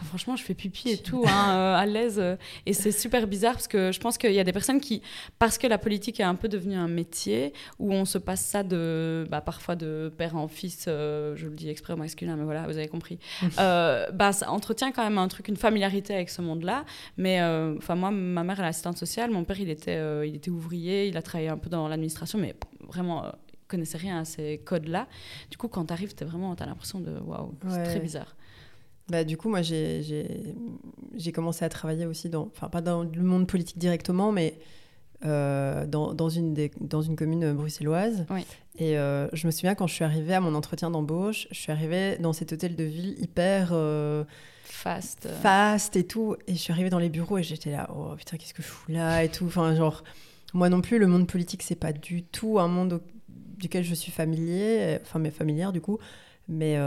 enfin, 0.03 0.09
franchement, 0.09 0.37
je 0.37 0.43
fais 0.43 0.55
pipi 0.55 0.91
et 0.91 0.97
tout, 1.03 1.25
hein, 1.27 1.55
euh, 1.55 1.75
à 1.77 1.87
l'aise. 1.87 2.19
euh, 2.19 2.37
et 2.67 2.73
c'est 2.73 2.93
super 2.93 3.27
bizarre 3.27 3.55
parce 3.55 3.69
que 3.69 3.93
je 3.93 4.01
pense 4.01 4.19
qu'il 4.19 4.33
y 4.33 4.41
a 4.41 4.45
des 4.45 4.53
personnes 4.53 4.81
qui, 4.81 5.01
parce 5.39 5.59
que 5.59 5.67
la 5.67 5.79
politique 5.79 6.21
est 6.21 6.25
un 6.25 6.35
peu 6.35 6.49
devenue 6.49 6.75
un 6.77 6.89
métier, 6.89 7.53
où 7.79 7.93
on 7.93 8.05
se 8.05 8.19
passe 8.19 8.41
ça 8.45 8.63
de, 8.63 9.27
bah, 9.31 9.41
parfois 9.41 9.77
de 9.77 10.13
père 10.17 10.37
en 10.37 10.49
fils, 10.49 10.87
euh, 10.89 11.35
je 11.37 11.47
le 11.47 11.55
dis 11.55 11.69
exprès 11.69 11.93
au 11.93 11.97
masculin, 11.97 12.37
mais 12.37 12.45
voilà, 12.45 12.67
vous 12.67 12.77
avez 12.77 12.89
compris. 12.89 13.19
euh, 13.59 14.11
bah, 14.13 14.33
ça 14.33 14.51
entretient 14.51 14.93
quand 14.93 15.05
même 15.05 15.19
un 15.19 15.29
truc, 15.29 15.49
une 15.49 15.57
familiarité 15.57 16.15
avec 16.15 16.31
ce 16.31 16.43
monde-là. 16.43 16.85
Mais 17.17 17.41
enfin, 17.79 17.95
moi, 17.95 18.11
ma 18.11 18.43
mère, 18.45 18.59
elle 18.59 18.67
est 18.67 18.69
assistante 18.69 18.99
sociale, 18.99 19.31
mon 19.31 19.45
père, 19.45 19.61
il 19.61 19.71
était, 19.71 20.27
il 20.29 20.35
était 20.35 20.51
ouvrier, 20.51 21.07
il 21.09 21.17
a 21.17 21.23
travaillé 21.23 21.49
un 21.49 21.59
peu 21.59 21.71
dans 21.71 21.89
l'administration, 21.89 22.39
mais 22.39 22.55
vraiment. 22.89 23.25
connaissait 23.69 23.97
rien 23.97 24.19
à 24.21 24.25
ces 24.27 24.59
codes-là. 24.59 25.07
Du 25.51 25.57
coup, 25.57 25.67
quand 25.69 25.87
t'arrives, 25.87 26.15
t'es 26.15 26.27
vraiment, 26.27 26.55
t'as 26.55 26.67
l'impression 26.67 27.01
de 27.01 27.13
waouh, 27.19 27.55
c'est 27.63 27.77
Ouais. 27.77 27.85
très 27.85 28.01
bizarre. 28.01 28.37
Bah, 29.13 29.25
du 29.25 29.37
coup, 29.37 29.51
moi, 29.51 29.61
j'ai- 29.61 30.03
commencé 31.35 31.65
à 31.67 31.69
travailler 31.69 32.07
aussi 32.07 32.31
dans, 32.31 32.49
enfin, 32.55 32.69
pas 32.71 32.81
dans 32.81 33.03
le 33.03 33.23
monde 33.23 33.47
politique 33.47 33.77
directement, 33.79 34.33
mais 34.33 34.59
euh, 35.27 35.87
dans, 35.87 36.15
dans, 36.15 36.31
une 36.31 36.55
des- 36.55 36.71
dans 36.81 37.03
une 37.03 37.15
commune 37.15 37.53
bruxelloise. 37.53 38.25
Oui. 38.31 38.47
Et 38.79 38.97
euh, 38.99 39.29
je 39.35 39.47
me 39.47 39.53
souviens 39.53 39.75
quand 39.75 39.87
je 39.87 39.93
suis 39.95 40.05
arrivée 40.05 40.33
à 40.33 40.41
mon 40.41 40.55
entretien 40.55 40.91
d'embauche, 40.91 41.47
je 41.51 41.59
suis 41.59 41.71
arrivée 41.71 42.17
dans 42.21 42.33
cet 42.33 42.53
hôtel 42.55 42.75
de 42.75 42.85
ville 42.85 43.15
hyper 43.23 43.69
euh, 43.73 44.25
Fast. 44.65 45.27
euh, 45.27 45.41
fast 45.41 45.95
et 45.97 46.05
tout. 46.07 46.35
Et 46.47 46.55
je 46.55 46.59
suis 46.59 46.73
arrivée 46.73 46.89
dans 46.91 46.99
les 46.99 47.11
bureaux 47.11 47.37
et 47.37 47.43
j'étais 47.43 47.71
là, 47.71 47.91
oh 47.95 48.15
putain, 48.17 48.39
qu'est-ce 48.39 48.55
que 48.55 48.63
je 48.63 48.69
fous 48.69 48.91
là 48.91 49.23
et 49.25 49.29
tout. 49.29 49.45
Enfin, 49.45 49.75
genre, 49.75 50.03
moi 50.55 50.71
non 50.71 50.81
plus, 50.81 50.99
le 50.99 51.07
monde 51.07 51.27
politique, 51.29 51.63
c'est 51.63 51.77
pas 51.77 51.93
du 51.93 52.23
tout 52.23 52.59
un 52.59 52.69
monde 52.69 52.95
au- 52.95 53.03
duquel 53.59 53.85
je 53.85 53.95
suis 53.95 54.11
familier, 54.11 54.99
enfin, 55.03 55.19
mais 55.19 55.31
familière 55.31 55.71
du 55.73 55.83
coup. 55.83 55.99
Mais. 56.49 56.79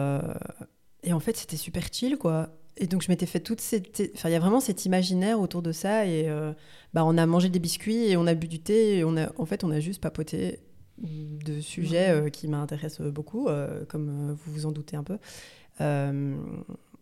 Et 1.06 1.14
en 1.14 1.20
fait, 1.20 1.38
c'était 1.38 1.58
super 1.58 1.84
chill, 1.92 2.18
quoi. 2.18 2.50
Et 2.78 2.88
donc, 2.88 3.02
je 3.02 3.10
m'étais 3.10 3.26
fait 3.26 3.40
toute 3.40 3.62
cette. 3.62 4.02
Enfin, 4.16 4.28
il 4.28 4.34
y 4.34 4.36
a 4.36 4.40
vraiment 4.40 4.60
cet 4.60 4.86
imaginaire 4.86 5.40
autour 5.40 5.62
de 5.62 5.72
ça. 5.72 6.06
Et 6.06 6.28
euh, 6.28 6.52
bah, 6.94 7.06
on 7.06 7.18
a 7.18 7.26
mangé 7.26 7.48
des 7.48 7.60
biscuits 7.60 8.06
et 8.06 8.18
on 8.18 8.28
a 8.28 8.34
bu 8.34 8.48
du 8.48 8.60
thé. 8.60 8.98
Et 8.98 9.04
on 9.06 9.16
a, 9.16 9.32
en 9.38 9.46
fait, 9.46 9.64
on 9.64 9.72
a 9.72 9.80
juste 9.80 10.02
papoté 10.02 10.60
de 10.98 11.60
sujets 11.60 12.10
euh, 12.10 12.30
qui 12.30 12.48
m'intéressent 12.48 13.08
beaucoup, 13.08 13.48
euh, 13.48 13.86
comme 13.86 14.10
euh, 14.10 14.34
vous 14.34 14.54
vous 14.54 14.66
en 14.66 14.72
doutez 14.72 14.96
un 14.96 15.04
peu. 15.04 15.18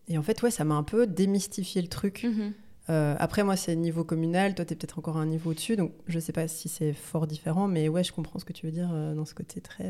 Et 0.10 0.18
en 0.18 0.22
fait, 0.22 0.42
ouais, 0.42 0.52
ça 0.52 0.66
m'a 0.66 0.76
un 0.76 0.84
peu 0.84 1.08
démystifié 1.08 1.82
le 1.82 1.88
truc. 1.88 2.24
mhm. 2.24 2.54
Après, 2.88 3.44
moi, 3.44 3.56
c'est 3.56 3.76
niveau 3.76 4.04
communal. 4.04 4.56
Toi, 4.56 4.66
tu 4.66 4.74
es 4.74 4.76
peut-être 4.76 5.00
encore 5.00 5.16
un 5.16 5.26
niveau 5.26 5.52
au-dessus. 5.52 5.78
Donc, 5.78 5.94
je 6.08 6.20
sais 6.20 6.34
pas 6.34 6.50
si 6.50 6.68
c'est 6.68 6.92
fort 6.92 7.28
différent. 7.28 7.70
Mais 7.70 7.88
ouais, 7.88 8.04
je 8.04 8.12
comprends 8.12 8.40
ce 8.40 8.46
que 8.46 8.52
tu 8.52 8.66
veux 8.66 8.74
dire 8.74 8.90
dans 9.16 9.24
ce 9.24 9.34
côté 9.34 9.62
très. 9.62 9.90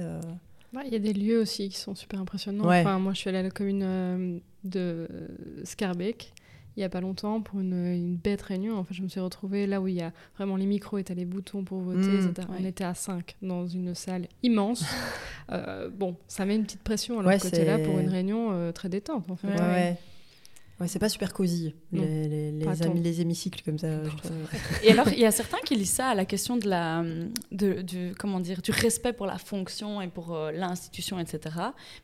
Ouais, 0.75 0.83
Il 0.87 0.93
y 0.93 0.95
a 0.95 0.99
des 0.99 1.13
lieux 1.13 1.39
aussi 1.39 1.69
qui 1.69 1.77
sont 1.77 1.95
super 1.95 2.19
impressionnants. 2.19 2.67
Ouais. 2.67 2.81
Enfin, 2.81 2.99
moi, 2.99 3.13
je 3.13 3.19
suis 3.19 3.29
allée 3.29 3.37
à 3.39 3.43
la 3.43 3.51
commune 3.51 3.83
euh, 3.83 4.39
de 4.63 5.07
Scarbeck 5.63 6.33
il 6.75 6.79
n'y 6.79 6.83
a 6.85 6.89
pas 6.89 7.01
longtemps 7.01 7.39
pour 7.39 7.59
une, 7.59 7.73
une 7.93 8.15
bête 8.15 8.41
réunion. 8.41 8.75
En 8.77 8.83
fait, 8.83 8.95
je 8.95 9.03
me 9.03 9.07
suis 9.07 9.19
retrouvée 9.19 9.67
là 9.67 9.79
où 9.79 9.87
il 9.87 9.93
y 9.93 10.01
a 10.01 10.11
vraiment 10.35 10.55
les 10.55 10.65
micros 10.65 10.97
et 10.97 11.03
t'as 11.03 11.13
les 11.13 11.23
boutons 11.25 11.63
pour 11.63 11.77
voter, 11.81 11.99
Mm, 12.07 12.29
etc. 12.31 12.47
On 12.59 12.65
était 12.65 12.83
à 12.83 12.95
5 12.95 13.35
dans 13.43 13.67
une 13.67 13.93
salle 13.93 14.27
immense. 14.41 14.83
Euh, 15.51 15.89
bon, 15.89 16.15
ça 16.29 16.45
met 16.45 16.55
une 16.55 16.63
petite 16.63 16.81
pression 16.83 17.19
alors 17.19 17.29
que 17.37 17.47
t'es 17.49 17.65
là 17.65 17.75
c'est- 17.77 17.83
pour 17.83 17.99
une 17.99 18.07
réunion 18.07 18.53
euh, 18.53 18.71
très 18.71 18.87
détente, 18.87 19.29
en 19.29 19.35
fait. 19.35 19.49
Ouais, 20.79 20.87
c'est 20.87 20.97
pas 20.97 21.09
super 21.09 21.33
cosy, 21.33 21.75
les, 21.91 22.27
les, 22.27 22.51
les, 22.51 22.93
les, 22.95 23.21
hémicycles 23.21 23.61
comme 23.63 23.77
ça. 23.77 23.87
Et 24.83 24.91
alors, 24.91 25.07
il 25.09 25.19
y 25.19 25.25
a 25.25 25.31
certains 25.31 25.59
qui 25.59 25.75
lisent 25.75 25.91
ça 25.91 26.07
à 26.07 26.15
la 26.15 26.25
question 26.25 26.57
de 26.57 26.67
la, 26.67 27.03
de, 27.51 27.83
du, 27.83 28.15
comment 28.17 28.39
dire, 28.39 28.59
du 28.63 28.71
respect 28.71 29.13
pour 29.13 29.27
la 29.27 29.37
fonction 29.37 30.01
et 30.01 30.07
pour 30.07 30.35
euh, 30.35 30.51
l'institution, 30.51 31.19
etc. 31.19 31.55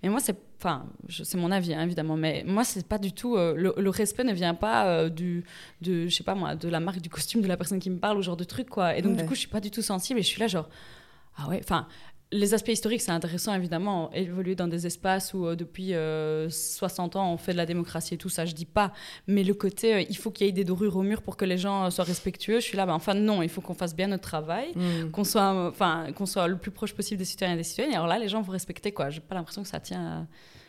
Mais 0.03 0.09
moi, 0.09 0.19
c'est, 0.19 0.37
enfin, 0.59 0.85
c'est 1.09 1.37
mon 1.37 1.49
avis, 1.49 1.73
hein, 1.73 1.81
évidemment, 1.81 2.15
mais 2.15 2.43
moi, 2.45 2.63
c'est 2.63 2.85
pas 2.85 2.99
du 2.99 3.11
tout. 3.11 3.37
Euh, 3.37 3.55
le, 3.55 3.89
respect 3.89 4.23
ne 4.23 4.33
vient 4.33 4.53
pas 4.53 4.85
euh, 4.85 5.09
du, 5.09 5.43
de, 5.81 6.07
je 6.07 6.15
sais 6.15 6.23
pas 6.23 6.35
moi, 6.35 6.55
de 6.55 6.69
la 6.69 6.79
marque 6.79 7.01
du 7.01 7.09
costume 7.09 7.41
de 7.41 7.47
la 7.47 7.57
personne 7.57 7.79
qui 7.79 7.89
me 7.89 7.97
parle 7.97 8.19
ou 8.19 8.21
genre 8.21 8.37
de 8.37 8.43
truc, 8.43 8.69
quoi. 8.69 8.95
Et 8.95 9.01
donc, 9.01 9.17
du 9.17 9.25
coup, 9.25 9.33
je 9.33 9.39
suis 9.39 9.49
pas 9.49 9.61
du 9.61 9.71
tout 9.71 9.81
sensible 9.81 10.19
et 10.19 10.23
je 10.23 10.27
suis 10.27 10.39
là, 10.39 10.47
genre, 10.47 10.69
ah 11.37 11.47
ouais, 11.47 11.59
enfin, 11.63 11.87
les 12.31 12.53
aspects 12.53 12.69
historiques, 12.69 13.01
c'est 13.01 13.11
intéressant 13.11 13.55
évidemment, 13.55 14.11
évoluer 14.13 14.55
dans 14.55 14.67
des 14.67 14.85
espaces 14.85 15.33
où 15.33 15.47
euh, 15.47 15.55
depuis 15.55 15.93
60 16.49 17.15
euh, 17.15 17.19
ans 17.19 17.33
on 17.33 17.37
fait 17.37 17.53
de 17.53 17.57
la 17.57 17.65
démocratie 17.65 18.13
et 18.13 18.17
tout 18.17 18.29
ça, 18.29 18.45
je 18.45 18.53
dis 18.53 18.65
pas. 18.65 18.93
Mais 19.27 19.43
le 19.43 19.55
côté, 19.55 19.95
euh, 19.95 20.01
il 20.07 20.15
faut 20.15 20.29
qu'il 20.29 20.45
y 20.45 20.49
ait 20.49 20.53
des 20.53 20.63
dorures 20.63 20.95
au 20.97 21.01
mur 21.01 21.23
pour 21.23 21.37
que 21.37 21.45
les 21.45 21.57
gens 21.57 21.89
soient 21.89 22.03
respectueux, 22.03 22.59
je 22.59 22.65
suis 22.65 22.77
là, 22.77 22.85
bah, 22.85 22.93
enfin 22.93 23.15
non, 23.15 23.41
il 23.41 23.49
faut 23.49 23.61
qu'on 23.61 23.73
fasse 23.73 23.95
bien 23.95 24.07
notre 24.07 24.23
travail, 24.23 24.71
mm. 24.75 25.09
qu'on 25.11 25.23
soit, 25.23 25.69
enfin, 25.69 26.11
qu'on 26.15 26.27
soit 26.27 26.47
le 26.47 26.57
plus 26.57 26.71
proche 26.71 26.93
possible 26.93 27.17
des 27.17 27.25
citoyens 27.25 27.55
et 27.55 27.57
des 27.57 27.63
citoyennes. 27.63 27.93
Et 27.93 27.95
alors 27.95 28.07
là, 28.07 28.19
les 28.19 28.27
gens 28.27 28.41
vont 28.41 28.51
respecter 28.51 28.91
quoi? 28.91 29.09
J'ai 29.09 29.21
pas 29.21 29.33
l'impression 29.33 29.63
que 29.63 29.69
ça 29.69 29.79
tient 29.79 30.27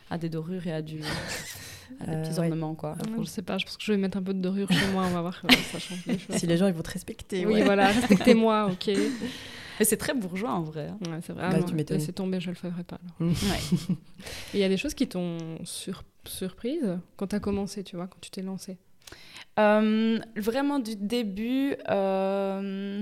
à, 0.09 0.17
des 0.17 0.29
dorures 0.29 0.65
et 0.65 0.73
à 0.73 0.81
du. 0.81 0.97
des 0.97 2.15
petits 2.23 2.39
ornements 2.39 2.73
quoi. 2.73 2.97
je 3.19 3.25
sais 3.25 3.43
pas, 3.43 3.59
je 3.59 3.65
pense 3.65 3.77
que 3.77 3.83
je 3.83 3.91
vais 3.91 3.97
mettre 3.99 4.17
un 4.17 4.23
peu 4.23 4.33
de 4.33 4.39
dorure 4.39 4.71
chez 4.71 4.87
moi, 4.93 5.03
on 5.05 5.13
va 5.13 5.21
voir 5.21 5.39
ça 5.71 5.77
change 5.77 6.05
les 6.07 6.17
choses. 6.19 6.37
Si 6.37 6.47
les 6.47 6.57
gens 6.57 6.65
ils 6.65 6.73
vont 6.73 6.81
te 6.81 6.89
respecter. 6.89 7.45
Oui, 7.45 7.61
voilà, 7.61 7.87
respectez-moi, 7.87 8.71
ok. 8.71 8.95
Mais 9.81 9.85
c'est 9.85 9.97
très 9.97 10.13
bourgeois 10.13 10.51
en 10.51 10.61
vrai. 10.61 10.89
Hein. 10.89 10.99
Ouais, 11.09 11.17
c'est 11.25 11.33
vrai. 11.33 11.49
Bah, 11.49 11.57
ah, 11.59 11.99
c'est 11.99 12.13
tombé, 12.13 12.39
je 12.39 12.49
le 12.49 12.55
ferai 12.55 12.83
pas. 12.83 12.99
Mm. 13.17 13.31
il 14.53 14.59
y 14.59 14.63
a 14.63 14.69
des 14.69 14.77
choses 14.77 14.93
qui 14.93 15.07
t'ont 15.07 15.39
sur... 15.63 16.03
surprise 16.23 16.99
quand 17.17 17.25
tu 17.25 17.35
as 17.35 17.39
commencé, 17.39 17.83
tu 17.83 17.95
vois, 17.95 18.05
quand 18.05 18.19
tu 18.21 18.29
t'es 18.29 18.43
lancé? 18.43 18.77
Euh, 19.57 20.19
Vraiment 20.35 20.77
du 20.77 20.95
début. 20.95 21.75
Euh, 21.89 23.01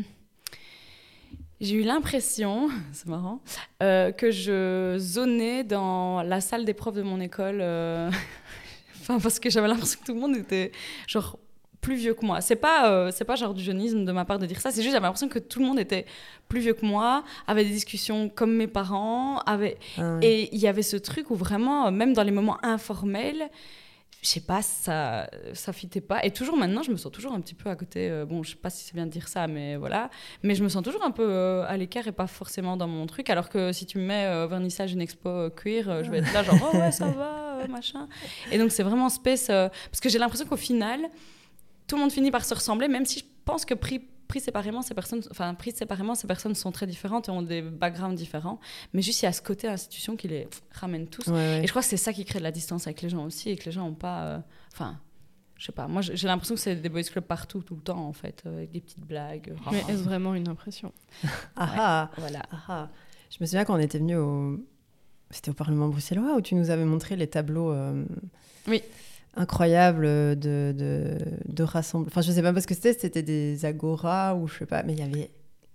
j'ai 1.60 1.76
eu 1.76 1.84
l'impression, 1.84 2.70
c'est 2.94 3.08
marrant, 3.08 3.42
euh, 3.84 4.14
que 4.14 4.32
je 4.32 4.96
zonais 4.98 5.66
dans 5.66 6.22
la 6.22 6.40
salle 6.40 6.64
des 6.64 6.74
profs 6.74 6.96
de 6.96 7.02
mon 7.02 7.20
école. 7.20 7.62
enfin, 9.02 9.20
parce 9.20 9.42
que 9.42 9.50
j'avais 9.50 9.68
l'impression 9.68 10.00
que 10.00 10.06
tout 10.06 10.14
le 10.14 10.22
monde 10.22 10.38
était 10.38 10.72
genre 11.08 11.38
plus 11.82 11.96
vieux 11.96 12.14
que 12.14 12.26
moi. 12.26 12.42
C'est 12.42 12.56
pas, 12.56 12.92
euh, 12.92 13.12
c'est 13.14 13.26
pas 13.26 13.36
genre 13.36 13.54
du 13.54 13.64
jeunisme 13.64 14.06
de 14.06 14.12
ma 14.12 14.26
part 14.26 14.40
de 14.40 14.46
dire 14.46 14.60
ça. 14.60 14.72
C'est 14.72 14.82
juste 14.82 14.94
j'avais 14.94 15.06
l'impression 15.06 15.30
que 15.30 15.40
tout 15.40 15.60
le 15.60 15.66
monde 15.66 15.80
était 15.80 16.06
plus 16.48 16.60
vieux 16.60 16.74
que 16.74 16.86
moi, 16.86 17.24
avait 17.48 17.64
des 17.64 17.72
discussions 17.72 18.30
comme 18.30 18.56
mes 18.56 18.68
parents, 18.68 19.40
avait 19.40 19.78
ah 19.98 20.18
et 20.22 20.50
il 20.54 20.60
y 20.60 20.68
avait 20.68 20.82
ce 20.82 20.98
truc 20.98 21.30
où 21.32 21.36
vraiment, 21.36 21.92
même 21.92 22.14
dans 22.14 22.24
les 22.24 22.32
moments 22.32 22.58
informels, 22.64 23.50
je 24.22 24.28
sais 24.28 24.42
pas, 24.42 24.62
ça, 24.62 25.30
ça 25.54 25.72
fitait 25.72 26.02
pas. 26.02 26.26
Et 26.26 26.32
toujours 26.32 26.58
maintenant, 26.58 26.84
je 26.84 26.92
me 26.92 26.98
sens 26.98 27.10
toujours 27.10 27.32
un 27.32 27.40
petit 27.40 27.56
peu 27.56 27.70
à 27.70 27.78
côté. 27.78 28.10
Euh, 28.10 28.26
bon, 28.26 28.44
je 28.44 28.52
sais 28.52 28.58
pas 28.58 28.70
si 28.70 28.84
c'est 28.84 28.94
bien 28.94 29.06
de 29.06 29.12
dire 29.12 29.30
ça, 29.30 29.48
mais 29.48 29.78
voilà. 29.78 30.10
Mais 30.44 30.56
je 30.56 30.64
me 30.64 30.68
sens 30.68 30.84
toujours 30.84 31.06
un 31.06 31.12
peu 31.12 31.26
euh, 31.26 31.64
à 31.66 31.78
l'écart 31.78 32.06
et 32.06 32.12
pas 32.12 32.28
forcément 32.28 32.76
dans 32.76 32.88
mon 32.88 33.06
truc. 33.06 33.30
Alors 33.30 33.48
que 33.48 33.72
si 33.72 33.86
tu 33.86 33.98
me 33.98 34.04
mets 34.04 34.48
vernissage 34.48 34.92
une 34.92 35.00
expo 35.00 35.50
queer, 35.52 36.04
je 36.04 36.12
vais 36.12 36.18
être 36.18 36.34
là 36.34 36.44
genre 36.44 36.72
oh 36.74 36.78
ouais 36.78 36.92
ça 36.92 37.08
va 37.12 37.66
machin. 37.70 38.10
Et 38.52 38.58
donc 38.58 38.72
c'est 38.72 38.84
vraiment 38.84 39.08
space 39.08 39.48
parce 39.48 40.00
que 40.02 40.10
j'ai 40.10 40.20
l'impression 40.20 40.46
qu'au 40.46 40.58
final 40.58 41.10
tout 41.90 41.96
le 41.96 42.04
monde 42.04 42.12
finit 42.12 42.32
par 42.32 42.46
se 42.46 42.54
ressembler, 42.54 42.88
même 42.88 43.06
si 43.06 43.20
je 43.20 43.26
pense 43.44 43.66
que 43.66 43.74
pris, 43.74 44.00
pris 44.28 44.40
séparément, 44.40 44.84
ces 44.84 44.94
personnes, 44.94 45.24
enfin, 45.32 45.54
pris 45.56 45.72
séparément, 45.72 46.14
ces 46.14 46.28
personnes 46.28 46.54
sont 46.54 46.72
très 46.72 46.86
différentes 46.86 47.28
et 47.28 47.32
ont 47.32 47.42
des 47.42 47.64
backgrounds 47.64 48.16
différents. 48.16 48.60
Mais 48.94 49.02
juste, 49.02 49.24
il 49.24 49.26
y 49.26 49.28
a 49.28 49.34
ce 49.34 49.42
côté 49.42 49.68
institution 49.68 50.16
qui 50.16 50.28
les 50.28 50.48
ramène 50.72 51.08
tous. 51.08 51.28
Et 51.28 51.64
je 51.66 51.68
crois 51.70 51.82
que 51.82 51.88
c'est 51.88 51.98
ça 51.98 52.14
qui 52.14 52.24
crée 52.24 52.38
de 52.40 52.44
la 52.44 52.52
distance 52.52 52.86
avec 52.86 53.02
les 53.02 53.10
gens 53.10 53.26
aussi 53.26 53.50
et 53.50 53.58
que 53.58 53.66
les 53.66 53.72
gens 53.72 53.86
n'ont 53.86 53.96
pas. 53.96 54.24
Euh, 54.24 54.40
enfin. 54.72 55.00
je 55.58 55.66
sais 55.66 55.72
pas, 55.72 55.88
moi 55.88 56.04
j'ai 56.04 56.28
l'impression 56.28 56.54
que 56.54 56.62
c'est 56.62 56.76
des 56.76 56.90
boys 56.90 57.02
clubs 57.02 57.26
partout, 57.26 57.64
tout 57.64 57.76
le 57.76 57.82
temps 57.82 58.06
en 58.06 58.14
fait, 58.14 58.44
euh, 58.46 58.58
avec 58.58 58.72
des 58.72 58.82
petites 58.82 59.06
blagues. 59.06 59.56
Mais 59.72 59.80
est-ce 59.90 60.04
vraiment 60.04 60.36
une 60.36 60.48
impression? 60.48 60.94
Ah, 61.56 61.74
ah, 61.76 62.12
voilà. 62.18 62.44
Ah, 62.68 62.90
je 63.32 63.38
me 63.42 63.48
souviens 63.48 63.66
quand 63.66 63.76
on 63.76 63.80
était 63.80 63.98
venu 63.98 64.16
au. 64.16 64.64
C'était 65.32 65.52
au 65.52 65.54
Parlement 65.54 65.88
bruxellois 65.90 66.36
où 66.36 66.42
tu 66.42 66.56
nous 66.56 66.70
avais 66.70 66.86
montré 66.86 67.16
les 67.16 67.28
tableaux. 67.28 67.72
Euh, 67.72 68.06
oui 68.68 68.82
incroyable 69.40 70.04
de, 70.38 70.74
de, 70.78 71.18
de 71.48 71.64
rassembler. 71.64 72.10
Enfin, 72.12 72.22
je 72.22 72.32
sais 72.32 72.42
pas 72.42 72.54
parce 72.54 72.66
que 72.66 72.76
c'était, 72.76 72.94
c'était 72.94 73.24
des 73.24 73.66
agora 73.66 74.36
ou 74.36 74.48
je 74.48 74.60
sais 74.60 74.66
pas, 74.66 74.84
mais 74.84 74.94
il 74.94 75.00
y 75.00 75.02
avait 75.02 75.32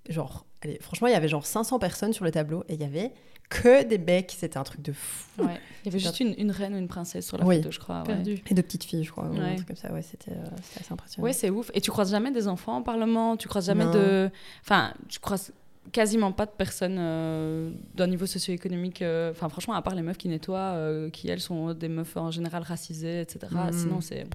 genre, 0.08 0.44
allez, 0.62 0.78
franchement, 0.80 1.08
il 1.08 1.12
y 1.12 1.16
avait 1.16 1.28
genre 1.28 1.46
500 1.46 1.78
personnes 1.78 2.12
sur 2.12 2.24
le 2.24 2.30
tableau 2.30 2.62
et 2.68 2.74
il 2.74 2.80
y 2.80 2.84
avait 2.84 3.12
que 3.48 3.82
des 3.82 3.98
becs, 3.98 4.34
c'était 4.36 4.58
un 4.58 4.64
truc 4.64 4.82
de 4.82 4.92
fou. 4.92 5.44
Ouais. 5.44 5.60
Il 5.82 5.86
y 5.86 5.88
avait 5.88 5.98
juste 5.98 6.20
une, 6.20 6.34
une, 6.38 6.50
reine 6.50 6.74
ou 6.74 6.78
une 6.78 6.88
princesse 6.88 7.26
sur 7.26 7.38
la 7.38 7.44
photo, 7.44 7.70
je 7.70 7.78
crois. 7.78 8.02
Perdu. 8.04 8.42
Et 8.48 8.54
deux 8.54 8.62
petites 8.62 8.84
filles, 8.84 9.04
je 9.04 9.10
crois. 9.10 9.24
Un 9.24 9.54
truc 9.54 9.66
comme 9.66 9.76
ça, 9.76 9.92
ouais, 9.92 10.02
c'était, 10.02 10.32
euh, 10.32 10.44
assez 10.80 10.92
impressionnant. 10.92 11.24
Ouais, 11.24 11.32
c'est 11.32 11.50
ouf. 11.50 11.70
Et 11.74 11.80
tu 11.80 11.90
croises 11.90 12.10
jamais 12.10 12.32
des 12.32 12.48
enfants 12.48 12.78
au 12.78 12.82
Parlement, 12.82 13.36
tu 13.36 13.48
croises 13.48 13.66
jamais 13.66 13.86
de. 13.86 14.30
Enfin, 14.62 14.92
tu 15.08 15.20
croises 15.20 15.52
quasiment 15.92 16.32
pas 16.32 16.46
de 16.46 16.50
personnes 16.50 16.96
euh, 16.98 17.70
d'un 17.94 18.06
niveau 18.06 18.26
socio-économique. 18.26 19.02
Euh, 19.02 19.30
enfin, 19.30 19.48
franchement, 19.48 19.74
à 19.74 19.82
part 19.82 19.94
les 19.94 20.02
meufs 20.02 20.18
qui 20.18 20.28
nettoient, 20.28 20.74
euh, 20.74 21.10
qui 21.10 21.28
elles 21.28 21.40
sont 21.40 21.74
des 21.74 21.88
meufs 21.88 22.16
en 22.16 22.30
général 22.30 22.62
racisées, 22.62 23.20
etc. 23.20 23.52
Mm. 23.52 23.72
Sinon, 23.72 24.00
c'est 24.00 24.26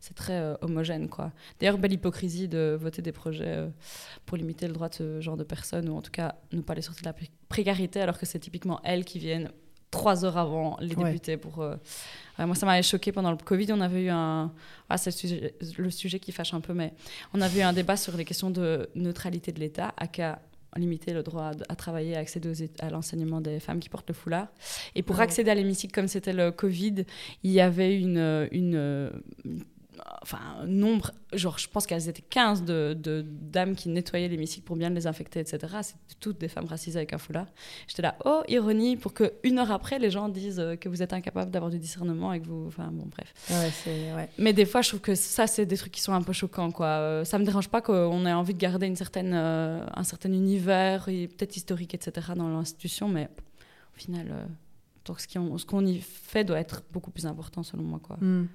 c'est 0.00 0.14
très 0.14 0.54
homogène, 0.60 1.08
quoi. 1.08 1.32
D'ailleurs, 1.58 1.76
belle 1.76 1.92
hypocrisie 1.92 2.46
de 2.46 2.78
voter 2.80 3.02
des 3.02 3.10
projets 3.10 3.68
pour 4.26 4.36
limiter 4.36 4.68
le 4.68 4.72
droit 4.72 4.88
de 4.88 4.94
ce 4.94 5.20
genre 5.20 5.36
de 5.36 5.42
personnes, 5.42 5.88
ou 5.88 5.96
en 5.96 6.02
tout 6.02 6.12
cas 6.12 6.36
ne 6.52 6.60
pas 6.60 6.76
les 6.76 6.82
sortir 6.82 7.02
de 7.02 7.08
la 7.08 7.28
précarité, 7.48 8.00
alors 8.00 8.16
que 8.16 8.24
c'est 8.24 8.38
typiquement 8.38 8.80
elles 8.84 9.04
qui 9.04 9.18
viennent 9.18 9.50
trois 9.90 10.24
heures 10.24 10.36
avant 10.36 10.76
les 10.78 10.94
députés 10.94 11.36
pour. 11.36 11.66
moi, 12.38 12.54
ça 12.54 12.64
m'avait 12.64 12.84
choqué 12.84 13.10
pendant 13.10 13.32
le 13.32 13.38
Covid. 13.38 13.72
On 13.72 13.80
avait 13.80 14.04
eu 14.04 14.08
un. 14.08 14.52
Ah, 14.88 14.98
c'est 14.98 15.10
le 15.10 15.16
sujet, 15.16 15.54
le 15.78 15.90
sujet 15.90 16.20
qui 16.20 16.30
fâche 16.30 16.54
un 16.54 16.60
peu, 16.60 16.74
mais 16.74 16.94
on 17.34 17.40
avait 17.40 17.58
eu 17.58 17.64
un 17.64 17.72
débat 17.72 17.96
sur 17.96 18.16
les 18.16 18.24
questions 18.24 18.52
de 18.52 18.88
neutralité 18.94 19.50
de 19.50 19.58
l'État, 19.58 19.94
aka 19.96 20.40
limiter 20.76 21.12
le 21.12 21.22
droit 21.22 21.52
à, 21.68 21.76
travailler, 21.76 22.16
à 22.16 22.20
accéder 22.20 22.70
à 22.80 22.90
l'enseignement 22.90 23.40
des 23.40 23.60
femmes 23.60 23.80
qui 23.80 23.88
portent 23.88 24.08
le 24.08 24.14
foulard. 24.14 24.48
Et 24.94 25.02
pour 25.02 25.20
accéder 25.20 25.50
à 25.50 25.54
l'hémicycle, 25.54 25.94
comme 25.94 26.08
c'était 26.08 26.32
le 26.32 26.50
Covid, 26.50 27.04
il 27.42 27.50
y 27.50 27.60
avait 27.60 27.98
une, 27.98 28.48
une, 28.52 29.10
enfin, 30.22 30.38
un 30.60 30.66
nombre, 30.66 31.12
genre, 31.32 31.58
je 31.58 31.68
pense 31.68 31.86
qu'elles 31.86 32.08
étaient 32.08 32.22
15 32.22 32.64
de, 32.64 32.96
de, 32.98 33.24
dames 33.26 33.74
qui 33.74 33.88
nettoyaient 33.88 34.28
l'hémicycle 34.28 34.66
pour 34.66 34.76
bien 34.76 34.90
les 34.90 35.06
infecter, 35.06 35.40
etc. 35.40 35.58
C'était 35.82 36.14
toutes 36.20 36.38
des 36.38 36.48
femmes 36.48 36.66
racisées 36.66 36.98
avec 36.98 37.12
un 37.12 37.18
foulard. 37.18 37.46
J'étais 37.86 38.02
là, 38.02 38.16
oh, 38.24 38.42
ironie, 38.48 38.96
pour 38.96 39.14
que 39.14 39.32
une 39.42 39.58
heure 39.58 39.70
après, 39.70 39.98
les 39.98 40.10
gens 40.10 40.28
disent 40.28 40.60
euh, 40.60 40.76
que 40.76 40.88
vous 40.88 41.02
êtes 41.02 41.12
incapable 41.12 41.50
d'avoir 41.50 41.70
du 41.70 41.78
discernement 41.78 42.32
et 42.32 42.40
que 42.40 42.46
vous. 42.46 42.66
Enfin, 42.66 42.88
bon, 42.92 43.06
bref. 43.06 43.32
Ouais, 43.50 44.28
Mais 44.38 44.52
des 44.52 44.66
fois, 44.66 44.82
je 44.82 44.88
trouve 44.88 45.00
que 45.00 45.14
ça, 45.14 45.46
c'est 45.46 45.66
des 45.66 45.76
trucs 45.76 45.92
qui 45.92 46.02
sont 46.02 46.12
un 46.12 46.22
peu 46.22 46.32
choquants, 46.32 46.70
quoi. 46.70 46.86
Euh, 46.86 47.24
ça 47.24 47.38
me 47.38 47.44
dérange 47.44 47.68
pas 47.68 47.80
qu'on 47.80 48.26
ait 48.26 48.32
envie 48.32 48.54
de 48.54 48.58
garder 48.58 48.86
une 48.86 48.96
certaine, 48.96 49.32
euh, 49.34 49.84
un 49.94 50.04
certain 50.04 50.32
univers, 50.32 51.06
peut-être 51.06 51.56
historique, 51.56 51.94
etc., 51.94 52.32
dans 52.36 52.48
l'institution, 52.48 53.08
mais 53.08 53.28
au 53.94 53.98
final. 53.98 54.26
donc 55.04 55.20
ce 55.20 55.66
qu'on 55.66 55.86
y 55.86 55.98
fait 55.98 56.44
doit 56.44 56.58
être 56.58 56.82
beaucoup 56.92 57.10
plus 57.10 57.26
important 57.26 57.62
selon 57.62 57.82
moi. 57.82 58.00
Quoi. 58.02 58.16
Hmm. 58.20 58.46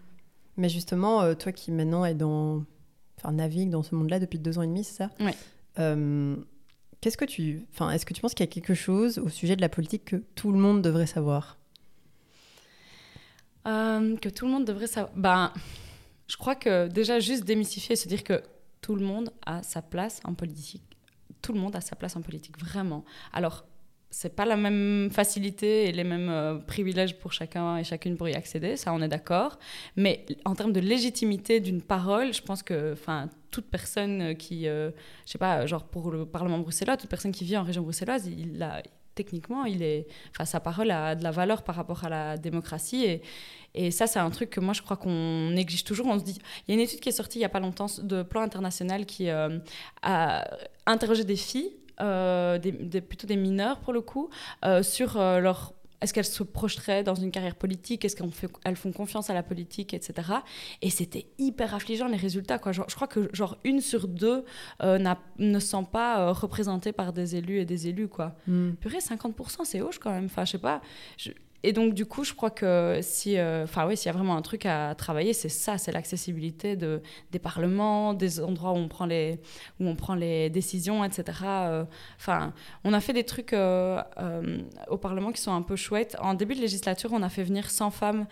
Mais 0.58 0.70
justement, 0.70 1.22
euh, 1.22 1.34
toi 1.34 1.52
qui 1.52 1.72
maintenant 1.72 2.06
est 2.06 2.14
dans, 2.14 2.64
enfin, 3.18 3.32
navigue 3.32 3.70
dans 3.70 3.84
ce 3.84 3.96
monde-là 3.96 4.20
depuis 4.20 4.40
deux 4.40 4.58
ans 4.58 4.62
et 4.62 4.68
demi, 4.68 4.84
c'est 4.84 4.96
ça? 4.96 5.10
Oui. 5.20 5.32
Euh, 5.80 6.36
qu'est-ce 7.02 7.18
que 7.18 7.26
tu, 7.26 7.66
enfin, 7.74 7.90
est-ce 7.92 8.06
que 8.06 8.14
tu 8.14 8.22
penses 8.22 8.34
qu'il 8.34 8.46
y 8.46 8.50
a 8.50 8.52
quelque 8.52 8.76
chose 8.76 9.18
au 9.18 9.30
sujet 9.30 9.56
de 9.56 9.62
la 9.62 9.70
politique 9.70 10.06
que 10.06 10.18
tout 10.36 10.52
le 10.52 10.60
monde 10.60 10.82
devrait 10.82 11.08
savoir? 11.08 11.58
Euh, 13.68 14.16
Que 14.18 14.30
tout 14.30 14.46
le 14.46 14.52
monde 14.52 14.66
devrait 14.66 14.88
savoir. 14.88 15.14
Ben, 15.16 15.54
je 16.28 16.38
crois 16.38 16.56
que 16.56 16.88
déjà 16.88 17.20
juste 17.20 17.46
démystifier, 17.46 17.96
se 17.96 18.08
dire 18.08 18.24
que 18.24 18.44
tout 18.82 18.96
le 18.96 19.06
monde 19.06 19.32
a 19.46 19.64
sa 19.64 19.82
place 19.82 20.20
en 20.24 20.34
politique. 20.34 20.84
Tout 21.42 21.54
le 21.54 21.60
monde 21.60 21.76
a 21.76 21.82
sa 21.82 21.96
place 21.96 22.16
en 22.16 22.22
politique, 22.22 22.58
vraiment. 22.60 23.04
Alors, 23.32 23.66
c'est 24.14 24.36
pas 24.36 24.46
la 24.46 24.56
même 24.56 25.10
facilité 25.12 25.86
et 25.86 25.92
les 25.92 26.04
mêmes 26.04 26.30
euh, 26.30 26.60
privilèges 26.60 27.18
pour 27.18 27.34
chacun 27.34 27.78
et 27.78 27.84
chacune 27.84 28.16
pour 28.16 28.30
y 28.30 28.36
accéder, 28.36 28.78
ça 28.78 28.94
on 28.94 29.02
est 29.02 29.08
d'accord. 29.08 29.58
Mais 29.96 30.26
en 30.46 30.54
termes 30.54 30.72
de 30.72 30.80
légitimité 30.80 31.60
d'une 31.60 31.82
parole, 31.82 32.32
je 32.32 32.42
pense 32.44 32.62
que 32.62 32.96
toute 33.50 33.66
personne 33.66 34.36
qui, 34.38 34.68
euh, 34.68 34.92
je 35.26 35.32
sais 35.32 35.40
pas, 35.40 35.66
genre 35.66 35.84
pour 35.86 36.12
le 36.12 36.28
Parlement 36.28 36.60
bruxellois, 36.60 36.96
toute 36.96 37.10
personne 37.10 37.32
qui 37.32 37.44
vit 37.44 37.58
en 37.58 37.64
région 37.64 37.82
bruxelloise, 37.82 38.28
il 38.28 38.62
a 38.62 38.84
techniquement, 39.16 39.66
il 39.66 39.82
est, 39.82 40.08
sa 40.44 40.60
parole 40.60 40.92
a 40.92 41.16
de 41.16 41.24
la 41.24 41.32
valeur 41.32 41.64
par 41.64 41.76
rapport 41.76 42.04
à 42.04 42.10
la 42.10 42.38
démocratie. 42.38 43.06
Et, 43.06 43.22
et 43.74 43.92
ça, 43.92 44.08
c'est 44.08 44.20
un 44.20 44.30
truc 44.30 44.50
que 44.52 44.60
moi, 44.60 44.74
je 44.74 44.82
crois 44.82 44.98
qu'on 44.98 45.50
néglige 45.52 45.84
toujours. 45.84 46.08
On 46.08 46.20
se 46.20 46.24
dit, 46.24 46.40
il 46.68 46.72
y 46.72 46.74
a 46.74 46.76
une 46.76 46.86
étude 46.88 47.00
qui 47.00 47.10
est 47.10 47.14
sortie 47.14 47.40
il 47.40 47.42
y 47.42 47.46
a 47.46 47.50
pas 47.50 47.60
longtemps 47.60 47.88
de 48.02 48.24
plan 48.24 48.42
international 48.42 49.06
qui 49.06 49.30
euh, 49.30 49.60
a 50.02 50.48
interrogé 50.86 51.24
des 51.24 51.36
filles 51.36 51.72
euh, 52.02 52.58
des, 52.58 53.02
plutôt 53.02 53.28
des 53.28 53.36
mineurs 53.36 53.80
pour 53.80 53.94
le 53.94 54.02
coup, 54.02 54.30
euh, 54.66 54.84
sur 54.84 55.18
euh, 55.18 55.40
leur 55.40 55.74
est-ce 56.02 56.14
qu'elles 56.14 56.26
se 56.26 56.44
projeteraient 56.44 57.02
dans 57.02 57.16
une 57.16 57.32
carrière 57.32 57.56
politique 57.56 58.04
Est-ce 58.04 58.18
qu'elles 58.18 58.76
font 58.76 58.92
confiance 58.92 59.30
à 59.30 59.34
la 59.34 59.42
politique, 59.42 59.94
etc. 59.94 60.34
Et 60.82 60.90
c'était 60.90 61.28
hyper 61.38 61.74
affligeant 61.74 62.08
les 62.08 62.18
résultats. 62.18 62.60
Quoi. 62.60 62.74
je 62.74 62.94
crois 62.94 63.08
que 63.08 63.30
genre 63.32 63.58
une 63.64 63.80
sur 63.80 64.10
deux 64.10 64.44
ne 64.82 65.60
sont 65.60 65.86
pas 65.86 66.34
représentées 66.34 66.92
par 66.92 67.14
des 67.14 67.38
élus 67.38 67.60
et 67.60 67.64
des 67.64 67.88
élus. 67.88 68.10
Quoi. 68.10 68.36
Mm. 68.48 68.72
Purée, 68.72 68.98
50%, 68.98 69.64
c'est 69.64 69.80
hoche 69.80 69.98
quand 69.98 70.12
même. 70.12 70.26
Enfin, 70.26 70.44
je 70.44 70.52
sais 70.52 70.58
pas. 70.58 70.82
Et 71.66 71.72
donc, 71.72 71.94
du 71.94 72.06
coup, 72.06 72.26
je 72.26 72.34
crois 72.34 72.50
que 72.50 73.00
si, 73.02 73.38
euh, 73.38 73.64
enfin 73.64 73.88
oui, 73.88 73.96
s'il 73.96 74.08
y 74.08 74.10
a 74.10 74.14
vraiment 74.14 74.36
un 74.36 74.42
truc 74.42 74.66
à 74.66 74.94
travailler, 74.96 75.32
c'est 75.32 75.48
ça, 75.48 75.78
c'est 75.78 75.94
l'accessibilité 75.94 76.76
de, 76.76 77.02
des 77.32 77.40
parlements, 77.40 78.14
des 78.14 78.42
endroits 78.42 78.74
où 78.74 78.76
on 78.76 78.90
prend 78.90 79.06
les, 79.06 79.40
où 79.80 79.88
on 79.88 79.96
prend 79.96 80.14
les 80.14 80.50
décisions, 80.50 81.06
etc. 81.06 81.40
Euh, 81.46 81.86
enfin, 82.18 82.54
on 82.84 82.92
a 82.92 83.00
fait 83.00 83.14
des 83.14 83.24
trucs 83.24 83.54
euh, 83.54 84.02
au 84.90 84.98
Parlement 84.98 85.32
qui 85.32 85.42
sont 85.42 85.54
un 85.54 85.62
peu 85.62 85.78
chouettes. 85.78 86.18
En 86.20 86.34
début 86.34 86.56
de 86.56 86.60
législature, 86.60 87.12
on 87.14 87.24
a 87.24 87.30
fait 87.30 87.44
venir 87.44 87.70
100 87.70 87.92
femmes 87.92 88.28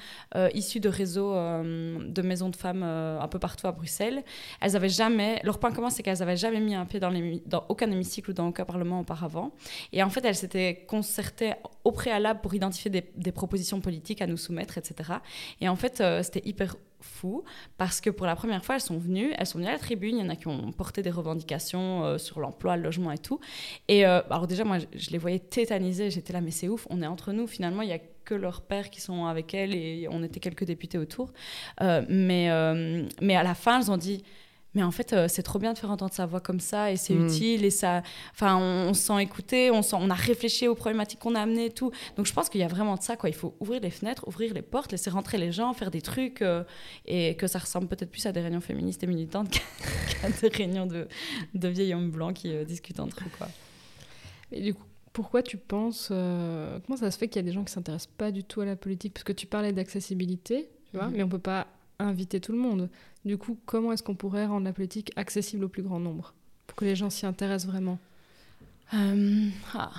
issues 0.54 0.82
de 0.82 0.90
réseaux 0.90 1.34
de 1.34 2.22
maisons 2.22 2.50
de 2.50 2.56
femmes 2.56 2.84
un 2.84 3.28
peu 3.28 3.40
partout 3.40 3.68
à 3.68 3.72
Bruxelles. 3.72 4.24
Elles 4.60 4.76
avaient 4.76 4.90
jamais, 4.90 5.40
leur 5.44 5.60
point 5.60 5.72
commun, 5.72 5.90
c'est 5.90 6.04
qu'elles 6.04 6.20
n'avaient 6.20 6.38
jamais 6.38 6.60
mis 6.60 6.76
un 6.76 6.86
pied 6.86 7.00
dans 7.00 7.66
aucun 7.70 7.90
hémicycle 7.90 8.32
ou 8.32 8.34
dans 8.34 8.48
aucun 8.48 8.66
Parlement 8.66 9.00
auparavant. 9.00 9.52
Et 9.94 10.04
en 10.04 10.10
fait, 10.10 10.24
elles 10.26 10.36
s'étaient 10.36 10.86
concertées 10.88 11.54
au 11.84 11.92
préalable 11.92 12.42
pour 12.42 12.54
identifier 12.54 12.92
des 12.92 13.02
des 13.22 13.32
propositions 13.32 13.82
politiques 13.82 14.22
à 14.22 14.28
nous 14.28 14.38
soumettre, 14.38 14.78
etc. 14.78 15.14
Et 15.60 15.70
en 15.70 15.76
fait, 15.76 16.02
euh, 16.02 16.24
c'était 16.24 16.42
hyper 16.46 16.76
fou 17.00 17.44
parce 17.78 18.02
que 18.02 18.10
pour 18.10 18.26
la 18.26 18.36
première 18.36 18.64
fois, 18.64 18.76
elles 18.76 18.82
sont 18.82 18.98
venues, 18.98 19.34
elles 19.38 19.48
sont 19.48 19.58
venues 19.58 19.70
à 19.70 19.74
la 19.74 19.80
tribune. 19.80 20.18
Il 20.18 20.22
y 20.22 20.26
en 20.26 20.30
a 20.30 20.36
qui 20.36 20.48
ont 20.48 20.72
porté 20.72 21.02
des 21.02 21.10
revendications 21.10 22.04
euh, 22.04 22.18
sur 22.18 22.40
l'emploi, 22.40 22.78
le 22.78 22.84
logement 22.84 23.12
et 23.12 23.18
tout. 23.18 23.40
Et 23.88 24.06
euh, 24.06 24.22
alors 24.30 24.48
déjà, 24.48 24.64
moi, 24.64 24.78
je, 24.80 25.10
les 25.10 25.18
voyais 25.18 25.40
tétanisées. 25.40 26.12
J'étais 26.12 26.34
là, 26.34 26.42
mais 26.42 26.52
c'est 26.52 26.68
ouf. 26.68 26.88
On 26.90 27.02
est 27.02 27.08
entre 27.08 27.32
nous. 27.32 27.48
Finalement, 27.48 27.82
il 27.82 27.90
y 27.90 27.94
a 27.94 28.00
que 28.24 28.36
leurs 28.36 28.62
pères 28.62 28.90
qui 28.92 29.02
sont 29.02 29.26
avec 29.26 29.54
elles 29.54 29.74
et 29.74 30.08
on 30.10 30.24
était 30.24 30.40
quelques 30.40 30.64
députés 30.64 31.00
autour. 31.00 31.34
mais 31.80 32.50
mais 33.20 33.36
à 33.36 33.44
la 33.44 33.56
fin, 33.56 33.80
elles 33.80 33.90
ont 33.90 33.98
dit 33.98 34.24
mais 34.74 34.84
en 34.84 34.92
fait, 34.92 35.12
euh, 35.12 35.28
c'est 35.28 35.44
trop 35.44 35.60
bien 35.60 35.74
de 35.74 35.78
faire 35.78 35.92
entendre 35.92 36.14
sa 36.14 36.26
voix 36.26 36.40
comme 36.40 36.62
ça 36.62 36.92
et 36.92 36.96
c'est 36.96 37.14
mm. 37.14 37.28
utile 37.28 37.66
et 37.66 37.70
ça, 37.70 38.04
enfin, 38.32 38.58
on, 38.58 38.94
se 38.94 39.02
sent 39.02 39.22
écouté, 39.22 39.70
on, 39.70 39.82
sent, 39.82 39.98
on 40.00 40.10
a 40.10 40.16
réfléchi 40.16 40.68
aux 40.68 40.76
problématiques 40.76 41.20
qu'on 41.20 41.36
a 41.36 41.42
amenées 41.42 41.66
et 41.66 41.72
tout. 41.72 41.92
Donc 42.16 42.26
je 42.26 42.34
pense 42.34 42.48
qu'il 42.48 42.62
y 42.62 42.64
a 42.64 42.70
vraiment 42.70 42.96
de 42.96 43.02
ça, 43.02 43.18
quoi. 43.18 43.30
Il 43.30 43.36
faut 43.36 43.54
ouvrir 43.60 43.82
les 43.82 43.90
fenêtres, 43.90 44.26
ouvrir 44.28 44.54
les 44.54 44.62
portes, 44.62 44.92
laisser 44.92 45.10
rentrer 45.10 45.38
les 45.38 45.52
gens, 45.52 45.74
faire 45.74 45.92
des 45.92 46.02
trucs 46.02 46.42
euh, 46.42 46.64
et 47.06 47.36
que 47.36 47.48
ça 47.48 47.60
ressemble 47.60 47.88
peut-être 47.88 48.12
plus 48.12 48.26
à 48.26 48.32
des 48.32 48.40
réunions 48.40 48.62
féministes 48.62 49.04
et 49.04 49.08
militantes 49.08 49.50
qu'à 50.22 50.30
des 50.30 50.48
réunions 50.48 50.86
de, 50.86 51.08
de 51.54 51.68
vieils 51.68 51.94
hommes 51.94 52.12
blancs 52.12 52.36
qui 52.36 52.54
euh, 52.54 52.64
discutent 52.64 53.02
entre 53.02 53.24
eux, 53.24 53.32
quoi. 53.38 53.50
Et 54.54 54.62
du 54.62 54.74
coup, 54.74 54.84
pourquoi 55.12 55.44
tu 55.44 55.58
penses, 55.58 56.08
comment 56.08 56.98
ça 56.98 57.12
se 57.12 57.18
fait 57.18 57.28
qu'il 57.28 57.38
y 57.38 57.44
a 57.44 57.46
des 57.46 57.52
gens 57.52 57.66
qui 57.66 57.74
s'intéressent 57.74 58.12
pas 58.18 58.32
du 58.32 58.46
tout 58.46 58.62
à 58.62 58.66
la 58.66 58.78
politique? 58.78 59.14
Parce 59.14 59.26
que 59.26 59.34
tu 59.34 59.46
parlais 59.46 59.74
d'accessibilité, 59.74 60.70
tu 60.90 60.98
vois, 60.98 61.08
mm-hmm. 61.08 61.12
mais 61.16 61.24
on 61.24 61.30
peut 61.30 61.38
pas 61.38 61.68
inviter 62.04 62.40
tout 62.40 62.52
le 62.52 62.58
monde. 62.58 62.90
Du 63.26 63.38
coup, 63.38 63.58
comment 63.66 63.92
est-ce 63.92 64.04
qu'on 64.04 64.16
pourrait 64.16 64.46
rendre 64.46 64.66
la 64.66 64.74
politique 64.74 65.12
accessible 65.16 65.66
au 65.66 65.70
plus 65.70 65.84
grand 65.84 66.00
nombre 66.00 66.34
pour 66.68 66.76
que 66.76 66.86
les 66.86 66.96
gens 66.96 67.10
s'y 67.10 67.26
intéressent 67.26 67.72
vraiment? 67.72 68.00
Euh, 68.94 69.48
ah, 69.74 69.92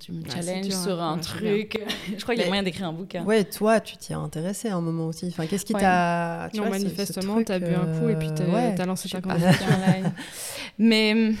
Tu 0.00 0.12
me 0.12 0.28
challenges 0.28 0.70
sur 0.70 1.02
un 1.02 1.18
truc. 1.18 1.80
Je 2.08 2.22
crois 2.22 2.34
qu'il 2.34 2.42
y 2.42 2.46
a 2.46 2.48
moyen 2.48 2.62
d'écrire 2.62 2.88
un 2.88 2.92
bouquin. 2.92 3.24
Ouais, 3.24 3.44
toi, 3.44 3.80
tu 3.80 3.96
t'y 3.96 4.12
es 4.12 4.16
intéressé 4.16 4.68
à 4.68 4.76
un 4.76 4.80
moment 4.80 5.06
aussi. 5.06 5.26
Enfin, 5.28 5.46
qu'est-ce 5.46 5.64
qui 5.64 5.72
t'a. 5.72 6.50
Non, 6.54 6.68
manifestement, 6.68 7.42
tu 7.42 7.52
as 7.52 7.58
bu 7.58 7.74
un 7.74 7.98
coup 7.98 8.08
et 8.08 8.16
puis 8.16 8.28
tu 8.34 8.42
as, 8.42 8.86
lancé 8.86 9.08
ta 9.08 9.20
candidature. 9.20 9.66
Mais 10.78 11.32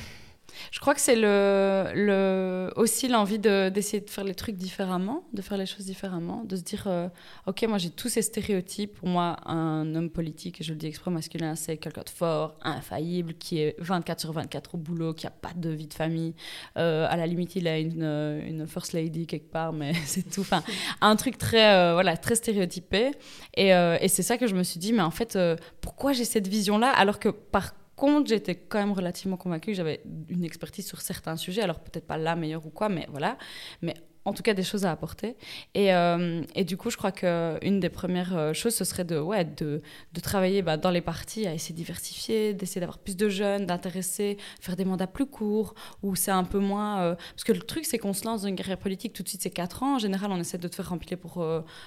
je 0.70 0.80
crois 0.80 0.94
que 0.94 1.00
c'est 1.00 1.16
le, 1.16 1.90
le, 1.94 2.70
aussi 2.76 3.08
l'envie 3.08 3.38
d'essayer 3.38 4.00
de, 4.00 4.10
faire 4.10 4.24
les 4.24 4.34
trucs 4.34 4.56
différemment, 4.56 5.24
de 5.32 5.42
faire 5.42 5.56
les 5.56 5.66
choses 5.66 5.86
différemment, 5.86 6.44
de 6.44 6.56
se 6.56 6.62
dire 6.62 6.84
euh, 6.86 7.08
Ok, 7.46 7.62
moi 7.68 7.78
j'ai 7.78 7.90
tous 7.90 8.08
ces 8.08 8.22
stéréotypes. 8.22 8.94
Pour 8.98 9.08
moi, 9.08 9.36
un 9.46 9.94
homme 9.94 10.10
politique, 10.10 10.60
et 10.60 10.64
je 10.64 10.72
le 10.72 10.78
dis 10.78 10.86
exprès 10.86 11.10
masculin, 11.10 11.54
c'est 11.54 11.76
quelqu'un 11.76 12.02
de 12.02 12.10
fort, 12.10 12.56
infaillible, 12.62 13.34
qui 13.34 13.60
est 13.60 13.76
24 13.78 14.20
sur 14.20 14.32
24 14.32 14.74
au 14.74 14.78
boulot, 14.78 15.14
qui 15.14 15.26
n'a 15.26 15.30
pas 15.30 15.52
de 15.54 15.70
vie 15.70 15.86
de 15.86 15.94
famille. 15.94 16.34
Euh, 16.76 17.06
à 17.08 17.16
la 17.16 17.26
limite, 17.26 17.56
il 17.56 17.66
a 17.68 17.78
une, 17.78 18.02
une 18.02 18.66
first 18.66 18.92
lady 18.92 19.26
quelque 19.26 19.50
part, 19.50 19.72
mais 19.72 19.92
c'est 20.04 20.28
tout. 20.28 20.42
Enfin, 20.42 20.62
un 21.00 21.16
truc 21.16 21.38
très, 21.38 21.74
euh, 21.74 21.92
voilà, 21.94 22.16
très 22.16 22.34
stéréotypé. 22.34 23.12
Et, 23.56 23.68
et 23.68 24.08
c'est 24.08 24.22
ça 24.22 24.38
que 24.38 24.46
je 24.46 24.54
me 24.54 24.62
suis 24.62 24.78
dit 24.78 24.92
Mais 24.92 25.02
en 25.02 25.10
fait, 25.10 25.38
pourquoi 25.80 26.12
j'ai 26.12 26.24
cette 26.24 26.48
vision-là 26.48 26.90
alors 26.90 27.18
que 27.18 27.28
par 27.28 27.72
contre, 27.72 27.87
j'étais 28.26 28.54
quand 28.54 28.78
même 28.78 28.92
relativement 28.92 29.36
convaincue 29.36 29.72
que 29.72 29.76
j'avais 29.76 30.02
une 30.28 30.44
expertise 30.44 30.86
sur 30.86 31.00
certains 31.00 31.36
sujets, 31.36 31.62
alors 31.62 31.80
peut-être 31.80 32.06
pas 32.06 32.16
la 32.16 32.36
meilleure 32.36 32.64
ou 32.66 32.70
quoi, 32.70 32.88
mais 32.88 33.06
voilà. 33.10 33.36
Mais 33.82 33.94
en 34.28 34.34
tout 34.34 34.42
cas 34.42 34.52
des 34.52 34.62
choses 34.62 34.84
à 34.84 34.92
apporter. 34.92 35.36
Et, 35.74 35.94
euh, 35.94 36.42
et 36.54 36.64
du 36.64 36.76
coup, 36.76 36.90
je 36.90 36.96
crois 36.98 37.12
qu'une 37.12 37.80
des 37.80 37.88
premières 37.88 38.36
euh, 38.36 38.52
choses, 38.52 38.74
ce 38.74 38.84
serait 38.84 39.04
de, 39.04 39.18
ouais, 39.18 39.44
de, 39.44 39.80
de 40.12 40.20
travailler 40.20 40.60
bah, 40.60 40.76
dans 40.76 40.90
les 40.90 41.00
partis, 41.00 41.46
à 41.46 41.54
essayer 41.54 41.72
de 41.72 41.78
diversifier, 41.78 42.52
d'essayer 42.52 42.80
d'avoir 42.80 42.98
plus 42.98 43.16
de 43.16 43.28
jeunes, 43.30 43.64
d'intéresser, 43.64 44.36
faire 44.60 44.76
des 44.76 44.84
mandats 44.84 45.06
plus 45.06 45.26
courts, 45.26 45.74
où 46.02 46.14
c'est 46.14 46.30
un 46.30 46.44
peu 46.44 46.58
moins... 46.58 47.00
Euh, 47.00 47.14
parce 47.14 47.44
que 47.44 47.52
le 47.52 47.60
truc, 47.60 47.86
c'est 47.86 47.98
qu'on 47.98 48.12
se 48.12 48.24
lance 48.26 48.42
dans 48.42 48.48
une 48.48 48.56
carrière 48.56 48.78
politique 48.78 49.14
tout 49.14 49.22
de 49.22 49.28
suite, 49.28 49.40
c'est 49.42 49.50
4 49.50 49.82
ans. 49.82 49.96
En 49.96 49.98
général, 49.98 50.30
on 50.30 50.38
essaie 50.38 50.58
de 50.58 50.68
te 50.68 50.74
faire 50.74 50.90
remplir 50.90 51.18
pour, 51.18 51.44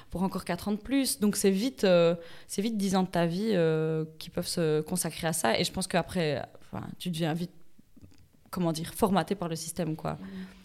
pour 0.09 0.23
encore 0.23 0.43
4 0.43 0.69
ans 0.69 0.71
de 0.71 0.77
plus. 0.77 1.19
Donc 1.19 1.35
c'est 1.35 1.51
vite, 1.51 1.85
c'est 2.47 2.61
vite 2.61 2.75
10 2.75 2.95
ans 2.95 3.03
de 3.03 3.07
ta 3.07 3.27
vie 3.27 3.55
qui 4.17 4.29
peuvent 4.31 4.47
se 4.47 4.81
consacrer 4.81 5.27
à 5.27 5.33
ça. 5.33 5.59
Et 5.59 5.63
je 5.63 5.71
pense 5.71 5.87
qu'après, 5.87 6.41
tu 6.97 7.11
deviens 7.11 7.33
vite, 7.33 7.51
comment 8.49 8.71
dire, 8.71 8.93
formaté 8.93 9.35
par 9.35 9.47
le 9.47 9.55
système, 9.55 9.95
quoi. 9.95 10.13
Mmh. 10.13 10.60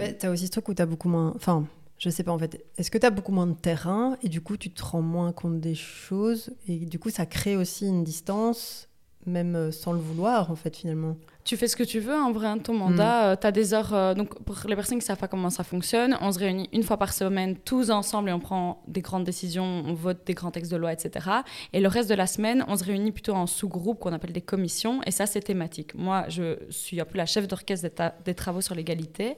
Euh. 0.00 0.12
tu 0.18 0.26
as 0.26 0.30
aussi 0.30 0.46
ce 0.46 0.50
truc 0.52 0.68
où 0.68 0.74
tu 0.74 0.82
as 0.82 0.86
beaucoup 0.86 1.08
moins. 1.08 1.32
Enfin, 1.36 1.66
je 1.98 2.10
sais 2.10 2.22
pas 2.22 2.32
en 2.32 2.38
fait. 2.38 2.64
Est-ce 2.76 2.90
que 2.90 2.98
tu 2.98 3.06
as 3.06 3.10
beaucoup 3.10 3.32
moins 3.32 3.46
de 3.46 3.54
terrain 3.54 4.16
et 4.22 4.28
du 4.28 4.40
coup 4.40 4.56
tu 4.56 4.70
te 4.70 4.82
rends 4.82 5.02
moins 5.02 5.32
compte 5.32 5.60
des 5.60 5.74
choses 5.74 6.50
et 6.66 6.76
du 6.78 6.98
coup 6.98 7.10
ça 7.10 7.26
crée 7.26 7.56
aussi 7.56 7.86
une 7.86 8.04
distance, 8.04 8.88
même 9.26 9.54
euh, 9.54 9.72
sans 9.72 9.92
le 9.92 10.00
vouloir 10.00 10.50
en 10.50 10.56
fait 10.56 10.76
finalement? 10.76 11.16
Tu 11.44 11.56
fais 11.56 11.66
ce 11.66 11.74
que 11.74 11.82
tu 11.82 11.98
veux 11.98 12.14
en 12.14 12.30
vrai, 12.30 12.56
ton 12.60 12.74
mandat. 12.74 13.22
Mm. 13.22 13.26
Euh, 13.32 13.36
tu 13.40 13.46
as 13.46 13.52
des 13.52 13.74
heures. 13.74 13.92
Euh, 13.94 14.14
donc, 14.14 14.40
pour 14.44 14.56
les 14.68 14.76
personnes 14.76 14.98
qui 14.98 15.04
ne 15.04 15.06
savent 15.06 15.18
pas 15.18 15.28
comment 15.28 15.50
ça 15.50 15.64
fonctionne, 15.64 16.16
on 16.20 16.30
se 16.30 16.38
réunit 16.38 16.68
une 16.72 16.82
fois 16.82 16.96
par 16.96 17.12
semaine, 17.12 17.56
tous 17.56 17.90
ensemble, 17.90 18.28
et 18.30 18.32
on 18.32 18.38
prend 18.38 18.82
des 18.86 19.00
grandes 19.00 19.24
décisions, 19.24 19.82
on 19.86 19.94
vote 19.94 20.20
des 20.24 20.34
grands 20.34 20.50
textes 20.50 20.70
de 20.70 20.76
loi, 20.76 20.92
etc. 20.92 21.28
Et 21.72 21.80
le 21.80 21.88
reste 21.88 22.08
de 22.08 22.14
la 22.14 22.26
semaine, 22.26 22.64
on 22.68 22.76
se 22.76 22.84
réunit 22.84 23.10
plutôt 23.10 23.34
en 23.34 23.46
sous-groupes 23.46 23.98
qu'on 23.98 24.12
appelle 24.12 24.32
des 24.32 24.40
commissions, 24.40 25.00
et 25.04 25.10
ça, 25.10 25.26
c'est 25.26 25.40
thématique. 25.40 25.94
Moi, 25.94 26.26
je 26.28 26.58
suis 26.70 27.00
un 27.00 27.04
peu 27.04 27.18
la 27.18 27.26
chef 27.26 27.48
d'orchestre 27.48 27.88
des, 28.24 28.34
travaux 28.34 28.60
sur 28.60 28.74
l'égalité. 28.74 29.36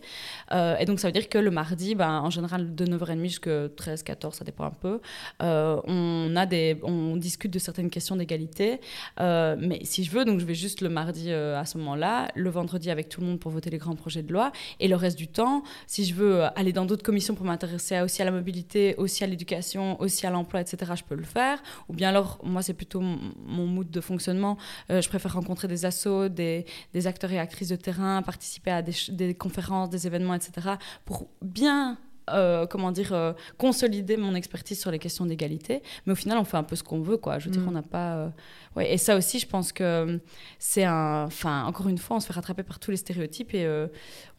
Euh, 0.52 0.76
et 0.76 0.84
donc, 0.84 1.00
ça 1.00 1.08
veut 1.08 1.12
dire 1.12 1.28
que 1.28 1.38
le 1.38 1.50
mardi, 1.50 1.94
ben, 1.94 2.20
en 2.20 2.30
général, 2.30 2.74
de 2.74 2.84
9h30 2.84 3.22
jusqu'à 3.24 3.68
13, 3.74 4.02
14, 4.02 4.34
ça 4.34 4.44
dépend 4.44 4.64
un 4.64 4.70
peu, 4.70 5.00
on, 5.40 6.36
a 6.36 6.46
des, 6.46 6.78
on 6.82 7.16
discute 7.16 7.50
de 7.50 7.58
certaines 7.58 7.90
questions 7.90 8.16
d'égalité. 8.16 8.80
mais 9.18 9.80
si 9.84 10.04
je 10.04 10.10
veux, 10.10 10.24
donc 10.24 10.40
je 10.40 10.44
vais 10.44 10.54
juste 10.54 10.82
le 10.82 10.90
mardi 10.90 11.32
à 11.32 11.64
ce 11.64 11.78
moment 11.78 11.93
là 11.94 12.28
le 12.34 12.50
vendredi 12.50 12.90
avec 12.90 13.08
tout 13.08 13.20
le 13.20 13.26
monde 13.26 13.40
pour 13.40 13.50
voter 13.50 13.70
les 13.70 13.78
grands 13.78 13.96
projets 13.96 14.22
de 14.22 14.32
loi, 14.32 14.52
et 14.80 14.88
le 14.88 14.96
reste 14.96 15.18
du 15.18 15.28
temps, 15.28 15.62
si 15.86 16.04
je 16.04 16.14
veux 16.14 16.42
aller 16.58 16.72
dans 16.72 16.86
d'autres 16.86 17.02
commissions 17.02 17.34
pour 17.34 17.46
m'intéresser 17.46 18.00
aussi 18.00 18.22
à 18.22 18.24
la 18.24 18.30
mobilité, 18.30 18.94
aussi 18.96 19.24
à 19.24 19.26
l'éducation, 19.26 20.00
aussi 20.00 20.26
à 20.26 20.30
l'emploi, 20.30 20.60
etc., 20.60 20.92
je 20.96 21.04
peux 21.04 21.14
le 21.14 21.24
faire. 21.24 21.62
Ou 21.88 21.94
bien 21.94 22.08
alors, 22.08 22.38
moi, 22.42 22.62
c'est 22.62 22.74
plutôt 22.74 23.00
mon 23.00 23.66
mood 23.66 23.90
de 23.90 24.00
fonctionnement. 24.00 24.56
Euh, 24.90 25.00
je 25.00 25.08
préfère 25.08 25.34
rencontrer 25.34 25.68
des 25.68 25.84
assos, 25.84 26.28
des, 26.28 26.66
acteurs 27.06 27.32
et 27.32 27.38
actrices 27.38 27.68
de 27.68 27.76
terrain, 27.76 28.22
participer 28.22 28.70
à 28.70 28.82
des 28.82 29.34
conférences, 29.34 29.90
des 29.90 30.06
événements, 30.06 30.34
etc., 30.34 30.68
pour 31.04 31.28
bien 31.42 31.98
euh, 32.30 32.66
comment 32.66 32.90
dire, 32.90 33.12
euh, 33.12 33.32
consolider 33.58 34.16
mon 34.16 34.34
expertise 34.34 34.80
sur 34.80 34.90
les 34.90 34.98
questions 34.98 35.26
d'égalité. 35.26 35.82
Mais 36.06 36.12
au 36.12 36.16
final, 36.16 36.38
on 36.38 36.44
fait 36.44 36.56
un 36.56 36.62
peu 36.62 36.74
ce 36.76 36.82
qu'on 36.82 37.00
veut, 37.00 37.18
quoi. 37.18 37.38
Je 37.38 37.46
veux 37.46 37.50
dire, 37.50 37.62
mm. 37.62 37.68
on 37.68 37.72
n'a 37.72 37.82
pas. 37.82 38.14
Euh, 38.14 38.28
ouais, 38.76 38.92
et 38.92 38.98
ça 38.98 39.16
aussi, 39.16 39.38
je 39.38 39.46
pense 39.46 39.72
que 39.72 40.20
c'est 40.58 40.84
un. 40.84 41.24
Enfin, 41.24 41.64
encore 41.66 41.88
une 41.88 41.98
fois, 41.98 42.16
on 42.16 42.20
se 42.20 42.26
fait 42.26 42.32
rattraper 42.32 42.62
par 42.62 42.78
tous 42.78 42.90
les 42.90 42.96
stéréotypes 42.96 43.54
et 43.54 43.68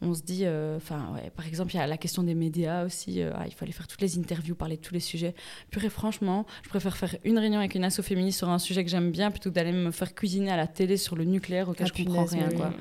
on 0.02 0.14
se 0.14 0.22
dit. 0.22 0.44
Enfin, 0.76 1.12
ouais, 1.14 1.30
par 1.30 1.46
exemple, 1.46 1.74
il 1.74 1.76
y 1.76 1.80
a 1.80 1.86
la 1.86 1.96
question 1.96 2.22
des 2.22 2.34
médias 2.34 2.84
aussi. 2.84 3.22
Ah, 3.22 3.44
il 3.46 3.54
fallait 3.54 3.72
faire 3.72 3.86
toutes 3.86 4.00
les 4.00 4.18
interviews, 4.18 4.54
parler 4.54 4.76
de 4.76 4.82
tous 4.82 4.94
les 4.94 5.00
sujets. 5.00 5.34
Purée, 5.70 5.90
franchement, 5.90 6.44
je 6.64 6.68
préfère 6.68 6.96
faire 6.96 7.16
une 7.24 7.38
réunion 7.38 7.60
avec 7.60 7.74
une 7.74 7.84
asso 7.84 8.02
féministe 8.02 8.38
sur 8.38 8.48
un 8.48 8.58
sujet 8.58 8.84
que 8.84 8.90
j'aime 8.90 9.10
bien 9.10 9.30
plutôt 9.30 9.50
que 9.50 9.54
d'aller 9.54 9.72
me 9.72 9.90
faire 9.90 10.14
cuisiner 10.14 10.50
à 10.50 10.56
la 10.56 10.66
télé 10.66 10.96
sur 10.96 11.14
le 11.14 11.24
nucléaire 11.24 11.68
auquel 11.68 11.86
ah, 11.88 11.92
je 11.94 12.04
comprends 12.04 12.24
rien, 12.24 12.48
quoi. 12.50 12.72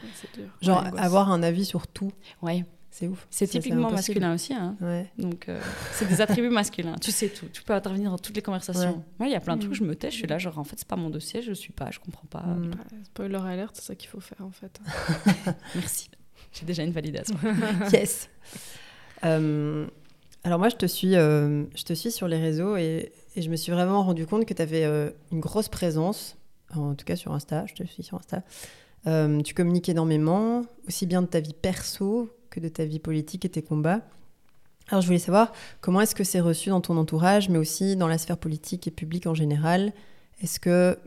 Genre, 0.62 0.84
avoir 0.98 1.32
un 1.32 1.44
avis 1.44 1.66
sur 1.66 1.88
tout. 1.88 2.12
Ouais. 2.42 2.66
C'est 2.96 3.10
ouf. 3.10 3.28
C'est 3.30 3.48
typiquement 3.48 3.92
masculin 3.92 4.34
aussi. 4.34 4.54
Hein. 4.54 4.78
Donc, 5.18 5.50
euh, 5.50 5.60
c'est 5.92 6.08
des 6.08 6.22
attributs 6.22 6.48
masculins. 6.62 6.96
Tu 7.02 7.12
sais 7.12 7.28
tout. 7.28 7.48
Tu 7.52 7.62
peux 7.62 7.74
intervenir 7.74 8.10
dans 8.10 8.18
toutes 8.18 8.38
les 8.38 8.42
conversations. 8.42 9.04
Moi, 9.20 9.28
il 9.28 9.34
y 9.34 9.36
a 9.36 9.42
plein 9.42 9.58
de 9.58 9.64
trucs, 9.64 9.74
mm. 9.74 9.76
je 9.76 9.84
me 9.84 9.96
tais, 9.96 10.12
je 10.12 10.16
suis 10.16 10.28
là, 10.28 10.38
genre, 10.38 10.58
en 10.60 10.64
fait, 10.64 10.78
c'est 10.78 10.88
pas 10.88 10.96
mon 10.96 11.10
dossier, 11.10 11.42
je 11.42 11.52
suis 11.52 11.74
pas, 11.74 11.92
je 11.92 12.00
comprends 12.00 12.28
pas. 12.30 12.44
Mm. 12.44 12.72
spoiler 13.04 13.36
alert, 13.36 13.76
c'est 13.76 13.84
ça 13.84 13.96
qu'il 13.96 14.08
faut 14.08 14.22
faire, 14.22 14.40
en 14.40 14.52
fait. 14.52 14.80
Merci. 15.76 16.10
J'ai 16.54 16.66
déjà 16.66 16.84
une 16.84 16.94
validation. 16.94 17.36
yes. 17.92 18.30
Euh, 19.26 19.86
alors, 20.46 20.60
moi, 20.60 20.70
je 20.70 20.78
te, 20.78 20.86
suis, 20.86 21.18
euh, 21.18 21.66
je 21.76 21.84
te 21.84 21.94
suis 21.94 22.12
sur 22.12 22.30
les 22.30 22.40
réseaux 22.40 22.78
et, 22.78 23.12
et, 23.36 23.42
je 23.42 23.50
me 23.50 23.58
suis 23.58 23.74
vraiment 23.74 24.04
rendu 24.04 24.26
compte 24.26 24.46
que 24.46 24.54
tu 24.54 24.62
avais 24.62 24.86
une 25.34 25.42
grosse 25.42 25.68
présence, 25.68 26.38
en 26.74 26.96
tout 26.96 27.04
cas 27.04 27.18
sur 27.18 27.34
Insta, 27.34 27.66
je 27.66 27.74
te 27.74 27.84
suis 27.84 28.04
sur 28.04 28.18
Insta. 28.18 28.42
tu 29.44 29.54
communiques 29.54 29.90
énormément, 29.90 30.62
aussi 30.88 31.06
bien 31.06 31.22
de 31.22 31.28
ta 31.28 31.42
vie 31.42 31.56
perso 31.62 32.32
de 32.60 32.70
ta 32.70 32.86
vie 32.86 33.00
politique 33.00 33.46
et 33.46 33.50
tes 33.50 33.62
combats. 33.62 34.02
Alors 34.90 35.02
je 35.02 35.08
voulais 35.08 35.20
savoir 35.20 35.52
comment 35.82 36.02
est-ce 36.02 36.16
que 36.16 36.24
c'est 36.24 36.40
reçu 36.40 36.70
dans 36.70 36.82
ton 36.82 36.98
entourage, 36.98 37.50
mais 37.50 37.58
aussi 37.58 37.96
dans 37.96 38.08
la 38.08 38.18
sphère 38.18 38.38
politique 38.38 38.88
et 38.88 38.92
publique 38.92 39.26
en 39.26 39.34
général. 39.34 39.94
Est-ce 40.42 40.60
que 40.60 40.98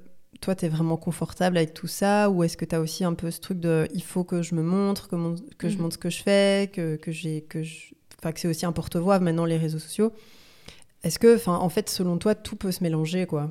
toi, 0.41 0.55
tu 0.55 0.67
es 0.67 0.69
vraiment 0.69 0.97
confortable 0.97 1.57
avec 1.57 1.75
tout 1.75 1.87
ça 1.87 2.31
Ou 2.31 2.45
est-ce 2.45 2.57
que 2.57 2.65
tu 2.65 2.75
as 2.75 2.81
aussi 2.81 3.05
un 3.05 3.15
peu 3.15 3.31
ce 3.31 3.41
truc 3.41 3.61
de 3.61 3.89
il 3.93 4.03
faut 4.03 4.25
que 4.25 4.43
je 4.43 4.55
me 4.55 4.63
montre, 4.63 5.09
que, 5.09 5.17
que 5.57 5.69
je 5.69 5.77
mhm. 5.77 5.83
montre 5.83 5.95
ce 5.95 5.99
que 5.99 6.11
je 6.11 6.23
fais, 6.23 6.71
que, 6.73 6.97
que, 6.97 7.13
j'ai, 7.13 7.43
que, 7.43 7.63
je... 7.63 7.93
que 8.21 8.41
c'est 8.41 8.49
aussi 8.49 8.67
un 8.67 8.73
porte-voix 8.73 9.19
maintenant 9.19 9.45
les 9.45 9.57
réseaux 9.57 9.79
sociaux 9.79 10.13
Est-ce 11.03 11.19
que, 11.19 11.49
en 11.49 11.69
fait, 11.69 11.89
selon 11.89 12.19
toi, 12.19 12.35
tout 12.35 12.57
peut 12.57 12.73
se 12.73 12.83
mélanger, 12.83 13.27
quoi? 13.27 13.51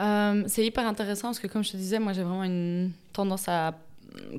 Euh, 0.00 0.44
c'est 0.46 0.64
hyper 0.64 0.86
intéressant 0.86 1.28
parce 1.28 1.38
que, 1.38 1.46
comme 1.46 1.64
je 1.64 1.72
te 1.72 1.76
disais, 1.76 1.98
moi 1.98 2.12
j'ai 2.12 2.22
vraiment 2.22 2.44
une 2.44 2.92
tendance 3.12 3.48
à 3.48 3.74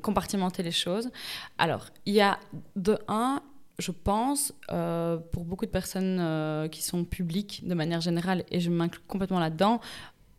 compartimenter 0.02 0.62
les 0.62 0.72
choses. 0.72 1.10
Alors, 1.58 1.86
il 2.06 2.14
y 2.14 2.20
a 2.20 2.38
de 2.76 2.98
un, 3.08 3.42
je 3.78 3.90
pense, 3.90 4.52
euh, 4.70 5.16
pour 5.16 5.44
beaucoup 5.44 5.66
de 5.66 5.70
personnes 5.70 6.18
euh, 6.20 6.68
qui 6.68 6.82
sont 6.82 7.04
publiques 7.04 7.66
de 7.66 7.74
manière 7.74 8.00
générale, 8.00 8.44
et 8.50 8.60
je 8.60 8.70
m'inclus 8.70 9.02
complètement 9.06 9.40
là-dedans, 9.40 9.80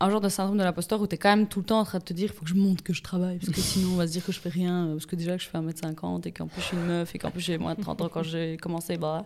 un 0.02 0.10
genre 0.10 0.20
de 0.20 0.28
syndrome 0.28 0.58
de 0.58 0.64
l'imposteur 0.64 1.00
où 1.02 1.08
tu 1.08 1.16
es 1.16 1.18
quand 1.18 1.30
même 1.30 1.48
tout 1.48 1.60
le 1.60 1.66
temps 1.66 1.80
en 1.80 1.86
train 1.86 2.00
de 2.00 2.04
te 2.04 2.12
dire 2.12 2.30
il 2.32 2.36
faut 2.36 2.44
que 2.44 2.50
je 2.50 2.56
montre 2.56 2.84
que 2.84 2.92
je 2.92 3.02
travaille 3.02 3.38
parce 3.38 3.52
que 3.52 3.62
sinon 3.62 3.94
on 3.94 3.96
va 3.96 4.08
se 4.08 4.12
dire 4.12 4.26
que 4.26 4.34
je 4.34 4.40
fais 4.40 4.50
rien 4.50 4.90
parce 4.92 5.06
que 5.06 5.16
déjà 5.16 5.38
que 5.38 5.44
je 5.44 5.48
fais 5.48 5.58
1m50 5.58 6.28
et 6.28 6.32
qu'en 6.32 6.48
plus 6.48 6.62
je 6.62 6.68
suis 6.68 6.78
une 6.78 6.86
meuf 6.86 7.16
et 7.16 7.18
qu'en 7.18 7.32
plus 7.32 7.40
j'ai 7.40 7.58
moins 7.58 7.76
de 7.76 7.82
30 7.82 8.02
ans 8.02 8.10
quand 8.10 8.24
j'ai 8.24 8.58
commencé 8.58 8.98
bah. 8.98 9.26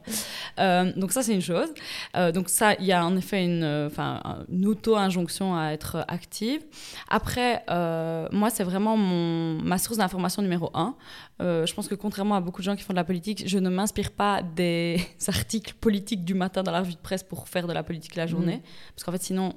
Euh, 0.60 0.92
donc 0.96 1.12
ça 1.12 1.24
c'est 1.24 1.34
une 1.34 1.42
chose. 1.42 1.70
Euh, 2.16 2.32
donc 2.32 2.50
ça 2.50 2.76
il 2.76 2.86
y 2.86 2.92
a 2.92 3.04
en 3.04 3.18
effet 3.18 3.44
une, 3.44 3.88
enfin 3.88 4.22
une 4.50 4.68
auto-injonction 4.68 5.56
à 5.56 5.72
être 5.72 6.06
active. 6.08 6.62
Après 7.10 7.64
euh, 7.72 8.28
moi 8.32 8.52
c'est 8.52 8.64
vraiment 8.64 8.96
mon, 8.96 9.60
ma 9.64 9.80
source 9.80 9.98
d'information 9.98 10.44
numéro 10.44 10.70
un. 10.76 10.96
Euh, 11.42 11.66
je 11.66 11.74
pense 11.74 11.88
que 11.88 11.96
contrairement 11.96 12.36
à 12.36 12.42
beaucoup 12.42 12.62
de 12.62 12.66
gens 12.66 12.76
qui 12.76 12.84
font 12.84 12.94
de 12.94 12.98
la 12.98 13.06
politique 13.06 13.44
je 13.48 13.58
ne 13.58 13.70
m'inspire 13.70 14.12
pas 14.12 14.44
des 14.44 15.00
articles 15.28 15.74
politiques 15.80 16.26
du 16.26 16.36
matin 16.36 16.62
dans 16.62 16.72
la 16.72 16.82
revue 16.82 16.94
de 16.94 16.98
presse 16.98 17.24
pour 17.24 17.48
faire 17.48 17.66
de 17.66 17.74
la 17.74 17.82
politique 17.82 18.16
la 18.16 18.28
journée. 18.28 18.58
Mmh. 18.58 18.94
parce 18.96 19.04
qu'en 19.04 19.12
fait 19.14 19.24
sinon 19.24 19.56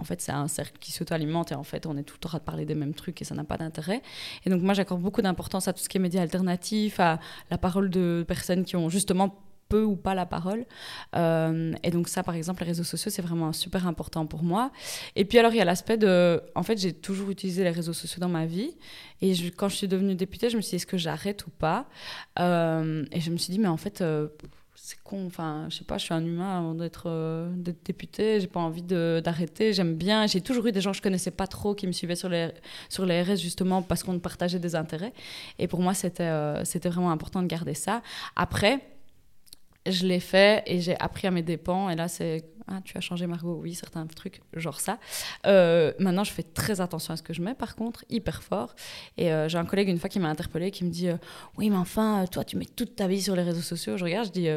en 0.00 0.04
fait, 0.04 0.20
c'est 0.20 0.32
un 0.32 0.48
cercle 0.48 0.76
qui 0.80 0.92
s'auto-alimente 0.92 1.52
et 1.52 1.54
en 1.54 1.62
fait, 1.62 1.86
on 1.86 1.96
est 1.96 2.02
tout 2.02 2.16
le 2.16 2.28
temps 2.28 2.36
de 2.36 2.42
parler 2.42 2.64
des 2.64 2.74
mêmes 2.74 2.94
trucs 2.94 3.20
et 3.20 3.24
ça 3.24 3.34
n'a 3.34 3.44
pas 3.44 3.58
d'intérêt. 3.58 4.02
Et 4.44 4.50
donc, 4.50 4.62
moi, 4.62 4.74
j'accorde 4.74 5.02
beaucoup 5.02 5.22
d'importance 5.22 5.68
à 5.68 5.72
tout 5.72 5.82
ce 5.82 5.88
qui 5.88 5.98
est 5.98 6.00
médias 6.00 6.22
alternatifs, 6.22 6.98
à 6.98 7.20
la 7.50 7.58
parole 7.58 7.90
de 7.90 8.24
personnes 8.26 8.64
qui 8.64 8.76
ont 8.76 8.88
justement 8.88 9.44
peu 9.68 9.84
ou 9.84 9.94
pas 9.94 10.14
la 10.14 10.26
parole. 10.26 10.66
Euh, 11.14 11.72
et 11.84 11.90
donc 11.90 12.08
ça, 12.08 12.22
par 12.22 12.34
exemple, 12.34 12.62
les 12.62 12.68
réseaux 12.68 12.82
sociaux, 12.84 13.10
c'est 13.10 13.22
vraiment 13.22 13.52
super 13.52 13.86
important 13.86 14.26
pour 14.26 14.42
moi. 14.42 14.72
Et 15.14 15.24
puis 15.24 15.38
alors, 15.38 15.52
il 15.52 15.58
y 15.58 15.60
a 15.60 15.64
l'aspect 15.64 15.96
de... 15.96 16.42
En 16.54 16.62
fait, 16.62 16.76
j'ai 16.78 16.92
toujours 16.92 17.30
utilisé 17.30 17.62
les 17.62 17.70
réseaux 17.70 17.92
sociaux 17.92 18.20
dans 18.20 18.28
ma 18.28 18.46
vie. 18.46 18.74
Et 19.22 19.32
quand 19.50 19.68
je 19.68 19.76
suis 19.76 19.86
devenue 19.88 20.16
députée, 20.16 20.50
je 20.50 20.56
me 20.56 20.62
suis 20.62 20.70
dit, 20.70 20.76
est-ce 20.76 20.86
que 20.86 20.98
j'arrête 20.98 21.46
ou 21.46 21.50
pas? 21.50 21.86
Euh, 22.40 23.04
Et 23.12 23.20
je 23.20 23.30
me 23.30 23.36
suis 23.36 23.52
dit, 23.52 23.58
mais 23.58 23.68
en 23.68 23.76
fait... 23.76 24.00
euh, 24.00 24.28
c'est 24.82 24.98
con, 25.02 25.26
enfin, 25.26 25.66
je 25.68 25.76
sais 25.76 25.84
pas, 25.84 25.98
je 25.98 26.04
suis 26.04 26.14
un 26.14 26.24
humain 26.24 26.58
avant 26.58 26.74
d'être 26.74 27.04
euh, 27.06 27.52
député, 27.84 28.40
j'ai 28.40 28.46
pas 28.46 28.60
envie 28.60 28.82
d'arrêter, 28.82 29.74
j'aime 29.74 29.94
bien. 29.94 30.26
J'ai 30.26 30.40
toujours 30.40 30.66
eu 30.66 30.72
des 30.72 30.80
gens 30.80 30.92
que 30.92 30.96
je 30.96 31.02
connaissais 31.02 31.30
pas 31.30 31.46
trop 31.46 31.74
qui 31.74 31.86
me 31.86 31.92
suivaient 31.92 32.16
sur 32.16 32.30
les, 32.30 32.48
sur 32.88 33.04
les 33.04 33.22
RS 33.22 33.36
justement 33.36 33.82
parce 33.82 34.02
qu'on 34.02 34.18
partageait 34.18 34.58
des 34.58 34.74
intérêts. 34.74 35.12
Et 35.58 35.68
pour 35.68 35.80
moi, 35.80 35.92
c'était 35.92 36.22
euh, 36.22 36.64
c'était 36.64 36.88
vraiment 36.88 37.10
important 37.10 37.42
de 37.42 37.46
garder 37.46 37.74
ça. 37.74 38.02
Après, 38.36 38.80
je 39.86 40.06
l'ai 40.06 40.20
fait 40.20 40.62
et 40.66 40.80
j'ai 40.80 40.98
appris 40.98 41.26
à 41.26 41.30
mes 41.30 41.42
dépens. 41.42 41.90
Et 41.90 41.96
là, 41.96 42.08
c'est 42.08 42.44
ah, 42.70 42.80
tu 42.84 42.96
as 42.96 43.00
changé, 43.00 43.26
Margot. 43.26 43.58
Oui, 43.60 43.74
certains 43.74 44.06
trucs, 44.06 44.40
genre 44.54 44.80
ça. 44.80 44.98
Euh, 45.46 45.92
maintenant, 45.98 46.24
je 46.24 46.32
fais 46.32 46.42
très 46.42 46.80
attention 46.80 47.12
à 47.12 47.16
ce 47.16 47.22
que 47.22 47.32
je 47.34 47.42
mets, 47.42 47.54
par 47.54 47.74
contre, 47.76 48.04
hyper 48.08 48.42
fort. 48.42 48.74
Et 49.16 49.32
euh, 49.32 49.48
j'ai 49.48 49.58
un 49.58 49.64
collègue 49.64 49.88
une 49.88 49.98
fois 49.98 50.08
qui 50.08 50.20
m'a 50.20 50.28
interpellée, 50.28 50.70
qui 50.70 50.84
me 50.84 50.90
dit 50.90 51.08
euh, 51.08 51.16
Oui, 51.58 51.68
mais 51.70 51.76
enfin, 51.76 52.24
toi, 52.30 52.44
tu 52.44 52.56
mets 52.56 52.64
toute 52.66 52.94
ta 52.96 53.08
vie 53.08 53.20
sur 53.20 53.34
les 53.36 53.42
réseaux 53.42 53.60
sociaux. 53.60 53.96
Je 53.96 54.04
regarde, 54.04 54.26
je 54.28 54.32
dis 54.32 54.48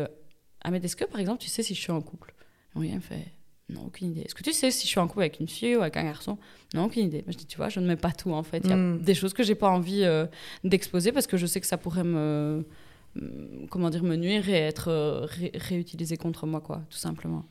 Ahmed, 0.62 0.86
est-ce 0.86 0.95
que, 0.95 1.06
par 1.06 1.19
exemple, 1.19 1.41
tu 1.41 1.49
sais 1.49 1.63
si 1.63 1.76
je 1.76 1.82
suis 1.82 1.91
en 1.91 2.02
couple? 2.02 2.34
Oui, 2.76 2.89
il 2.89 2.95
me 2.95 2.99
fait 3.02 3.26
Non, 3.69 3.86
aucune 3.88 4.12
idée. 4.12 4.21
Est-ce 4.21 4.36
que 4.36 4.43
tu 4.43 4.54
sais 4.54 4.71
si 4.71 4.84
je 4.86 4.88
suis 4.91 4.99
en 4.99 5.08
couple 5.08 5.21
avec 5.21 5.39
une 5.39 5.47
fille 5.47 5.76
ou 5.76 5.82
avec 5.82 5.97
un 5.97 6.04
garçon? 6.04 6.38
Non, 6.73 6.86
aucune 6.86 7.06
idée. 7.06 7.23
Mais 7.28 7.34
je 7.34 7.38
dis 7.38 7.45
Tu 7.45 7.58
vois, 7.58 7.69
je 7.69 7.80
ne 7.80 7.88
mets 7.88 7.95
pas 7.95 8.12
tout, 8.12 8.32
en 8.32 8.43
fait. 8.43 8.60
Il 8.63 8.69
y 8.69 8.73
a 8.73 8.78
Mm. 8.78 9.02
des 9.02 9.13
choses 9.15 9.34
que 9.34 9.43
j'ai 9.43 9.56
pas 9.56 9.69
envie 9.69 10.06
d'exposer 10.63 11.12
parce 11.12 11.28
que 11.28 11.38
je 11.38 11.45
sais 11.45 11.60
que 11.62 11.67
ça 11.67 11.78
pourrait 11.78 12.04
me. 12.04 12.65
me- 13.15 13.67
Comment 13.67 13.89
dire, 13.91 14.04
me 14.04 14.15
nuire 14.15 14.49
et 14.49 14.54
être 14.54 15.26
ré- 15.26 15.52
réutilisé 15.54 16.17
contre 16.17 16.47
moi, 16.47 16.62
quoi, 16.62 16.82
tout 16.89 16.97
simplement. 16.97 17.45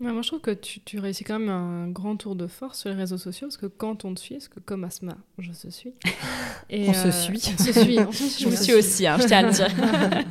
Ouais, 0.00 0.12
moi, 0.12 0.20
je 0.20 0.28
trouve 0.28 0.40
que 0.40 0.50
tu, 0.50 0.80
tu 0.80 0.98
réussis 0.98 1.24
quand 1.24 1.38
même 1.38 1.48
un 1.48 1.88
grand 1.88 2.16
tour 2.16 2.36
de 2.36 2.46
force 2.46 2.80
sur 2.80 2.90
les 2.90 2.96
réseaux 2.96 3.16
sociaux, 3.16 3.46
parce 3.46 3.56
que 3.56 3.66
quand 3.66 4.04
on 4.04 4.12
te 4.12 4.20
suit, 4.20 4.34
parce 4.34 4.48
que 4.48 4.60
comme 4.60 4.84
Asma, 4.84 5.16
je 5.38 5.52
se 5.52 5.70
suis. 5.70 5.94
Et, 6.70 6.88
On 6.88 6.92
se 6.92 7.10
suit. 7.10 7.42
On 7.58 7.62
se 7.62 7.72
suit. 7.72 7.98
On 8.00 8.12
se 8.12 8.24
suit 8.28 8.44
Je 8.44 8.50
me 8.50 8.56
suis 8.56 8.74
aussi, 8.74 9.06
hein, 9.06 9.16
je 9.18 9.26
tiens 9.26 9.38
à 9.38 9.42
le 9.42 9.52
dire. 9.52 9.68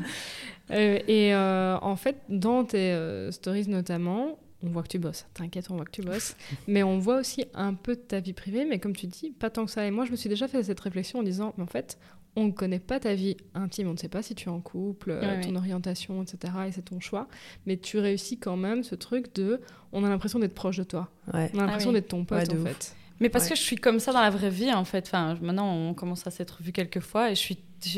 Euh, 0.72 0.98
et 1.08 1.32
euh, 1.32 1.78
en 1.84 1.96
fait, 1.96 2.18
dans 2.28 2.66
tes 2.66 2.92
euh, 2.92 3.30
stories 3.30 3.68
notamment, 3.68 4.40
on 4.64 4.70
voit 4.70 4.82
que 4.82 4.88
tu 4.88 4.98
bosses. 4.98 5.28
T'inquiète, 5.36 5.70
on 5.70 5.76
voit 5.76 5.86
que 5.86 5.92
tu 5.92 6.02
bosses. 6.02 6.36
mais 6.68 6.82
on 6.82 6.98
voit 6.98 7.20
aussi 7.20 7.46
un 7.54 7.76
peu 7.76 7.96
de 7.96 8.02
ta 8.02 8.20
vie 8.20 8.34
privée, 8.34 8.66
mais 8.66 8.80
comme 8.80 8.96
tu 8.96 9.06
dis, 9.06 9.30
pas 9.30 9.52
tant 9.52 9.66
que 9.66 9.72
ça. 9.72 9.86
Et 9.86 9.92
moi, 9.92 10.06
je 10.06 10.12
me 10.12 10.16
suis 10.16 10.28
déjà 10.28 10.48
fait 10.48 10.64
cette 10.64 10.80
réflexion 10.80 11.20
en 11.20 11.22
disant, 11.22 11.54
mais 11.58 11.64
en 11.64 11.68
fait, 11.68 12.00
on 12.36 12.46
ne 12.46 12.52
connaît 12.52 12.80
pas 12.80 13.00
ta 13.00 13.14
vie 13.16 13.38
intime, 13.54 13.88
on 13.88 13.94
ne 13.94 13.98
sait 13.98 14.10
pas 14.10 14.22
si 14.22 14.36
tu 14.36 14.50
es 14.50 14.52
en 14.52 14.60
couple, 14.60 15.12
euh, 15.12 15.22
Ouais, 15.22 15.42
ton 15.42 15.52
ouais. 15.52 15.58
orientation, 15.58 16.22
etc. 16.22 16.54
Et 16.68 16.72
c'est 16.72 16.82
ton 16.84 17.00
choix. 17.00 17.28
Mais 17.66 17.78
tu 17.78 17.98
réussis 18.00 18.38
quand 18.38 18.58
même 18.58 18.84
ce 18.84 18.96
truc 18.96 19.34
de, 19.36 19.62
on 19.94 20.04
a 20.04 20.10
l'impression 20.10 20.40
d'être 20.40 20.54
proche 20.56 20.78
de 20.78 20.84
toi. 20.84 21.10
Ouais. 21.34 21.50
On 21.54 21.60
a 21.60 21.62
l'impression 21.66 21.90
oui. 21.92 21.96
d'être 21.96 22.10
ton 22.10 22.26
pote, 22.26 22.50
en 22.52 22.56
ouf. 22.58 22.64
fait. 22.68 22.96
Mais 23.22 23.30
parce 23.30 23.46
Ouais. 23.46 23.52
que 23.52 23.56
je 23.56 23.62
suis 23.62 23.78
comme 23.78 24.00
ça 24.00 24.12
dans 24.12 24.20
la 24.22 24.30
vraie 24.30 24.50
vie, 24.50 24.74
en 24.74 24.84
fait. 24.84 25.06
Enfin, 25.08 25.38
maintenant, 25.42 25.74
on 25.74 25.94
commence 25.94 26.28
à 26.28 26.32
s'être 26.32 26.62
vu 26.62 26.72
quelques 26.74 27.00
fois 27.00 27.32
et 27.32 27.36
je 27.36 27.40
suis. 27.40 27.58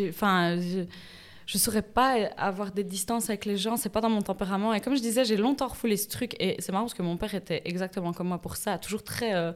Enfin, 0.10 0.58
je, 0.60 0.86
je 1.48 1.58
saurais 1.58 1.82
pas 1.82 2.16
avoir 2.36 2.72
des 2.72 2.84
distances 2.84 3.30
avec 3.30 3.46
les 3.46 3.56
gens, 3.56 3.78
c'est 3.78 3.90
pas 3.90 4.02
dans 4.02 4.10
mon 4.10 4.22
tempérament. 4.22 4.74
Et 4.74 4.82
comme 4.82 4.98
je 4.98 5.02
disais, 5.02 5.24
j'ai 5.24 5.38
longtemps 5.38 5.70
refoulé 5.70 5.96
ce 5.96 6.10
truc 6.10 6.36
et 6.42 6.58
c'est 6.60 6.74
marrant 6.74 6.84
parce 6.84 6.94
que 6.94 7.02
mon 7.02 7.16
père 7.16 7.34
était 7.34 7.62
exactement 7.64 8.12
comme 8.12 8.28
moi 8.28 8.38
pour 8.38 8.58
ça, 8.58 8.78
toujours 8.78 9.02
très, 9.02 9.34
euh, 9.34 9.54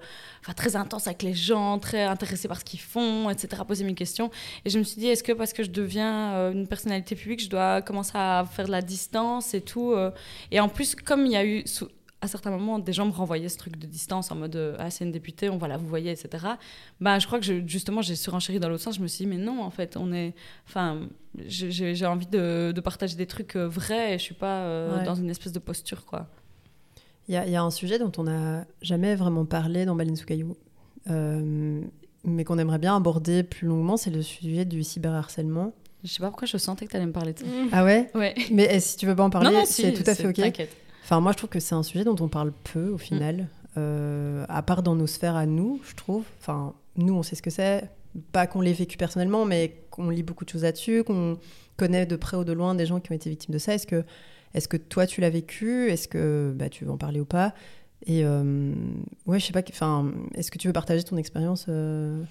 très 0.55 0.77
intense 0.77 1.07
avec 1.07 1.21
les 1.21 1.33
gens, 1.33 1.79
très 1.79 2.03
intéressé 2.03 2.47
par 2.47 2.59
ce 2.61 2.63
qu'ils 2.63 2.79
font, 2.79 3.29
etc., 3.29 3.61
poser 3.67 3.83
mes 3.83 3.93
questions. 3.93 4.31
Et 4.63 4.69
je 4.69 4.79
me 4.79 4.83
suis 4.83 5.01
dit, 5.01 5.07
est-ce 5.07 5.21
que 5.21 5.33
parce 5.33 5.51
que 5.51 5.63
je 5.63 5.69
deviens 5.69 6.33
euh, 6.33 6.53
une 6.53 6.65
personnalité 6.65 7.13
publique, 7.13 7.43
je 7.43 7.49
dois 7.49 7.81
commencer 7.81 8.13
à 8.15 8.45
faire 8.49 8.67
de 8.67 8.71
la 8.71 8.81
distance 8.81 9.53
et 9.53 9.61
tout 9.61 9.91
euh, 9.91 10.11
Et 10.49 10.61
en 10.61 10.69
plus, 10.69 10.95
comme 10.95 11.25
il 11.25 11.33
y 11.33 11.37
a 11.37 11.45
eu. 11.45 11.63
À 12.21 12.27
certains 12.27 12.51
moments, 12.51 12.77
des 12.79 12.93
gens 12.93 13.05
me 13.07 13.11
renvoyaient 13.11 13.49
ce 13.49 13.57
truc 13.57 13.77
de 13.77 13.87
distance 13.87 14.31
en 14.31 14.35
mode 14.35 14.55
euh, 14.55 14.75
Ah, 14.79 14.89
c'est 14.91 15.03
une 15.05 15.11
députée, 15.11 15.49
on 15.49 15.57
va 15.57 15.67
la 15.67 15.77
vous 15.77 15.87
voyez, 15.87 16.11
etc. 16.11 16.45
Bah, 16.99 17.17
je 17.19 17.25
crois 17.25 17.39
que 17.39 17.45
je- 17.45 17.65
justement, 17.65 18.01
j'ai 18.03 18.15
surenchéri 18.15 18.59
dans 18.59 18.69
l'autre 18.69 18.83
sens. 18.83 18.95
Je 18.97 19.01
me 19.01 19.07
suis 19.07 19.25
dit, 19.25 19.27
mais 19.29 19.37
non, 19.37 19.61
en 19.63 19.71
fait, 19.71 19.97
on 19.97 20.13
est. 20.13 20.33
Enfin, 20.67 21.07
j'ai- 21.47 22.05
envie 22.05 22.27
de, 22.27 22.71
de 22.75 22.81
partager 22.81 23.15
des 23.15 23.25
trucs 23.25 23.55
euh, 23.55 23.67
vrais 23.67 24.13
et 24.15 24.17
je 24.19 24.23
suis 24.23 24.35
pas 24.35 24.61
euh, 24.65 24.99
Ouais. 24.99 25.03
dans 25.05 25.15
une 25.15 25.29
espèce 25.29 25.51
de 25.51 25.59
posture, 25.59 26.05
quoi. 26.05 26.27
Il 27.27 27.33
y, 27.33 27.37
a- 27.37 27.45
il 27.45 27.51
y 27.51 27.55
a 27.55 27.63
un 27.63 27.71
sujet 27.71 27.97
dont 27.99 28.11
on 28.17 28.23
n'a 28.23 28.65
jamais 28.81 29.15
vraiment 29.15 29.45
parlé 29.45 29.85
dans 29.85 29.95
Baleine 29.95 30.15
sous 30.15 30.25
caillou, 30.25 30.55
euh, 31.09 31.81
mais 32.23 32.43
qu'on 32.43 32.57
aimerait 32.57 32.79
bien 32.79 32.95
aborder 32.95 33.43
plus 33.43 33.67
longuement, 33.67 33.97
c'est 33.97 34.09
le 34.11 34.21
sujet 34.21 34.65
du 34.65 34.83
cyberharcèlement. 34.83 35.73
Je 36.03 36.09
sais 36.11 36.19
pas 36.19 36.27
pourquoi 36.29 36.47
je 36.47 36.57
sentais 36.57 36.85
que 36.85 36.91
tu 36.91 36.97
allais 36.97 37.05
me 37.05 37.11
parler 37.11 37.33
de 37.33 37.39
ça. 37.39 37.45
Ah 37.71 37.83
ouais? 37.83 38.09
Ouais. 38.15 38.33
Mais 38.51 38.67
eh, 38.71 38.79
si 38.79 38.97
tu 38.97 39.05
veux 39.05 39.15
pas 39.15 39.23
en 39.23 39.29
parler, 39.29 39.51
non, 39.51 39.59
non, 39.59 39.65
c'est 39.65 39.93
si, 39.95 40.03
tout 40.03 40.09
à 40.09 40.15
fait 40.15 40.27
ok. 40.27 40.33
T'inquiète. 40.35 40.75
Enfin, 41.11 41.19
moi, 41.19 41.33
je 41.33 41.37
trouve 41.37 41.49
que 41.49 41.59
c'est 41.59 41.75
un 41.75 41.83
sujet 41.83 42.05
dont 42.05 42.15
on 42.21 42.29
parle 42.29 42.53
peu 42.71 42.87
au 42.87 42.97
final, 42.97 43.49
euh, 43.75 44.45
à 44.47 44.61
part 44.61 44.81
dans 44.81 44.95
nos 44.95 45.07
sphères 45.07 45.35
à 45.35 45.45
nous, 45.45 45.81
je 45.83 45.93
trouve. 45.93 46.23
Enfin, 46.39 46.73
nous, 46.95 47.13
on 47.13 47.21
sait 47.21 47.35
ce 47.35 47.41
que 47.41 47.49
c'est. 47.49 47.89
Pas 48.31 48.47
qu'on 48.47 48.61
l'ait 48.61 48.71
vécu 48.71 48.95
personnellement, 48.95 49.43
mais 49.43 49.75
qu'on 49.89 50.09
lit 50.09 50.23
beaucoup 50.23 50.45
de 50.45 50.49
choses 50.49 50.63
là-dessus, 50.63 51.03
qu'on 51.03 51.37
connaît 51.75 52.05
de 52.05 52.15
près 52.15 52.37
ou 52.37 52.45
de 52.45 52.53
loin 52.53 52.75
des 52.75 52.85
gens 52.85 53.01
qui 53.01 53.11
ont 53.11 53.15
été 53.15 53.29
victimes 53.29 53.53
de 53.53 53.59
ça. 53.59 53.73
Est-ce 53.73 53.87
que, 53.87 54.05
est 54.53 54.65
que 54.69 54.77
toi, 54.77 55.05
tu 55.05 55.19
l'as 55.19 55.29
vécu? 55.29 55.89
Est-ce 55.89 56.07
que 56.07 56.53
bah, 56.55 56.69
tu 56.69 56.85
veux 56.85 56.91
en 56.91 56.97
parler 56.97 57.19
ou 57.19 57.25
pas? 57.25 57.53
Et 58.05 58.23
euh, 58.23 58.73
ouais, 59.25 59.37
je 59.37 59.47
sais 59.47 59.51
pas. 59.51 59.63
Enfin, 59.69 60.13
est-ce 60.35 60.49
que 60.49 60.57
tu 60.57 60.67
veux 60.67 60.73
partager 60.73 61.03
ton 61.03 61.17
expérience 61.17 61.65
euh, 61.67 62.23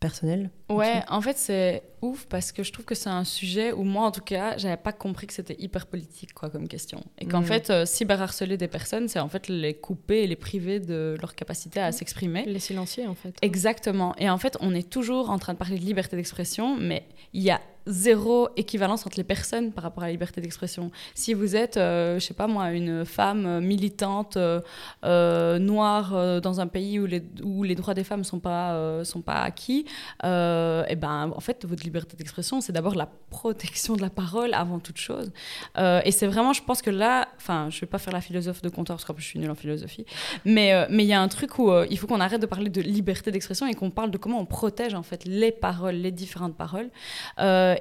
personnelle 0.00 0.50
Ouais, 0.70 1.02
en 1.08 1.20
fait, 1.20 1.36
c'est 1.38 1.82
ouf 2.02 2.26
parce 2.26 2.52
que 2.52 2.62
je 2.62 2.72
trouve 2.72 2.84
que 2.84 2.94
c'est 2.94 3.08
un 3.08 3.24
sujet 3.24 3.72
où 3.72 3.82
moi, 3.84 4.04
en 4.06 4.10
tout 4.10 4.20
cas, 4.20 4.56
j'avais 4.58 4.76
pas 4.76 4.92
compris 4.92 5.26
que 5.26 5.32
c'était 5.32 5.56
hyper 5.58 5.86
politique, 5.86 6.34
quoi, 6.34 6.50
comme 6.50 6.68
question. 6.68 7.02
Et 7.18 7.26
qu'en 7.26 7.40
Mhm. 7.40 7.46
fait, 7.46 7.70
euh, 7.70 7.86
cyberharceler 7.86 8.56
des 8.56 8.68
personnes, 8.68 9.08
c'est 9.08 9.18
en 9.18 9.28
fait 9.28 9.48
les 9.48 9.74
couper 9.74 10.22
et 10.22 10.26
les 10.26 10.36
priver 10.36 10.78
de 10.78 11.16
leur 11.20 11.34
capacité 11.34 11.80
à 11.80 11.90
s'exprimer. 11.90 12.44
Les 12.44 12.58
silenciers, 12.58 13.06
en 13.06 13.14
fait. 13.14 13.34
Exactement. 13.42 14.14
Et 14.18 14.28
en 14.30 14.38
fait, 14.38 14.56
on 14.60 14.74
est 14.74 14.88
toujours 14.88 15.30
en 15.30 15.38
train 15.38 15.54
de 15.54 15.58
parler 15.58 15.78
de 15.78 15.84
liberté 15.84 16.16
d'expression, 16.16 16.76
mais 16.76 17.04
il 17.32 17.42
y 17.42 17.50
a 17.50 17.60
zéro 17.88 18.48
équivalence 18.56 19.06
entre 19.06 19.16
les 19.16 19.24
personnes 19.24 19.72
par 19.72 19.84
rapport 19.84 20.04
à 20.04 20.06
la 20.06 20.12
liberté 20.12 20.40
d'expression. 20.40 20.90
Si 21.14 21.34
vous 21.34 21.56
êtes, 21.56 21.76
euh, 21.76 22.18
je 22.18 22.24
sais 22.24 22.34
pas 22.34 22.46
moi, 22.46 22.70
une 22.70 23.04
femme 23.04 23.60
militante 23.60 24.36
euh, 24.36 24.60
euh, 25.04 25.58
noire 25.58 26.14
euh, 26.14 26.40
dans 26.40 26.60
un 26.60 26.66
pays 26.66 26.98
où 26.98 27.06
les, 27.06 27.22
où 27.42 27.62
les 27.62 27.74
droits 27.74 27.94
des 27.94 28.04
femmes 28.04 28.24
sont 28.24 28.40
pas 28.40 28.58
sont 29.04 29.20
pas 29.20 29.40
acquis, 29.42 29.84
et 30.22 30.96
ben 30.96 31.32
en 31.34 31.40
fait 31.40 31.64
votre 31.64 31.82
liberté 31.82 32.16
d'expression 32.16 32.60
c'est 32.60 32.72
d'abord 32.72 32.94
la 32.94 33.08
protection 33.30 33.96
de 33.96 34.02
la 34.02 34.10
parole 34.10 34.54
avant 34.54 34.78
toute 34.78 34.98
chose. 34.98 35.30
Et 35.76 36.10
c'est 36.10 36.26
vraiment, 36.26 36.52
je 36.52 36.62
pense 36.62 36.82
que 36.82 36.90
là, 36.90 37.28
enfin, 37.36 37.68
je 37.70 37.80
vais 37.80 37.86
pas 37.86 37.98
faire 37.98 38.12
la 38.12 38.20
philosophe 38.20 38.62
de 38.62 38.68
comptoir 38.68 38.98
parce 38.98 39.12
plus 39.12 39.22
je 39.22 39.28
suis 39.28 39.38
nulle 39.38 39.50
en 39.50 39.54
philosophie, 39.54 40.04
mais 40.44 40.86
mais 40.90 41.04
il 41.04 41.08
y 41.08 41.12
a 41.12 41.20
un 41.20 41.28
truc 41.28 41.58
où 41.58 41.70
il 41.90 41.98
faut 41.98 42.06
qu'on 42.06 42.20
arrête 42.20 42.40
de 42.40 42.46
parler 42.46 42.70
de 42.70 42.80
liberté 42.80 43.30
d'expression 43.30 43.66
et 43.66 43.74
qu'on 43.74 43.90
parle 43.90 44.10
de 44.10 44.18
comment 44.18 44.40
on 44.40 44.46
protège 44.46 44.94
en 44.94 45.02
fait 45.02 45.24
les 45.24 45.52
paroles, 45.52 45.96
les 45.96 46.12
différentes 46.12 46.56
paroles. 46.56 46.90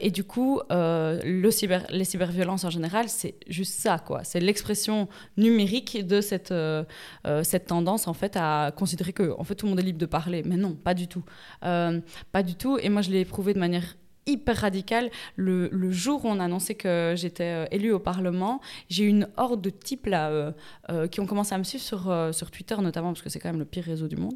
Et 0.01 0.11
du 0.11 0.23
coup, 0.23 0.61
euh, 0.71 1.19
le 1.23 1.51
cyber, 1.51 1.85
les 1.89 2.03
cyberviolences 2.03 2.63
en 2.63 2.69
général, 2.69 3.09
c'est 3.09 3.35
juste 3.47 3.79
ça, 3.79 3.99
quoi. 3.99 4.23
C'est 4.23 4.39
l'expression 4.39 5.07
numérique 5.37 6.05
de 6.05 6.21
cette, 6.21 6.51
euh, 6.51 6.83
euh, 7.25 7.43
cette 7.43 7.67
tendance, 7.67 8.07
en 8.07 8.13
fait, 8.13 8.35
à 8.35 8.71
considérer 8.75 9.13
que 9.13 9.33
en 9.37 9.43
fait, 9.43 9.55
tout 9.55 9.65
le 9.65 9.71
monde 9.71 9.79
est 9.79 9.83
libre 9.83 9.99
de 9.99 10.05
parler. 10.05 10.43
Mais 10.45 10.57
non, 10.57 10.73
pas 10.73 10.93
du 10.93 11.07
tout. 11.07 11.23
Euh, 11.63 11.99
pas 12.31 12.43
du 12.43 12.55
tout. 12.55 12.77
Et 12.77 12.89
moi, 12.89 13.01
je 13.01 13.11
l'ai 13.11 13.21
éprouvé 13.21 13.53
de 13.53 13.59
manière 13.59 13.95
hyper 14.27 14.57
radical. 14.57 15.09
Le, 15.35 15.69
le 15.71 15.91
jour 15.91 16.25
où 16.25 16.27
on 16.27 16.39
a 16.39 16.43
annoncé 16.45 16.75
que 16.75 17.13
j'étais 17.17 17.43
euh, 17.43 17.65
élue 17.71 17.91
au 17.91 17.99
Parlement, 17.99 18.61
j'ai 18.89 19.05
eu 19.05 19.07
une 19.07 19.27
horde 19.37 19.61
de 19.61 19.69
types 19.69 20.05
là 20.05 20.29
euh, 20.29 20.51
euh, 20.89 21.07
qui 21.07 21.19
ont 21.19 21.25
commencé 21.25 21.55
à 21.55 21.57
me 21.57 21.63
suivre 21.63 21.83
sur, 21.83 22.09
euh, 22.11 22.31
sur 22.31 22.51
Twitter 22.51 22.75
notamment, 22.81 23.09
parce 23.13 23.21
que 23.21 23.29
c'est 23.29 23.39
quand 23.39 23.49
même 23.49 23.59
le 23.59 23.65
pire 23.65 23.83
réseau 23.85 24.07
du 24.07 24.15
monde, 24.17 24.35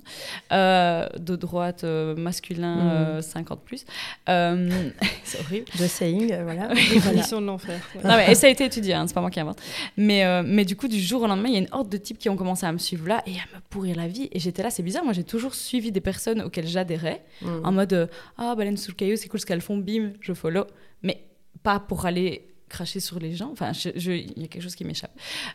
euh, 0.51 1.07
de 1.19 1.35
droite, 1.35 1.83
euh, 1.83 2.15
masculin, 2.15 2.75
Mhm. 2.75 2.89
euh, 2.89 3.21
50 3.21 3.61
plus. 3.63 3.85
Euh, 4.29 4.89
c'est 5.23 5.39
horrible. 5.41 5.65
The 5.77 5.87
saying, 5.87 6.31
euh, 6.31 6.43
voilà. 6.43 6.67
Définition 6.69 7.41
de 7.41 7.45
l'enfer. 7.47 7.79
ouais. 7.95 8.01
Non, 8.03 8.15
mais, 8.15 8.31
et 8.31 8.35
ça 8.35 8.47
a 8.47 8.49
été 8.49 8.65
étudié, 8.65 8.93
hein, 8.93 9.05
c'est 9.07 9.13
pas 9.13 9.21
moi 9.21 9.29
qui 9.29 9.39
invente. 9.39 9.61
Mais, 9.97 10.23
euh, 10.25 10.43
mais 10.45 10.65
du 10.65 10.75
coup, 10.75 10.87
du 10.87 10.99
jour 10.99 11.21
au 11.23 11.27
lendemain, 11.27 11.47
il 11.49 11.53
y 11.53 11.57
a 11.57 11.59
une 11.59 11.67
horde 11.71 11.89
de 11.89 11.97
types 11.97 12.17
qui 12.17 12.29
ont 12.29 12.35
commencé 12.37 12.65
à 12.65 12.71
me 12.71 12.77
suivre 12.77 13.07
là 13.07 13.23
et 13.25 13.31
à 13.31 13.55
me 13.55 13.61
pourrir 13.69 13.95
la 13.95 14.07
vie. 14.07 14.29
Et 14.31 14.39
j'étais 14.39 14.63
là, 14.63 14.69
c'est 14.69 14.83
bizarre, 14.83 15.03
moi 15.03 15.13
j'ai 15.13 15.23
toujours 15.23 15.55
suivi 15.55 15.91
des 15.91 16.01
personnes 16.01 16.41
auxquelles 16.41 16.67
j'adhérais, 16.67 17.21
Mm. 17.41 17.47
en 17.65 17.71
mode 17.71 17.93
euh, 17.93 18.07
Ah, 18.37 18.53
baleine 18.55 18.77
sous 18.77 18.91
le 18.91 18.95
caillou, 18.95 19.15
c'est 19.15 19.27
cool 19.27 19.39
ce 19.39 19.45
qu'elles 19.45 19.61
font, 19.61 19.77
bim, 19.81 20.13
je 20.21 20.33
follow. 20.33 20.65
Mais 21.03 21.25
pas 21.63 21.79
pour 21.79 22.05
aller 22.05 22.47
cracher 22.71 22.99
sur 22.99 23.19
les 23.19 23.35
gens. 23.35 23.51
Enfin, 23.51 23.71
il 23.73 24.39
y 24.39 24.45
a 24.45 24.47
quelque 24.47 24.61
chose 24.61 24.75
qui 24.75 24.85
m'échappe. 24.85 25.11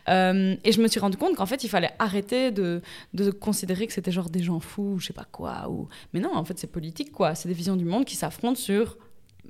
Euh, 0.09 0.55
et 0.63 0.73
je 0.73 0.81
me 0.81 0.89
suis 0.89 1.01
rendu 1.01 1.17
compte 1.17 1.35
qu'en 1.35 1.47
fait, 1.47 1.65
il 1.65 1.69
fallait 1.69 1.93
arrêter 1.99 2.53
de, 2.53 2.83
de 3.15 3.31
considérer 3.31 3.87
que 3.87 3.93
c'était 3.93 4.13
genre 4.13 4.29
des 4.29 4.43
gens 4.43 4.61
fous, 4.61 4.95
ou 4.95 4.99
je 5.01 5.07
sais 5.07 5.13
pas 5.13 5.25
quoi. 5.25 5.69
Ou... 5.71 5.89
Mais 6.13 6.21
non, 6.21 6.35
en 6.35 6.45
fait, 6.45 6.59
c'est 6.59 6.71
politique, 6.71 7.11
quoi. 7.11 7.35
C'est 7.35 7.49
des 7.49 7.55
visions 7.55 7.77
du 7.77 7.87
monde 7.87 8.05
qui 8.05 8.17
s'affrontent 8.17 8.61
sur 8.61 8.99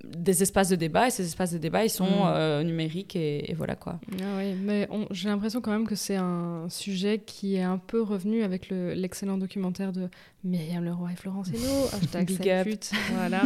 des 0.05 0.43
espaces 0.43 0.69
de 0.69 0.77
débat, 0.77 1.09
et 1.09 1.11
ces 1.11 1.25
espaces 1.27 1.53
de 1.53 1.59
débat, 1.59 1.85
ils 1.85 1.91
sont 1.91 2.05
Mm. 2.07 2.25
euh, 2.27 2.63
numériques, 2.63 3.17
et, 3.17 3.51
et 3.51 3.55
voilà, 3.55 3.77
quoi. 3.77 3.99
Ah 4.23 4.37
oui, 4.39 4.55
mais 4.55 4.89
j'ai 5.11 5.29
l'impression 5.29 5.61
quand 5.61 5.71
même 5.73 5.87
que 5.87 5.95
c'est 5.95 6.17
un 6.17 6.69
sujet 6.69 7.19
qui 7.19 7.57
est 7.57 7.63
un 7.63 7.79
peu 7.79 8.03
revenu 8.03 8.43
avec 8.43 8.69
le- 8.71 8.95
l'excellent 8.95 9.39
documentaire 9.39 9.93
de 9.93 10.09
Myriam 10.45 10.85
Leroy 10.85 11.13
et 11.13 11.17
Florence 11.17 11.49
Hénaud, 11.49 11.87
hashtag 11.93 12.31
voilà, 13.15 13.43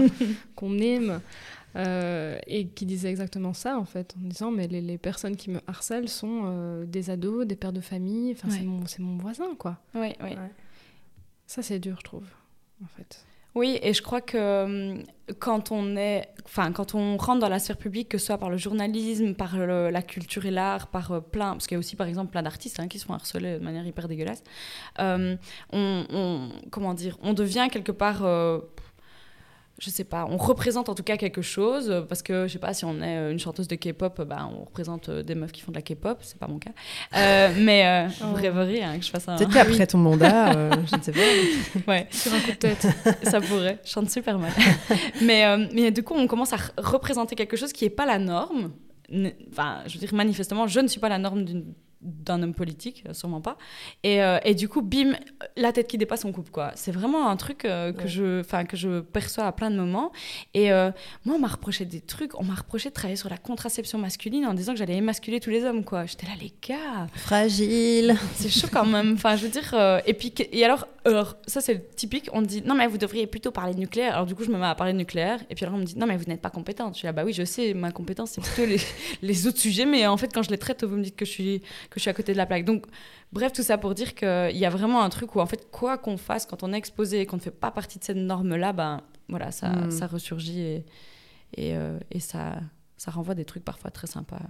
qu'on 0.55 0.79
aime, 0.79 1.21
euh, 1.77 2.39
et 2.47 2.67
qui 2.67 2.85
disait 2.85 3.11
exactement 3.11 3.55
ça 3.55 3.79
en 3.79 3.85
fait, 3.85 4.15
en 4.21 4.27
disant 4.27 4.51
mais 4.51 4.67
les, 4.67 4.81
les 4.81 4.99
personnes 4.99 5.37
qui 5.37 5.51
me 5.51 5.61
harcèlent 5.69 6.09
sont 6.09 6.43
euh, 6.45 6.85
des 6.85 7.11
ados, 7.11 7.47
des 7.47 7.55
pères 7.57 7.73
de 7.73 7.81
famille, 7.81 8.33
enfin 8.33 8.49
Ouais. 8.49 8.67
c'est 8.87 8.99
mon 9.03 9.17
voisin 9.19 9.55
quoi. 9.57 9.79
Oui, 9.95 10.09
oui. 10.23 10.31
Ça 11.47 11.63
c'est 11.63 11.79
dur 11.79 11.97
je 12.01 12.05
trouve, 12.05 12.27
en 12.83 12.87
fait. 12.89 13.25
Oui, 13.55 13.79
et 13.83 13.93
je 13.93 14.03
crois 14.03 14.21
que 14.21 14.65
hum, 14.65 15.03
quand 15.39 15.73
on 15.73 15.97
est, 15.97 16.29
enfin, 16.45 16.73
quand 16.73 16.95
on 16.95 17.17
rentre 17.17 17.41
dans 17.41 17.49
la 17.49 17.59
sphère 17.59 17.77
publique, 17.77 18.09
que 18.09 18.19
ce 18.19 18.27
soit 18.27 18.39
par 18.39 18.51
le 18.51 18.57
journalisme, 18.57 19.35
par 19.35 19.57
la 19.57 20.03
culture 20.03 20.47
et 20.47 20.51
l'art, 20.51 20.89
par 20.89 21.13
euh, 21.13 21.21
plein, 21.21 21.53
parce 21.53 21.67
qu'il 21.67 21.75
y 21.75 21.77
a 21.77 21.79
aussi 21.79 21.97
par 21.97 22.07
exemple 22.07 22.31
plein 22.31 22.43
d'artistes 22.43 22.81
hein, 22.81 22.89
qui 22.89 22.99
se 22.99 23.07
font 23.07 23.15
harceler 23.15 23.59
de 23.59 23.65
manière 23.65 23.87
hyper 23.87 24.09
dégueulasse, 24.09 24.43
euh, 24.99 25.37
on, 25.73 26.49
comment 26.71 26.95
dire, 26.95 27.19
on 27.23 27.33
devient 27.33 27.69
quelque 27.71 27.93
part, 27.93 28.25
euh, 28.25 28.61
je 29.81 29.91
sais 29.91 30.05
pas, 30.05 30.27
on 30.31 30.37
représente 30.37 30.89
en 30.89 30.95
tout 30.95 31.03
cas 31.03 31.17
quelque 31.17 31.43
chose, 31.43 31.91
euh, 31.91 32.03
parce 32.03 32.23
que 32.23 32.47
je 32.47 32.53
sais 32.53 32.59
pas 32.61 32.73
si 32.75 32.85
on 32.85 33.01
est 33.03 33.17
euh, 33.17 33.33
une 33.33 33.39
chanteuse 33.41 33.67
de 33.67 33.75
K-pop, 33.75 34.21
euh, 34.21 34.25
bah, 34.25 34.49
on 34.55 34.61
représente 34.65 35.11
des 35.11 35.35
meufs 35.35 35.51
qui 35.51 35.63
font 35.63 35.73
de 35.73 35.77
la 35.77 35.83
K-pop, 35.83 36.19
c'est 36.21 36.39
pas 36.39 36.47
mon 36.47 36.59
cas, 36.59 36.71
Euh, 37.17 37.49
mais 37.59 37.87
euh, 37.87 38.09
Oh. 38.23 38.27
vous 38.29 38.35
rêveriez 38.35 38.85
hein, 38.85 38.99
que 38.99 39.05
je 39.05 39.11
fasse 39.11 39.27
un. 39.29 39.37
Peut-être 39.37 39.53
qu'après 39.53 39.87
ton 39.87 39.99
mandat, 39.99 40.53
euh, 40.55 40.71
je 40.89 40.97
ne 40.97 41.03
sais 41.03 41.13
pas. 41.13 41.19
Ouais. 41.91 42.07
Sur 42.11 42.33
un 42.35 42.41
coup 42.41 42.51
de 42.51 42.57
tête. 42.57 42.87
ça 43.23 43.41
pourrait. 43.41 43.79
Je 43.85 43.91
chante 43.91 44.11
super 44.11 44.39
mal. 44.39 44.53
mais, 45.23 45.45
euh, 45.47 45.67
mais 45.73 45.91
du 45.91 46.03
coup, 46.03 46.15
on 46.15 46.27
commence 46.27 46.53
à 46.53 46.59
représenter 46.79 47.35
quelque 47.35 47.57
chose 47.57 47.73
qui 47.73 47.85
n'est 47.85 47.91
pas 47.91 48.07
la 48.07 48.19
norme. 48.19 48.73
Enfin, 49.51 49.79
je 49.87 49.95
veux 49.95 49.99
dire, 50.01 50.15
manifestement, 50.15 50.67
je 50.67 50.79
ne 50.81 50.87
suis 50.89 51.01
pas 51.01 51.09
la 51.09 51.19
norme 51.19 51.45
d'une- 51.45 51.73
d'un 52.03 52.43
homme 52.43 52.55
politique, 52.55 53.05
euh, 53.09 53.13
sûrement 53.13 53.41
pas. 53.41 53.59
Et, 54.03 54.23
euh, 54.23 54.39
et 54.45 54.55
du 54.55 54.69
coup, 54.69 54.81
bim, 54.83 55.13
la 55.57 55.73
tête 55.73 55.87
qui 55.89 55.99
dépasse, 55.99 56.25
on 56.25 56.33
coupe, 56.33 56.51
quoi. 56.51 56.73
C'est 56.75 56.93
vraiment 56.93 57.29
un 57.29 57.37
truc 57.37 57.65
euh, 57.65 57.93
que, 57.93 58.03
Ouais. 58.03 58.09
je, 58.09 58.63
que 58.65 58.77
je 58.77 59.01
perçois 59.01 59.45
à 59.45 59.53
plein 59.53 59.71
de 59.71 59.77
moments. 59.77 60.11
Et 60.55 60.73
euh, 60.73 60.91
moi, 61.25 61.37
on 61.37 61.39
m'a 61.39 61.49
reproché 61.49 61.85
des 61.85 62.01
trucs. 62.01 62.39
On 62.41 62.45
m'a 62.45 62.55
reproché 62.55 62.89
de 62.89 62.95
travailler 62.95 63.17
sur 63.17 63.29
la 63.29 63.37
contraception 63.37 63.99
masculine 63.99 64.47
en 64.47 64.55
disant 64.55 64.73
que 64.73 64.79
j'allais 64.79 64.97
émasculer 64.97 65.41
tous 65.41 65.51
les 65.51 65.65
hommes, 65.65 65.85
quoi. 65.85 66.07
J'étais 66.07 66.27
là, 66.27 66.33
les 66.41 66.53
gars, 66.67 67.07
Fragile. 67.15 68.17
c'est 68.35 68.49
chaud 68.49 68.69
quand 68.73 68.87
même. 68.87 69.13
Enfin, 69.15 69.37
je 69.37 69.45
veux 69.45 69.51
dire. 69.51 70.01
et 70.07 70.15
puis, 70.15 70.33
et 70.53 70.65
alors, 70.65 70.87
alors, 71.05 71.37
ça 71.47 71.61
c'est 71.61 71.95
typique. 71.97 72.29
On 72.33 72.43
dit 72.43 72.63
non, 72.63 72.75
mais 72.75 72.87
vous 72.87 72.99
devriez 72.99 73.27
plutôt 73.27 73.51
parler 73.51 73.75
de 73.75 73.79
nucléaire. 73.81 74.15
Alors, 74.15 74.27
du 74.27 74.35
coup, 74.35 74.45
je 74.45 74.51
me 74.51 74.59
mets 74.59 74.67
à 74.67 74.75
parler 74.75 74.93
de 74.93 74.99
nucléaire. 74.99 75.41
Et 75.51 75.55
puis 75.55 75.65
alors, 75.65 75.77
on 75.77 75.81
me 75.81 75.85
dit 75.85 75.99
non, 75.99 76.07
mais 76.07 76.17
vous 76.17 76.25
n'êtes 76.27 76.41
pas 76.41 76.51
compétente. 76.51 76.95
Je 76.95 76.99
suis 76.99 77.07
là, 77.07 77.13
bah 77.13 77.23
oui, 77.25 77.33
je 77.33 77.45
sais, 77.45 77.75
ma 77.75 77.91
compétence, 77.93 78.31
c'est 78.33 78.41
plutôt 78.43 78.67
les, 78.67 78.79
les 79.23 79.47
autres 79.47 79.59
sujets. 79.59 79.85
Mais 79.87 80.07
en 80.07 80.17
fait, 80.17 80.29
quand 80.33 80.43
je 80.43 80.51
les 80.51 80.59
traite, 80.59 80.85
vous 80.85 80.97
me 80.97 81.03
dites 81.03 81.17
que 81.17 81.25
je 81.25 81.31
suis, 81.31 81.63
que 81.91 81.97
je 81.99 82.01
suis 82.03 82.11
à 82.11 82.15
côté 82.15 82.33
de 82.33 82.37
la 82.39 82.47
plaque. 82.47 82.65
Donc, 82.65 82.87
bref, 83.33 83.53
tout 83.53 83.63
ça 83.63 83.77
pour 83.77 83.95
dire 83.95 84.15
qu'il 84.15 84.57
y 84.57 84.65
a 84.65 84.71
vraiment 84.71 85.03
un 85.03 85.11
truc 85.11 85.35
où, 85.35 85.41
en 85.41 85.47
fait, 85.47 85.71
quoi 85.71 85.99
qu'on 85.99 86.17
fasse, 86.17 86.47
quand 86.47 86.63
on 86.63 86.73
est 86.73 86.77
exposé 86.79 87.21
et 87.21 87.27
qu'on 87.27 87.37
ne 87.37 87.41
fait 87.43 87.51
pas 87.51 87.71
partie 87.73 87.99
de 87.99 88.05
cette 88.05 88.17
norme-là, 88.17 88.73
ben 88.73 89.01
voilà, 89.29 89.51
ça, 89.51 89.71
Mm. 89.71 89.91
ça 89.91 90.07
ressurgit 90.07 90.61
et, 90.61 90.85
et, 91.57 91.77
euh, 91.77 91.99
et 92.11 92.21
ça, 92.21 92.61
ça 92.97 93.11
renvoie 93.11 93.35
des 93.35 93.45
trucs 93.45 93.65
parfois 93.65 93.91
très 93.91 94.07
sympas 94.07 94.41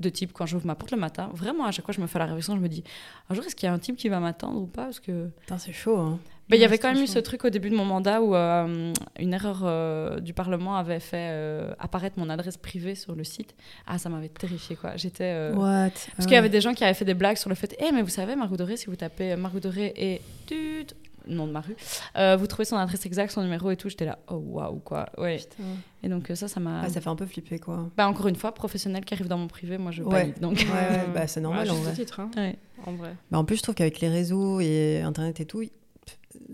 de 0.00 0.08
type 0.08 0.32
quand 0.32 0.46
j'ouvre 0.46 0.66
ma 0.66 0.76
porte 0.76 0.92
le 0.92 0.96
matin. 0.98 1.28
Vraiment, 1.34 1.64
à 1.64 1.72
chaque 1.72 1.84
fois, 1.84 1.92
je 1.92 2.00
me 2.00 2.06
fais 2.06 2.20
la 2.20 2.26
réflexion, 2.26 2.54
je 2.54 2.60
me 2.60 2.68
dis, 2.68 2.84
un 3.28 3.34
jour, 3.34 3.44
est-ce 3.44 3.56
qu'il 3.56 3.66
y 3.66 3.70
a 3.70 3.72
un 3.72 3.78
type 3.80 3.96
qui 3.96 4.08
va 4.08 4.20
m'attendre 4.20 4.60
ou 4.62 4.66
pas? 4.66 4.84
Parce 4.84 5.00
que 5.00 5.28
Putain, 5.40 5.58
c'est 5.58 5.72
chaud. 5.72 5.96
Hein. 5.98 6.20
Bah, 6.48 6.56
il 6.56 6.60
y 6.60 6.64
avait 6.64 6.78
quand 6.78 6.92
même 6.92 7.02
eu 7.02 7.06
ce 7.06 7.18
truc 7.18 7.44
au 7.44 7.50
début 7.50 7.70
de 7.70 7.76
mon 7.76 7.84
mandat 7.84 8.22
où 8.22 8.34
euh, 8.34 8.92
une 9.18 9.34
erreur 9.34 9.60
euh, 9.64 10.20
du 10.20 10.32
Parlement 10.32 10.76
avait 10.76 11.00
fait 11.00 11.28
euh, 11.30 11.72
apparaître 11.78 12.18
mon 12.18 12.28
adresse 12.30 12.56
privée 12.56 12.94
sur 12.94 13.14
le 13.14 13.24
site. 13.24 13.54
Ah, 13.86 13.98
ça 13.98 14.08
m'avait 14.08 14.28
terrifié 14.28 14.76
quoi. 14.76 14.96
J'étais. 14.96 15.24
euh, 15.24 15.54
What? 15.54 15.90
Parce 16.16 16.26
qu'il 16.26 16.32
y 16.34 16.38
avait 16.38 16.48
des 16.48 16.60
gens 16.60 16.74
qui 16.74 16.84
avaient 16.84 16.94
fait 16.94 17.04
des 17.04 17.14
blagues 17.14 17.36
sur 17.36 17.48
le 17.50 17.54
fait, 17.54 17.76
eh 17.78 17.92
mais 17.92 18.02
vous 18.02 18.08
savez, 18.08 18.34
Margot 18.36 18.56
Doré, 18.56 18.76
si 18.76 18.86
vous 18.86 18.96
tapez 18.96 19.36
Margot 19.36 19.60
Doré 19.60 19.92
et 19.96 20.20
tut, 20.46 20.86
nom 21.26 21.46
de 21.46 21.52
ma 21.52 21.60
rue, 21.60 21.76
euh, 22.16 22.36
vous 22.36 22.46
trouvez 22.46 22.64
son 22.64 22.76
adresse 22.76 23.04
exacte, 23.04 23.32
son 23.32 23.42
numéro 23.42 23.70
et 23.70 23.76
tout. 23.76 23.90
J'étais 23.90 24.06
là, 24.06 24.18
oh 24.28 24.36
waouh 24.36 24.78
quoi. 24.78 25.10
Ouais. 25.18 25.36
Putain. 25.36 25.62
Et 26.02 26.08
donc 26.08 26.30
ça, 26.34 26.48
ça 26.48 26.58
m'a. 26.60 26.82
Ah, 26.84 26.88
ça 26.88 27.02
fait 27.02 27.10
un 27.10 27.16
peu 27.16 27.26
flipper, 27.26 27.58
quoi. 27.58 27.90
Bah, 27.98 28.08
encore 28.08 28.28
une 28.28 28.36
fois, 28.36 28.52
professionnel 28.54 29.04
qui 29.04 29.12
arrive 29.12 29.28
dans 29.28 29.36
mon 29.36 29.48
privé, 29.48 29.76
moi 29.76 29.90
je 29.92 30.02
Ouais. 30.02 30.20
panique. 30.20 30.40
Donc. 30.40 30.54
Ouais, 30.54 30.64
ouais, 30.96 31.04
bah, 31.12 31.26
c'est 31.26 31.40
normal, 31.42 31.66
Ouais, 31.66 31.72
en 31.72 31.76
vrai. 31.82 31.92
titre, 31.92 32.20
hein, 32.20 32.30
Ouais. 32.36 32.56
en 32.86 32.92
vrai. 32.92 33.14
Bah, 33.30 33.36
en 33.38 33.44
plus, 33.44 33.56
je 33.56 33.62
trouve 33.62 33.74
qu'avec 33.74 34.00
les 34.00 34.08
réseaux 34.08 34.60
et 34.60 35.02
Internet 35.02 35.40
et 35.40 35.44
tout, 35.44 35.62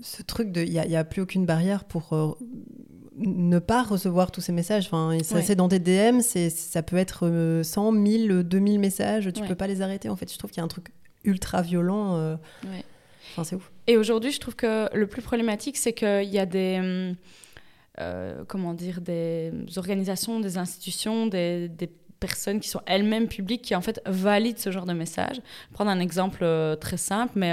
ce 0.03 0.23
truc 0.23 0.53
de. 0.53 0.63
Il 0.63 0.71
n'y 0.73 0.97
a, 0.97 1.05
plus 1.05 1.23
aucune 1.23 1.47
barrière 1.47 1.85
pour 1.85 2.13
euh, 2.13 2.33
ne 3.17 3.59
pas 3.59 3.83
recevoir 3.83 4.31
tous 4.31 4.41
ces 4.41 4.53
messages. 4.53 4.87
Enfin, 4.87 5.13
et 5.13 5.23
ça, 5.23 5.37
Ouais. 5.37 5.43
c'est 5.43 5.55
dans 5.57 5.69
des 5.69 5.79
DM, 5.79 6.21
c'est, 6.21 6.51
ça 6.51 6.83
peut 6.83 6.97
être 6.97 7.27
euh, 7.27 7.63
100, 7.63 7.93
1000, 7.93 8.43
2000 8.45 8.79
messages, 8.79 9.31
tu 9.33 9.41
Ouais. 9.43 9.49
peux 9.49 9.55
pas 9.55 9.67
les 9.67 9.83
arrêter. 9.83 10.09
En 10.09 10.17
fait, 10.17 10.33
je 10.33 10.39
trouve 10.39 10.51
qu'il 10.51 10.59
y 10.59 10.63
a 10.63 10.65
un 10.65 10.69
truc 10.69 10.89
ultra 11.25 11.63
violent. 11.63 12.17
euh, 12.17 12.37
Ouais. 12.65 12.85
Enfin, 13.33 13.45
c'est 13.45 13.57
ouf. 13.57 13.71
Et 13.87 13.97
aujourd'hui, 13.97 14.31
je 14.33 14.39
trouve 14.41 14.55
que 14.57 14.95
le 14.97 15.07
plus 15.07 15.23
problématique, 15.23 15.77
c'est 15.77 15.93
qu'il 15.93 16.25
y 16.29 16.39
a 16.39 16.47
des, 16.47 17.15
euh, 18.01 18.45
comment 18.47 18.75
dire, 18.75 19.01
des 19.01 19.53
organisations, 19.77 20.41
des 20.41 20.59
institutions, 20.59 21.27
des, 21.27 21.69
des 21.69 21.89
personnes 22.21 22.61
qui 22.61 22.69
sont 22.69 22.81
elles-mêmes 22.87 23.29
publiques 23.29 23.63
qui 23.63 23.75
en 23.75 23.81
fait 23.81 24.01
valident 24.07 24.59
ce 24.59 24.71
genre 24.71 24.87
de 24.87 24.93
message. 24.93 25.41
Prendre 25.73 25.91
un 25.91 26.01
exemple 26.01 26.47
très 26.81 26.97
simple, 26.97 27.33
mais 27.37 27.53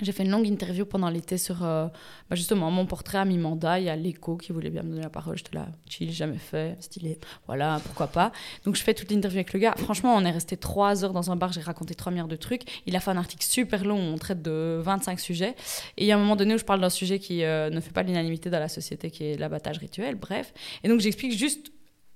j'ai 0.00 0.12
fait 0.12 0.24
une 0.24 0.30
longue 0.30 0.46
interview 0.46 0.84
pendant 0.84 1.08
l'été 1.08 1.38
sur 1.38 1.64
euh, 1.64 1.86
bah, 2.28 2.36
justement 2.36 2.70
mon 2.70 2.86
portrait 2.86 3.18
à 3.18 3.24
mi-mandat. 3.24 3.80
Il 3.80 3.84
y 3.86 3.88
a 3.88 3.96
l'écho 3.96 4.36
qui 4.36 4.52
voulait 4.52 4.70
bien 4.70 4.82
me 4.82 4.90
donner 4.90 5.02
la 5.02 5.10
parole. 5.10 5.36
J'étais 5.36 5.56
là, 5.56 5.68
chill, 5.88 6.12
jamais 6.12 6.38
fait. 6.38 6.76
Stylé. 6.80 7.18
Voilà, 7.46 7.80
pourquoi 7.84 8.08
pas. 8.08 8.32
Donc 8.64 8.76
je 8.76 8.82
fais 8.82 8.94
toute 8.94 9.10
l'interview 9.10 9.38
avec 9.38 9.52
le 9.52 9.60
gars. 9.60 9.74
Franchement, 9.76 10.14
on 10.14 10.24
est 10.24 10.30
resté 10.30 10.56
trois 10.56 11.04
heures 11.04 11.12
dans 11.12 11.30
un 11.30 11.36
bar, 11.36 11.52
j'ai 11.52 11.60
raconté 11.60 11.94
trois 11.94 12.12
milliards 12.12 12.28
de 12.28 12.36
trucs. 12.36 12.62
Il 12.86 12.94
a 12.96 13.00
fait 13.00 13.10
un 13.10 13.16
article 13.16 13.44
super 13.44 13.84
long 13.84 13.96
où 13.96 14.14
on 14.14 14.18
traite 14.18 14.42
de 14.42 14.80
25 14.82 15.18
sujets. 15.18 15.54
Et 15.96 16.04
il 16.04 16.06
y 16.06 16.12
a 16.12 16.16
un 16.16 16.18
moment 16.18 16.36
donné 16.36 16.54
où 16.54 16.58
je 16.58 16.64
parle 16.64 16.80
d'un 16.80 16.90
sujet 16.90 17.18
qui 17.18 17.44
euh, 17.44 17.70
ne 17.70 17.80
fait 17.80 17.92
pas 17.92 18.02
l'unanimité 18.02 18.50
dans 18.50 18.60
la 18.60 18.68
société, 18.68 19.10
qui 19.10 19.24
est 19.24 19.38
l'abattage 19.38 19.78
rituel, 19.78 20.16
bref. 20.16 20.52
Et 20.84 20.88
donc 20.88 21.00
j'explique 21.00 21.36
juste 21.36 21.72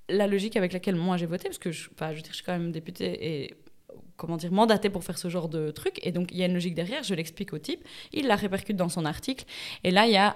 la 0.09 0.27
logique 0.27 0.57
avec 0.57 0.73
laquelle 0.73 0.95
moi 0.95 1.17
j'ai 1.17 1.25
voté, 1.25 1.45
parce 1.45 1.57
que 1.57 1.71
je, 1.71 1.89
je 1.89 2.33
suis 2.33 2.43
quand 2.43 2.51
même 2.51 2.71
députée 2.71 3.43
et 3.43 3.55
comment 4.21 4.37
dire, 4.37 4.51
mandatée 4.51 4.91
pour 4.91 5.03
faire 5.03 5.17
ce 5.17 5.29
genre 5.29 5.49
de 5.49 5.71
truc. 5.71 5.99
Et 6.03 6.11
donc 6.11 6.29
il 6.31 6.37
y 6.37 6.43
a 6.43 6.45
une 6.45 6.53
logique 6.53 6.75
derrière, 6.75 7.01
je 7.01 7.15
l'explique 7.15 7.53
au 7.53 7.57
type, 7.57 7.83
il 8.13 8.27
la 8.27 8.35
répercute 8.35 8.77
dans 8.77 8.89
son 8.89 9.03
article. 9.03 9.45
Et 9.83 9.89
là, 9.89 10.05
il 10.05 10.13
y 10.13 10.17
a 10.17 10.35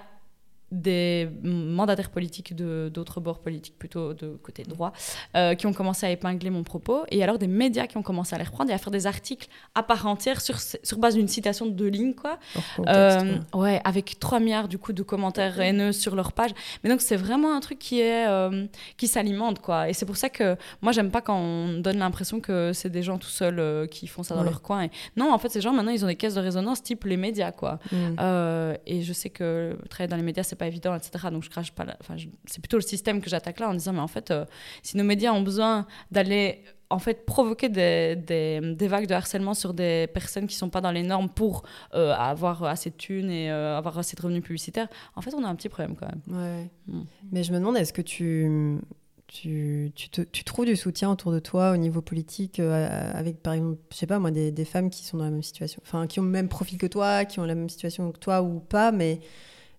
des 0.72 1.28
mandataires 1.42 2.10
politiques 2.10 2.54
de 2.56 2.90
d'autres 2.92 3.20
bords 3.20 3.38
politiques, 3.40 3.78
plutôt 3.78 4.14
de 4.14 4.28
côté 4.42 4.64
droit, 4.64 4.92
euh, 5.36 5.54
qui 5.54 5.66
ont 5.66 5.72
commencé 5.72 6.06
à 6.06 6.10
épingler 6.10 6.50
mon 6.50 6.64
propos, 6.64 7.04
et 7.10 7.22
alors 7.22 7.38
des 7.38 7.46
médias 7.46 7.86
qui 7.86 7.96
ont 7.96 8.02
commencé 8.02 8.34
à 8.34 8.38
les 8.38 8.44
reprendre 8.44 8.70
et 8.70 8.74
à 8.74 8.78
faire 8.78 8.90
des 8.90 9.06
articles 9.06 9.48
à 9.74 9.82
part 9.82 10.06
entière 10.06 10.40
sur, 10.40 10.58
sur 10.60 10.98
base 10.98 11.14
d'une 11.14 11.28
citation 11.28 11.66
de 11.66 11.70
deux 11.70 11.86
lignes, 11.88 12.14
quoi. 12.14 12.38
Contexte, 12.76 12.96
Euh, 12.96 13.38
ouais, 13.58 13.80
avec 13.84 14.18
3 14.18 14.40
milliards 14.40 14.68
du 14.68 14.78
coup 14.78 14.92
de 14.92 15.02
commentaires 15.02 15.60
haineux 15.60 15.92
sur 15.92 16.16
leur 16.16 16.32
page. 16.32 16.50
Mais 16.82 16.90
donc 16.90 17.00
c'est 17.00 17.16
vraiment 17.16 17.54
un 17.54 17.60
truc 17.60 17.78
qui 17.78 18.00
est 18.00 18.26
euh, 18.26 18.66
qui 18.96 19.06
s'alimente 19.06 19.60
quoi. 19.60 19.88
Et 19.88 19.92
c'est 19.92 20.06
pour 20.06 20.16
ça 20.16 20.28
que 20.30 20.56
moi 20.82 20.90
j'aime 20.92 21.10
pas 21.10 21.20
quand 21.20 21.38
on 21.38 21.78
donne 21.80 21.98
l'impression 21.98 22.40
que 22.40 22.72
c'est 22.72 22.90
des 22.90 23.02
gens 23.02 23.18
tout 23.18 23.28
seuls 23.28 23.88
qui 23.88 24.06
font 24.08 24.22
ça 24.22 24.34
dans 24.34 24.40
Ouais. 24.42 24.50
leur 24.50 24.62
coin. 24.62 24.82
Et... 24.82 24.90
Non, 25.16 25.32
en 25.32 25.38
fait 25.38 25.48
ces 25.48 25.60
gens 25.60 25.72
maintenant 25.72 25.92
ils 25.92 26.04
ont 26.04 26.08
des 26.08 26.16
caisses 26.16 26.34
de 26.34 26.40
résonance 26.40 26.82
type 26.82 27.04
les 27.04 27.16
médias 27.16 27.52
quoi. 27.52 27.78
Mm. 27.92 28.74
Et 28.86 29.02
je 29.02 29.12
sais 29.12 29.30
que 29.30 29.76
travailler 29.90 30.08
dans 30.08 30.16
les 30.16 30.22
médias, 30.22 30.42
c'est 30.42 30.55
pas 30.56 30.66
évident, 30.66 30.94
etc. 30.94 31.30
Donc 31.30 31.44
je 31.44 31.50
crache 31.50 31.72
pas. 31.72 31.84
la- 31.84 31.96
Enfin, 32.00 32.16
je- 32.16 32.28
c'est 32.46 32.60
plutôt 32.60 32.76
le 32.76 32.82
système 32.82 33.20
que 33.20 33.30
j'attaque 33.30 33.60
là 33.60 33.68
en 33.68 33.74
disant, 33.74 33.92
mais 33.92 34.00
en 34.00 34.08
fait, 34.08 34.30
euh, 34.30 34.44
si 34.82 34.96
nos 34.96 35.04
médias 35.04 35.32
ont 35.32 35.42
besoin 35.42 35.86
d'aller 36.10 36.64
en 36.90 36.98
fait 36.98 37.26
provoquer 37.26 37.68
des, 37.68 38.16
des, 38.16 38.60
des, 38.74 38.88
vagues 38.88 39.06
de 39.06 39.14
harcèlement 39.14 39.54
sur 39.54 39.74
des 39.74 40.06
personnes 40.12 40.46
qui 40.46 40.54
sont 40.54 40.70
pas 40.70 40.80
dans 40.80 40.92
les 40.92 41.02
normes 41.02 41.28
pour 41.28 41.64
euh, 41.94 42.12
avoir 42.12 42.62
assez 42.64 42.90
de 42.90 42.96
thunes 42.96 43.30
et 43.30 43.50
euh, 43.50 43.76
avoir 43.76 43.98
assez 43.98 44.16
de 44.16 44.22
revenus 44.22 44.42
publicitaires, 44.42 44.88
en 45.16 45.20
fait, 45.20 45.34
on 45.34 45.42
a 45.44 45.48
un 45.48 45.54
petit 45.56 45.68
problème 45.68 45.96
quand 45.96 46.06
même. 46.06 46.22
Ouais. 46.28 46.70
Mm. 46.86 47.02
Mais 47.32 47.42
je 47.42 47.52
me 47.52 47.58
demande, 47.58 47.76
est-ce 47.76 47.92
que 47.92 48.02
tu, 48.02 48.78
tu, 49.26 49.90
tu, 49.94 50.08
te, 50.10 50.20
tu, 50.22 50.44
trouves 50.44 50.66
du 50.66 50.76
soutien 50.76 51.10
autour 51.10 51.32
de 51.32 51.38
toi 51.40 51.72
au 51.72 51.76
niveau 51.76 52.00
politique 52.00 52.60
euh, 52.60 53.10
avec, 53.14 53.42
par 53.42 53.54
exemple, 53.54 53.78
je 53.92 53.96
sais 53.96 54.06
pas 54.06 54.18
moi, 54.18 54.30
des, 54.30 54.52
des, 54.52 54.64
femmes 54.64 54.90
qui 54.90 55.04
sont 55.04 55.16
dans 55.16 55.24
la 55.24 55.30
même 55.30 55.42
situation, 55.42 55.80
enfin, 55.84 56.06
qui 56.06 56.20
ont 56.20 56.24
le 56.24 56.30
même 56.30 56.48
profil 56.48 56.78
que 56.78 56.86
toi, 56.86 57.24
qui 57.24 57.40
ont 57.40 57.44
la 57.44 57.54
même 57.54 57.68
situation 57.68 58.12
que 58.12 58.18
toi 58.18 58.42
ou 58.42 58.60
pas, 58.60 58.92
mais 58.92 59.20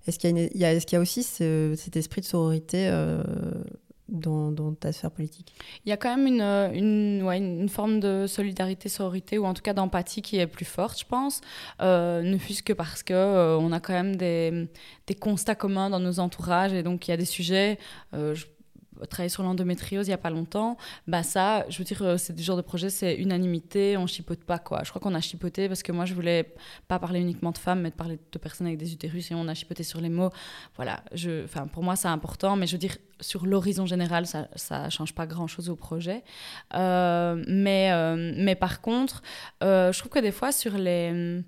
est-ce 0.08 0.20
qu'il 0.20 0.50
y, 0.56 0.96
a 0.96 1.00
aussi 1.00 1.24
ce, 1.24 1.74
cet 1.78 1.96
esprit 1.96 2.22
de 2.22 2.26
sororité 2.26 2.90
dans, 4.10 4.52
dans, 4.52 4.74
ta 4.74 4.92
sphère 4.92 5.12
politique? 5.12 5.54
Il 5.86 5.90
y 5.90 5.92
a 5.92 5.98
quand 5.98 6.16
même 6.16 6.28
une, 6.28 7.22
une, 7.24 7.70
forme 7.70 8.00
de 8.00 8.26
solidarité, 8.28 8.90
sororité, 8.90 9.38
ou 9.38 9.46
en 9.46 9.54
tout 9.54 9.62
cas 9.62 9.74
d'empathie 9.74 10.22
qui 10.22 10.38
est 10.38 10.48
plus 10.48 10.66
forte, 10.66 11.00
je 11.00 11.06
pense. 11.06 11.42
Euh, 11.82 12.22
ne 12.22 12.38
fût-ce 12.38 12.64
que 12.64 12.74
parce 12.74 13.04
qu'on 13.04 13.14
euh, 13.14 13.58
on 13.60 13.72
a 13.72 13.80
quand 13.80 13.94
même 13.94 14.16
des, 14.16 14.70
constats 15.20 15.56
communs 15.56 15.90
dans 15.90 16.00
nos 16.00 16.20
entourages, 16.20 16.74
et 16.74 16.84
donc 16.84 17.08
il 17.08 17.12
y 17.12 17.14
a 17.14 17.18
des 17.18 17.26
sujets. 17.26 17.78
Euh, 18.14 18.36
je 18.36 18.46
travaillé 19.10 19.30
sur 19.30 19.44
l'endométriose 19.44 20.08
il 20.08 20.12
y 20.12 20.14
a 20.14 20.18
pas 20.18 20.30
longtemps, 20.30 20.78
bah 21.08 21.24
ça, 21.24 21.66
je 21.70 21.78
veux 21.78 21.84
dire, 21.84 22.02
euh, 22.02 22.18
c'est 22.18 22.34
du 22.34 22.44
genre 22.44 22.58
de 22.58 22.62
projet, 22.62 22.90
c'est 22.90 23.16
unanimité, 23.16 23.98
on 23.98 24.08
chipote 24.08 24.44
pas 24.44 24.60
quoi. 24.60 24.82
Je 24.84 24.90
crois 24.90 25.02
qu'on 25.02 25.16
a 25.16 25.22
chipoté 25.22 25.68
parce 25.68 25.84
que 25.84 25.92
moi 25.92 26.06
je 26.06 26.14
voulais 26.14 26.54
pas 26.88 27.00
parler 27.00 27.20
uniquement 27.20 27.52
de 27.52 27.58
femmes, 27.58 27.82
mais 27.82 27.90
de 27.90 27.96
parler 27.96 28.20
de 28.32 28.38
personnes 28.40 28.68
avec 28.68 28.80
des 28.80 28.94
utérus 28.94 29.32
et 29.32 29.36
on 29.36 29.48
a 29.48 29.54
chipoté 29.54 29.84
sur 29.84 30.02
les 30.02 30.10
mots. 30.10 30.32
Voilà, 30.76 31.04
je, 31.14 31.44
enfin 31.44 31.68
pour 31.68 31.84
moi 31.84 31.96
c'est 31.96 32.08
important, 32.08 32.56
mais 32.56 32.68
je 32.68 32.74
veux 32.74 32.80
dire 32.80 32.98
sur 33.20 33.48
l'horizon 33.48 33.88
général 33.88 34.28
ça 34.28 34.48
ça 34.56 34.92
change 34.92 35.14
pas 35.14 35.26
grand 35.26 35.48
chose 35.48 35.70
au 35.70 35.76
projet. 35.76 36.24
Euh, 36.76 37.44
mais 37.48 37.92
euh, 37.92 38.34
mais 38.38 38.56
par 38.56 38.82
contre, 38.82 39.22
je 39.62 39.98
trouve 39.98 40.12
que 40.12 40.20
des 40.20 40.32
fois 40.32 40.52
sur 40.52 40.78
les 40.78 41.44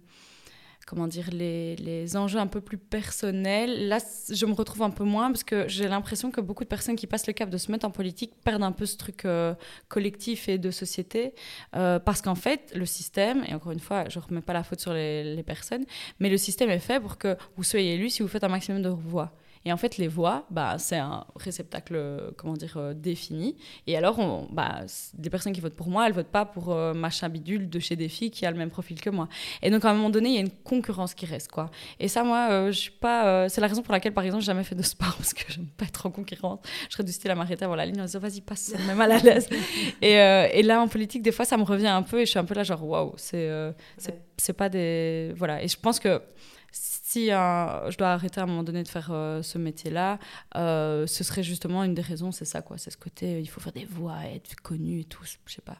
comment 0.90 1.06
dire, 1.06 1.30
les, 1.32 1.76
les, 1.76 2.18
enjeux 2.18 2.40
un 2.40 2.48
peu 2.48 2.62
plus 2.62 2.80
personnels. 2.80 3.88
Là, 3.88 4.00
je 4.28 4.46
me 4.48 4.54
retrouve 4.54 4.82
un 4.82 4.90
peu 4.90 5.04
moins 5.04 5.28
parce 5.28 5.44
que 5.44 5.68
j'ai 5.68 5.88
l'impression 5.88 6.32
que 6.32 6.42
beaucoup 6.42 6.64
de 6.64 6.70
personnes 6.70 6.96
qui 6.96 7.06
passent 7.06 7.28
le 7.28 7.34
cap 7.34 7.48
de 7.52 7.60
se 7.60 7.72
mettre 7.72 7.86
en 7.86 7.92
politique 7.92 8.34
perdent 8.44 8.64
un 8.64 8.72
peu 8.72 8.88
ce 8.88 8.98
truc 8.98 9.26
euh, 9.26 9.54
collectif 9.88 10.50
et 10.50 10.58
de 10.58 10.72
société. 10.72 11.36
Euh, 11.76 12.00
parce 12.00 12.24
qu'en 12.24 12.34
fait, 12.34 12.74
le 12.76 12.88
système, 12.88 13.44
et 13.48 13.54
encore 13.54 13.72
une 13.72 13.80
fois, 13.80 14.10
je 14.10 14.18
ne 14.18 14.24
remets 14.24 14.42
pas 14.42 14.54
la 14.54 14.64
faute 14.64 14.80
sur 14.80 14.92
les, 14.92 15.36
les, 15.36 15.44
personnes, 15.44 15.86
mais 16.20 16.28
le 16.28 16.38
système 16.38 16.72
est 16.72 16.80
fait 16.80 17.00
pour 17.00 17.20
que 17.20 17.38
vous 17.56 17.64
soyez 17.64 17.94
élu 17.94 18.10
si 18.10 18.24
vous 18.24 18.28
faites 18.28 18.44
un 18.44 18.50
maximum 18.50 18.82
de 18.82 18.90
voix. 18.90 19.32
Et 19.66 19.74
en 19.74 19.78
fait, 19.78 19.98
les 19.98 20.08
voix, 20.08 20.46
bah, 20.50 20.78
c'est 20.78 20.98
un 20.98 21.26
réceptacle, 21.36 22.32
comment 22.38 22.54
dire, 22.54 22.78
euh, 22.78 22.94
défini. 22.94 23.58
Et 23.88 23.98
alors, 23.98 24.18
on, 24.20 24.48
bah, 24.52 24.82
des 25.14 25.30
personnes 25.30 25.52
qui 25.52 25.60
votent 25.60 25.76
pour 25.76 25.90
moi, 25.90 26.08
elles 26.08 26.14
votent 26.14 26.28
pas 26.28 26.46
pour 26.46 26.72
euh, 26.72 26.94
machin 26.94 27.28
bidule 27.28 27.70
de 27.70 27.80
chez 27.80 27.96
des 27.98 28.08
filles 28.08 28.32
qui 28.32 28.46
a 28.46 28.52
le 28.52 28.58
même 28.58 28.70
profil 28.70 29.02
que 29.02 29.10
moi. 29.10 29.28
Et 29.62 29.70
donc, 29.70 29.84
à 29.84 29.90
un 29.90 29.94
moment 29.94 30.10
donné, 30.10 30.30
il 30.30 30.36
y 30.36 30.38
a 30.38 30.42
une 30.42 30.50
concurrence 30.50 31.14
qui 31.14 31.26
reste, 31.26 31.52
quoi. 31.52 31.70
Et 32.00 32.08
ça, 32.08 32.24
moi, 32.24 32.48
euh, 32.52 32.72
je 32.72 32.80
suis 32.80 32.92
pas. 32.92 33.50
c'est 33.50 33.60
la 33.60 33.68
raison 33.68 33.82
pour 33.82 33.92
laquelle, 33.92 34.14
par 34.14 34.24
exemple, 34.24 34.44
j'ai 34.44 34.48
jamais 34.48 34.64
fait 34.64 34.76
de 34.76 34.82
sport 34.82 35.16
parce 35.18 35.34
que 35.34 35.44
j'aime 35.52 35.68
pas 35.68 35.86
être 35.86 36.06
en 36.06 36.12
concurrence. 36.12 36.60
Je 36.88 36.94
serais 36.94 37.04
du 37.04 37.12
style 37.12 37.32
à 37.32 37.36
m'arrêter 37.36 37.66
avant 37.66 37.76
la 37.76 37.86
ligne 37.86 38.00
en 38.00 38.06
disant, 38.06 38.20
vas-y, 38.20 38.42
passe, 38.42 38.62
ça 38.62 38.78
me 38.78 38.96
mal 38.96 39.12
à 39.12 39.20
l'aise. 39.20 39.50
et, 40.02 40.14
et, 40.14 40.64
là, 40.64 40.82
en 40.82 40.88
politique, 40.88 41.22
des 41.22 41.34
fois, 41.34 41.44
ça 41.44 41.58
me 41.58 41.64
revient 41.64 41.88
un 41.88 42.04
peu 42.04 42.22
et 42.22 42.26
je 42.26 42.32
suis 42.32 42.40
un 42.40 42.46
peu 42.46 42.56
là, 42.56 42.64
genre, 42.64 42.84
waouh, 42.86 43.14
c'est, 43.18 43.50
c'est 44.38 44.54
pas 44.54 44.70
des. 44.70 45.34
Voilà. 45.36 45.62
Et 45.62 45.68
je 45.68 45.78
pense 45.78 46.00
que 46.00 46.22
si 46.72 47.32
euh, 47.32 47.90
je 47.90 47.98
dois 47.98 48.10
arrêter 48.10 48.40
à 48.40 48.44
un 48.44 48.48
moment 48.48 48.64
donné 48.64 48.84
de 48.84 48.88
faire 48.88 49.10
euh, 49.12 49.42
ce 49.42 49.58
métier-là, 49.58 50.20
euh, 50.56 51.08
ce 51.08 51.24
serait 51.24 51.44
justement 51.44 51.84
une 51.84 51.96
des 51.96 52.02
raisons, 52.02 52.32
c'est 52.32 52.46
ça, 52.46 52.62
quoi. 52.62 52.78
C'est 52.78 52.92
ce 52.92 52.98
côté, 52.98 53.42
il 53.42 53.50
faut 53.50 53.60
faire 53.60 53.74
des 53.74 53.86
voix, 53.86 54.26
être 54.26 54.56
connu 54.62 55.00
et 55.00 55.06
tout, 55.06 55.24
je 55.24 55.54
sais 55.54 55.62
pas. 55.62 55.78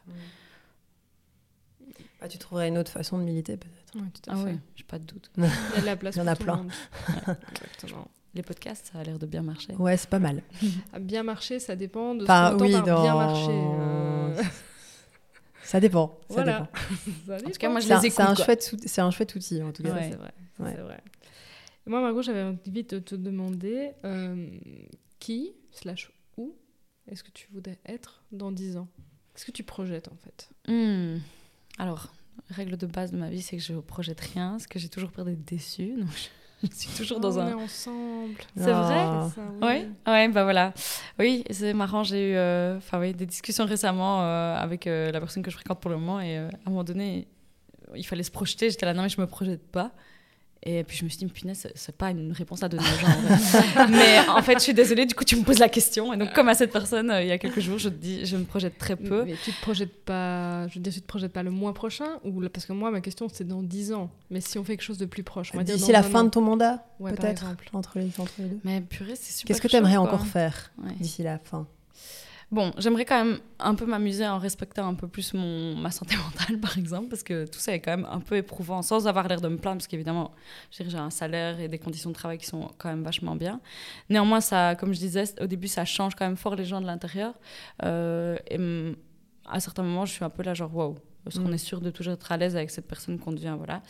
Bah, 2.20 2.28
tu 2.28 2.38
trouverais 2.38 2.68
une 2.68 2.78
autre 2.78 2.90
façon 2.90 3.16
de 3.18 3.22
militer, 3.22 3.56
peut-être. 3.56 3.92
Oui, 3.94 4.10
tout 4.10 4.30
à 4.30 4.34
ah 4.34 4.36
fait. 4.36 4.52
oui, 4.52 4.58
j'ai 4.74 4.84
pas 4.84 4.98
de 4.98 5.04
doute. 5.04 5.30
Il 5.36 5.44
y 5.44 5.46
a 5.46 5.80
de 5.80 5.86
la 5.86 5.96
place 5.96 6.16
Il 6.16 6.18
y 6.18 6.22
en 6.22 6.26
a 6.26 6.36
plein. 6.36 6.66
Les 8.34 8.42
podcasts, 8.42 8.90
ça 8.92 9.00
a 9.00 9.02
l'air 9.02 9.18
de 9.18 9.26
bien 9.26 9.42
marcher. 9.42 9.74
Ouais, 9.74 9.96
c'est 9.96 10.08
pas 10.08 10.20
mal. 10.20 10.42
bien 11.00 11.24
marcher, 11.24 11.58
ça 11.58 11.74
dépend 11.74 12.14
de 12.14 12.24
enfin, 12.24 12.56
ce 12.56 12.62
oui, 12.62 12.72
par 12.72 12.84
dans... 12.84 13.02
bien 13.02 13.14
marcher. 13.14 14.50
Ça 15.70 15.78
dépend. 15.78 16.18
Ça 16.28 16.34
voilà. 16.34 16.68
dépend. 17.28 17.46
En 17.46 17.50
tout 17.50 17.58
cas, 17.58 17.68
moi, 17.68 17.78
je 17.78 17.88
les 17.88 18.06
écoute. 18.06 18.10
C'est 18.16 18.22
un, 18.22 18.34
chouette, 18.34 18.74
c'est 18.86 19.00
un 19.00 19.10
chouette 19.12 19.36
outil, 19.36 19.62
en 19.62 19.70
tout 19.70 19.84
cas. 19.84 19.94
Ouais, 19.94 20.08
c'est 20.10 20.16
vrai. 20.16 20.32
Ouais. 20.58 20.72
C'est 20.74 20.82
vrai. 20.82 21.00
Moi, 21.86 22.00
Margot, 22.00 22.22
j'avais 22.22 22.42
envie 22.42 22.82
de 22.82 22.98
te 22.98 23.14
demander 23.14 23.92
euh, 24.04 24.50
qui, 25.20 25.52
slash 25.70 26.10
où, 26.36 26.56
est-ce 27.06 27.22
que 27.22 27.30
tu 27.30 27.46
voudrais 27.52 27.78
être 27.86 28.24
dans 28.32 28.50
10 28.50 28.78
ans? 28.78 28.88
Qu'est-ce 29.32 29.44
que 29.44 29.52
tu 29.52 29.62
projettes 29.62 30.08
en 30.08 30.16
fait? 30.16 30.50
Hmm. 30.66 31.20
Alors, 31.78 32.12
règle 32.48 32.76
de 32.76 32.86
base 32.86 33.12
de 33.12 33.16
ma 33.16 33.30
vie, 33.30 33.40
c'est 33.40 33.56
que 33.56 33.62
je 33.62 33.72
ne 33.72 33.80
projette 33.80 34.20
rien, 34.20 34.50
parce 34.50 34.66
que 34.66 34.80
j'ai 34.80 34.88
toujours 34.88 35.12
peur 35.12 35.24
d'être 35.24 35.44
déçue. 35.44 35.94
Donc 36.00 36.10
je... 36.16 36.26
suis 36.72 36.90
toujours 36.96 37.20
dans 37.20 37.38
on 37.38 37.40
un. 37.40 37.48
Est 37.50 37.54
ensemble. 37.54 38.34
C'est 38.56 38.70
Ah. 38.70 38.82
vrai. 38.82 39.30
Ça, 39.34 39.42
Oui, 39.62 39.88
ouais, 40.12 40.28
bah 40.28 40.44
voilà. 40.44 40.72
Oui, 41.18 41.44
c'est 41.50 41.72
marrant. 41.72 42.02
J'ai 42.04 42.32
eu, 42.32 42.34
euh, 42.36 42.76
enfin 42.78 43.00
oui, 43.00 43.14
des 43.14 43.26
discussions 43.26 43.64
récemment 43.64 44.22
euh, 44.22 44.56
avec 44.56 44.86
euh, 44.86 45.10
la 45.10 45.20
personne 45.20 45.42
que 45.42 45.50
je 45.50 45.56
fréquente 45.56 45.80
pour 45.80 45.90
le 45.90 45.96
moment, 45.96 46.20
et 46.20 46.36
euh, 46.38 46.48
à 46.48 46.68
un 46.68 46.70
moment 46.70 46.84
donné, 46.84 47.26
il 47.94 48.04
fallait 48.04 48.22
se 48.22 48.30
projeter. 48.30 48.70
J'étais 48.70 48.86
là, 48.86 48.94
non 48.94 49.02
mais 49.02 49.08
je 49.08 49.20
me 49.20 49.26
projette 49.26 49.66
pas. 49.70 49.92
Et 50.62 50.84
puis 50.84 50.96
je 50.98 51.04
me 51.04 51.08
suis 51.08 51.18
dit, 51.18 51.26
punaise, 51.26 51.66
c'est 51.74 51.96
pas 51.96 52.10
une 52.10 52.32
réponse 52.32 52.62
à 52.62 52.68
donner 52.68 52.82
aux 52.82 53.00
gens. 53.00 53.86
Mais 53.90 54.18
en 54.28 54.42
fait, 54.42 54.54
je 54.54 54.58
suis 54.64 54.74
désolée, 54.74 55.06
du 55.06 55.14
coup, 55.14 55.24
tu 55.24 55.36
me 55.36 55.42
poses 55.42 55.58
la 55.58 55.70
question. 55.70 56.12
Et 56.12 56.18
donc, 56.18 56.34
comme 56.34 56.48
à 56.48 56.54
cette 56.54 56.70
personne, 56.70 57.10
euh, 57.10 57.22
il 57.22 57.28
y 57.28 57.32
a 57.32 57.38
quelques 57.38 57.60
jours, 57.60 57.78
je 57.78 57.88
te 57.88 57.94
dis, 57.94 58.26
je 58.26 58.36
me 58.36 58.44
projette 58.44 58.76
très 58.76 58.94
peu. 58.96 59.24
Mais 59.24 59.36
tu 59.42 59.52
te 59.52 59.60
projettes 59.62 60.04
pas, 60.04 60.68
je 60.68 60.74
veux 60.74 60.80
dire, 60.80 60.92
tu 60.92 61.00
te 61.00 61.06
projettes 61.06 61.32
pas 61.32 61.42
le 61.42 61.50
mois 61.50 61.72
prochain 61.72 62.18
ou 62.24 62.42
parce 62.52 62.66
que 62.66 62.74
moi, 62.74 62.90
ma 62.90 63.00
question, 63.00 63.26
c'est 63.32 63.48
dans 63.48 63.62
10 63.62 63.94
ans. 63.94 64.10
Mais 64.28 64.42
si 64.42 64.58
on 64.58 64.64
fait 64.64 64.76
quelque 64.76 64.84
chose 64.84 64.98
de 64.98 65.06
plus 65.06 65.22
proche, 65.22 65.50
on 65.54 65.56
va 65.56 65.64
dire 65.64 65.76
D'ici 65.76 65.92
la 65.92 66.02
fin 66.02 66.20
an. 66.20 66.24
de 66.24 66.30
ton 66.30 66.42
mandat, 66.42 66.84
Ouais, 66.98 67.12
peut-être, 67.12 67.46
entre 67.72 67.98
les, 67.98 68.10
entre 68.18 68.34
les 68.38 68.44
deux. 68.44 68.58
Mais 68.62 68.82
purée, 68.82 69.14
c'est 69.16 69.32
super. 69.32 69.46
Qu'est-ce 69.48 69.62
que 69.62 69.68
tu 69.68 69.76
aimerais 69.76 69.96
encore 69.96 70.26
faire 70.26 70.72
Ouais. 70.84 70.92
d'ici 71.00 71.22
la 71.22 71.38
fin? 71.38 71.66
Bon, 72.50 72.72
j'aimerais 72.78 73.04
quand 73.04 73.24
même 73.24 73.38
un 73.60 73.76
peu 73.76 73.86
m'amuser 73.86 74.26
en 74.26 74.38
respectant 74.38 74.88
un 74.88 74.94
peu 74.94 75.06
plus 75.06 75.34
mon, 75.34 75.76
ma 75.76 75.92
santé 75.92 76.16
mentale, 76.24 76.58
par 76.58 76.76
exemple, 76.78 77.08
parce 77.08 77.22
que 77.22 77.46
tout 77.46 77.60
ça 77.60 77.72
est 77.72 77.80
quand 77.80 77.92
même 77.96 78.08
un 78.10 78.18
peu 78.18 78.36
éprouvant, 78.36 78.82
sans 78.82 79.06
avoir 79.06 79.28
l'air 79.28 79.40
de 79.40 79.46
me 79.46 79.56
plaindre, 79.56 79.76
parce 79.76 79.86
qu'évidemment, 79.86 80.32
j'ai 80.72 80.96
un 80.96 81.10
salaire 81.10 81.60
et 81.60 81.68
des 81.68 81.78
conditions 81.78 82.10
de 82.10 82.14
travail 82.14 82.38
qui 82.38 82.46
sont 82.46 82.72
quand 82.76 82.88
même 82.88 83.04
vachement 83.04 83.36
bien. 83.36 83.60
Néanmoins, 84.08 84.40
ça, 84.40 84.74
comme 84.74 84.92
je 84.92 84.98
disais, 84.98 85.24
au 85.40 85.46
début, 85.46 85.68
ça 85.68 85.84
change 85.84 86.16
quand 86.16 86.26
même 86.26 86.36
fort 86.36 86.56
les 86.56 86.64
gens 86.64 86.80
de 86.80 86.86
l'intérieur. 86.86 87.34
Euh, 87.84 88.36
et 88.48 88.58
à 89.48 89.60
certains 89.60 89.84
moments, 89.84 90.04
je 90.04 90.12
suis 90.12 90.24
un 90.24 90.30
peu 90.30 90.42
là, 90.42 90.52
genre, 90.52 90.74
waouh. 90.74 90.96
Parce 91.24 91.38
qu'on 91.38 91.48
Mm. 91.48 91.54
est 91.54 91.58
sûr 91.58 91.80
de 91.82 91.90
toujours 91.90 92.14
être 92.14 92.32
à 92.32 92.36
l'aise 92.38 92.56
avec 92.56 92.70
cette 92.70 92.88
personne 92.88 93.18
qu'on 93.18 93.32
devient, 93.32 93.54
voilà. 93.58 93.82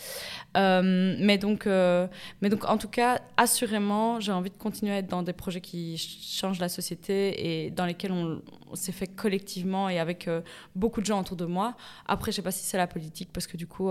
Euh, 0.56 1.14
mais, 1.20 1.38
donc, 1.38 1.66
euh, 1.66 2.08
mais 2.40 2.48
donc, 2.48 2.64
en 2.68 2.76
tout 2.76 2.88
cas, 2.88 3.20
assurément, 3.36 4.18
j'ai 4.18 4.32
envie 4.32 4.50
de 4.50 4.56
continuer 4.56 4.92
à 4.92 4.98
être 4.98 5.06
dans 5.08 5.22
des 5.22 5.32
projets 5.32 5.60
qui 5.60 5.96
ch- 5.96 6.18
changent 6.40 6.58
la 6.58 6.68
société 6.68 7.64
et 7.64 7.70
dans 7.70 7.86
lesquels 7.86 8.10
on, 8.12 8.42
on 8.68 8.74
s'est 8.74 8.90
fait 8.92 9.06
collectivement 9.06 9.88
et 9.88 9.98
avec 10.00 10.26
euh, 10.26 10.40
beaucoup 10.74 11.00
de 11.00 11.06
gens 11.06 11.20
autour 11.20 11.36
de 11.36 11.44
moi. 11.46 11.76
Après, 12.06 12.32
je 12.32 12.36
sais 12.36 12.42
pas 12.42 12.50
si 12.50 12.64
c'est 12.64 12.78
la 12.78 12.88
politique, 12.88 13.30
parce 13.32 13.46
que 13.46 13.56
du 13.56 13.66
coup, 13.68 13.90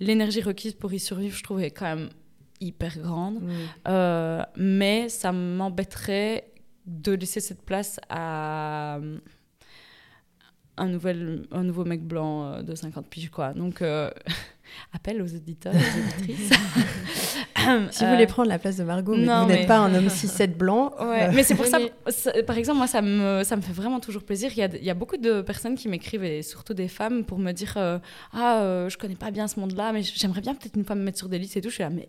l'énergie 0.00 0.42
requise 0.42 0.72
pour 0.74 0.92
y 0.92 0.98
survivre, 0.98 1.36
je 1.36 1.42
trouve, 1.44 1.60
est 1.62 1.70
quand 1.70 1.84
même 1.86 2.08
hyper 2.60 2.98
grande. 2.98 3.40
Euh, 3.86 4.42
mais 4.56 5.08
ça 5.08 5.30
m'embêterait 5.32 6.50
de 6.86 7.12
laisser 7.12 7.40
cette 7.40 7.62
place 7.62 7.98
à 8.08 8.98
un, 10.76 10.86
nouvel, 10.88 11.46
un 11.52 11.62
nouveau 11.64 11.84
mec 11.84 12.02
blanc 12.02 12.44
euh, 12.44 12.62
de 12.62 12.74
50 12.74 13.06
piges, 13.06 13.30
quoi. 13.30 13.52
Donc, 13.52 13.80
euh, 13.82 14.10
appel 14.92 15.20
aux 15.22 15.34
auditeurs, 15.34 15.72
aux 15.74 15.76
auditrices. 16.26 16.50
Si 17.90 18.00
vous 18.04 18.10
Euh, 18.10 18.12
voulez 18.12 18.26
prendre 18.26 18.48
la 18.50 18.58
place 18.58 18.76
de 18.76 18.84
Margot, 18.84 19.16
mais 19.16 19.24
non, 19.24 19.44
vous 19.44 19.48
n'êtes 19.48 19.60
mais- 19.60 19.66
pas 19.66 19.78
un 19.78 19.94
homme 19.94 20.08
6-7 20.08 20.54
blanc, 20.54 20.92
Ouais, 21.00 21.28
euh, 21.28 21.32
mais 21.34 21.42
c'est 21.42 21.54
pour 21.54 21.64
ça, 21.64 21.78
Venez. 21.78 21.92
ça- 22.08 22.30
par 22.42 22.58
exemple, 22.58 22.76
moi, 22.76 22.86
ça 22.86 23.00
me, 23.00 23.42
ça 23.42 23.56
me 23.56 23.62
fait 23.62 23.72
vraiment 23.72 24.00
toujours 24.00 24.22
plaisir. 24.22 24.50
Il 24.52 24.58
y 24.58 24.62
a, 24.62 24.66
il 24.76 24.84
y 24.84 24.90
a 24.90 24.94
beaucoup 24.94 25.16
de 25.16 25.40
personnes 25.40 25.74
qui 25.74 25.88
m'écrivent, 25.88 26.24
et 26.24 26.42
surtout 26.42 26.74
des 26.74 26.88
femmes, 26.88 27.24
pour 27.24 27.38
me 27.38 27.52
dire 27.52 27.72
euh, 27.78 27.98
Ah, 28.34 28.60
euh, 28.60 28.90
je 28.90 28.98
connais 28.98 29.14
pas 29.14 29.30
bien 29.30 29.48
ce 29.48 29.58
monde-là, 29.60 29.92
mais 29.94 30.02
j'aimerais 30.02 30.42
bien 30.42 30.54
peut-être 30.54 30.76
une 30.76 30.84
fois 30.84 30.94
me 30.94 31.02
mettre 31.04 31.16
sur 31.16 31.30
des 31.30 31.38
listes 31.38 31.56
et 31.56 31.62
tout. 31.62 31.70
Je 31.70 31.74
suis 31.76 31.82
là, 31.82 31.88
mais 31.90 32.08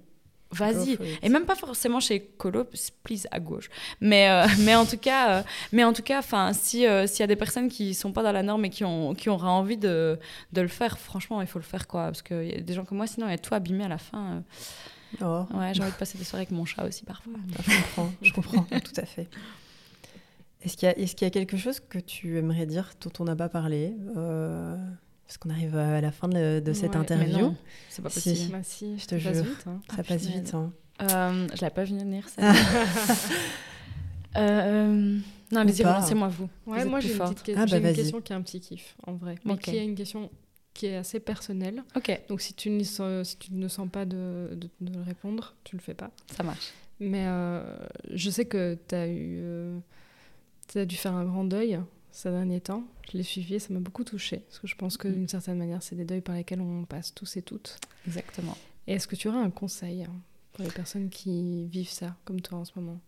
vas-y. 0.52 0.98
Et 1.22 1.30
même 1.30 1.46
pas 1.46 1.56
forcément 1.56 2.00
chez 2.00 2.22
Colo, 2.38 2.66
please 3.04 3.28
à 3.32 3.39
gauche. 3.39 3.70
Mais, 4.02 4.30
euh, 4.30 4.46
mais 4.60 4.76
en 4.76 4.86
tout 4.86 4.98
cas, 4.98 5.39
euh, 5.39 5.43
mais 5.72 5.84
en 5.84 5.93
tout 5.93 6.02
cas, 6.04 6.20
enfin, 6.20 6.54
si 6.54 6.86
euh, 6.88 7.08
s'il 7.08 7.22
y 7.22 7.24
a 7.24 7.28
des 7.28 7.36
personnes 7.36 7.68
qui 7.70 7.93
sont 7.93 8.12
pas 8.12 8.24
dans 8.24 8.32
la 8.32 8.43
norme 8.43 8.66
et 8.66 8.70
qui 8.70 8.84
ont 8.84 9.14
qui 9.14 9.30
auraient 9.30 9.48
envie 9.48 9.78
de, 9.78 10.18
de 10.54 10.62
le 10.62 10.68
faire, 10.68 10.98
franchement, 11.00 11.41
il 11.41 11.48
faut 11.48 11.60
le 11.60 11.64
faire 11.66 11.88
quoi, 11.88 12.06
parce 12.06 12.22
qu'il 12.22 12.43
y 12.48 12.54
a 12.54 12.62
des 12.62 12.74
gens 12.74 12.86
comme 12.86 12.98
moi, 12.98 13.08
sinon, 13.08 13.28
il 13.28 13.32
y 13.32 13.34
a 13.34 13.38
tout 13.38 13.54
abîmé 13.54 13.84
à 13.86 13.89
la 13.89 13.98
fin. 13.98 14.43
oh, 15.22 15.46
Ouais, 15.54 15.74
j'ai 15.74 15.82
envie 15.82 15.91
de 15.91 15.98
passer 15.98 16.18
des 16.18 16.24
soirées 16.24 16.41
avec 16.43 16.52
mon 16.52 16.66
chat 16.66 16.86
aussi 16.86 17.04
parfois. 17.04 17.34
je 17.68 17.76
comprends, 17.82 18.12
je 18.22 18.32
comprends 18.34 18.62
tout 18.84 18.93
à 19.02 19.06
fait. 19.06 19.28
Est-ce 20.64 20.78
qu'il 20.78 20.88
y, 20.88 20.91
a- 20.91 20.98
est-ce 20.98 21.16
qu'il 21.16 21.26
y 21.26 21.28
a 21.28 21.32
quelque 21.32 21.58
chose 21.58 21.80
que 21.80 22.00
tu 22.00 22.39
aimerais 22.39 22.66
dire 22.66 22.89
dont 23.02 23.12
on 23.20 23.26
n'a 23.26 23.36
pas 23.36 23.50
parlé 23.50 23.93
Parce 25.28 25.38
qu'on 25.38 25.50
arrive 25.50 25.76
à 25.76 26.02
la 26.02 26.12
fin 26.12 26.28
de, 26.28 26.60
de 26.60 26.74
cette 26.74 26.92
Ouais, 26.92 26.98
interview. 26.98 27.54
c'est 27.90 28.02
pas 28.02 28.10
Si. 28.10 28.30
possible. 28.30 28.52
Bah 28.52 28.60
si, 28.64 28.98
Je 29.00 29.06
te 29.08 29.18
ça 29.20 29.30
passe 29.30 29.38
jure. 29.38 29.46
vite, 29.46 29.64
hein. 29.68 29.82
Ça 29.90 29.96
Ah, 30.00 30.04
passe 30.04 30.26
vite. 30.28 30.54
hein. 30.54 30.72
Euh, 31.02 31.48
je 31.56 31.62
l'avais 31.62 31.74
pas 31.74 31.84
vu 31.84 31.98
venir 31.98 32.28
ça. 32.30 32.42
Euh, 34.38 35.18
Non, 35.52 35.62
allez-y, 35.62 35.84
relancez-moi 35.84 36.28
vous. 36.28 36.50
Ouais, 36.66 36.84
Vous 36.84 36.90
moi 36.90 37.00
j'ai 37.00 37.14
une, 37.14 37.20
petite 37.20 37.44
que- 37.44 37.52
Ah, 37.56 37.66
bah, 37.66 37.78
une 37.78 37.94
question 37.96 38.20
qui 38.22 38.34
est 38.34 38.36
un 38.36 38.42
petit 38.42 38.60
kiff 38.60 38.96
en 39.08 39.14
vrai, 39.14 39.36
mais 39.46 39.54
Ok. 39.54 39.60
qui 39.62 39.78
est 39.78 39.86
une 39.86 39.96
question 39.96 40.30
qui 40.74 40.88
est 40.88 40.98
assez 40.98 41.22
personnelle. 41.22 41.84
Ok, 41.96 42.20
Donc 42.28 42.42
si 42.42 42.54
tu, 42.54 42.84
sens- 42.84 43.26
si 43.30 43.38
tu 43.38 43.54
ne 43.54 43.68
sens 43.70 43.88
pas 43.90 44.04
de, 44.04 44.50
de, 44.56 44.70
de 44.82 44.94
le 44.98 45.02
répondre, 45.04 45.56
tu 45.64 45.78
le 45.78 45.82
fais 45.82 45.94
pas. 45.94 46.12
ça 46.36 46.44
marche. 46.44 46.74
Mais 47.00 47.24
euh, 47.28 47.64
je 48.14 48.30
sais 48.30 48.44
que 48.46 48.78
tu 48.88 48.96
as 48.96 49.08
eu. 49.08 49.38
euh, 49.40 49.78
t'as 50.68 50.84
dû 50.86 50.98
faire 50.98 51.14
un 51.14 51.24
grand 51.24 51.46
deuil 51.46 51.80
ces 52.16 52.30
derniers 52.32 52.61
temps. 52.61 52.84
Je 53.11 53.18
l'ai 53.18 53.24
suivi 53.24 53.55
et 53.55 53.59
ça 53.59 53.74
m'a 53.74 53.80
beaucoup 53.80 54.03
touchée. 54.03 54.38
Parce 54.47 54.59
que 54.59 54.68
je 54.68 54.76
pense 54.76 54.97
que 54.97 55.07
Mm. 55.07 55.13
d'une 55.13 55.28
certaine 55.28 55.57
manière, 55.57 55.84
c'est 55.84 55.95
des 55.95 56.05
deuils 56.05 56.22
par 56.22 56.36
lesquels 56.36 56.61
on 56.61 56.86
passe 56.86 57.13
tous 57.13 57.38
et 57.38 57.41
toutes. 57.41 57.78
Exactement. 58.07 58.57
Et 58.88 58.93
est-ce 58.93 59.07
que 59.07 59.16
tu 59.16 59.28
aurais 59.28 59.39
un 59.39 59.49
conseil 59.49 60.05
pour 60.53 60.63
les 60.63 60.72
personnes 60.72 61.09
qui 61.09 61.66
vivent 61.66 61.89
ça, 61.89 62.16
comme 62.24 62.39
toi 62.41 62.59
en 62.59 62.66
ce 62.66 62.72
moment? 62.76 62.99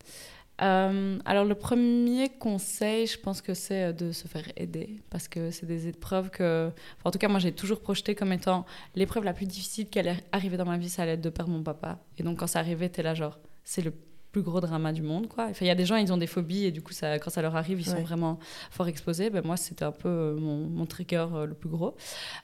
Euh, 0.60 1.20
alors 1.26 1.46
le 1.46 1.54
premier 1.54 2.30
conseil, 2.30 3.06
je 3.06 3.20
pense 3.20 3.42
que 3.44 3.54
c'est 3.54 3.84
euh, 3.84 3.94
de 3.94 4.12
se 4.12 4.28
faire 4.28 4.52
aider 4.58 4.96
parce 5.12 5.28
que 5.28 5.52
c'est 5.52 5.68
des 5.68 5.88
épreuves 5.88 6.32
que, 6.32 6.70
enfin, 6.98 7.10
en 7.10 7.12
tout 7.12 7.20
cas 7.20 7.28
moi 7.28 7.38
j'ai 7.40 7.52
toujours 7.52 7.80
projeté 7.80 8.16
comme 8.16 8.34
étant 8.34 8.66
l'épreuve 8.96 9.24
la 9.24 9.34
plus 9.34 9.46
difficile 9.46 9.88
qui 9.88 10.00
allait 10.00 10.18
arriver 10.32 10.58
dans 10.58 10.66
ma 10.66 10.80
vie, 10.80 10.90
ça 10.90 11.04
allait 11.04 11.12
être 11.12 11.22
de 11.22 11.30
perdre 11.30 11.52
mon 11.52 11.62
papa. 11.62 12.00
Et 12.18 12.24
donc 12.24 12.40
quand 12.40 12.48
ça 12.48 12.58
arrivait, 12.58 12.90
t'es 12.90 13.04
là 13.04 13.14
genre 13.14 13.38
c'est 13.64 13.84
le 13.84 13.94
plus 14.32 14.42
gros 14.42 14.60
drama 14.60 14.94
du 14.94 15.02
monde 15.02 15.28
quoi. 15.28 15.46
Enfin 15.46 15.66
il 15.66 15.68
y 15.68 15.72
a 15.72 15.76
des 15.76 15.86
gens 15.86 15.96
ils 15.96 16.12
ont 16.12 16.18
des 16.18 16.28
phobies 16.28 16.66
et 16.66 16.72
du 16.72 16.82
coup 16.82 16.94
ça, 16.94 17.18
quand 17.20 17.30
ça 17.30 17.42
leur 17.42 17.56
arrive 17.56 17.80
ils 17.80 17.86
sont 17.86 18.02
vraiment 18.02 18.40
fort 18.72 18.88
exposés. 18.88 19.30
Ben 19.30 19.42
moi 19.46 19.58
c'était 19.58 19.86
un 19.86 19.92
peu 19.92 20.10
euh, 20.10 20.36
mon, 20.38 20.68
mon 20.68 20.86
trigger 20.86 21.26
euh, 21.34 21.46
le 21.46 21.54
plus 21.54 21.70
gros. 21.70 21.96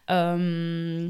Euh, 0.10 1.10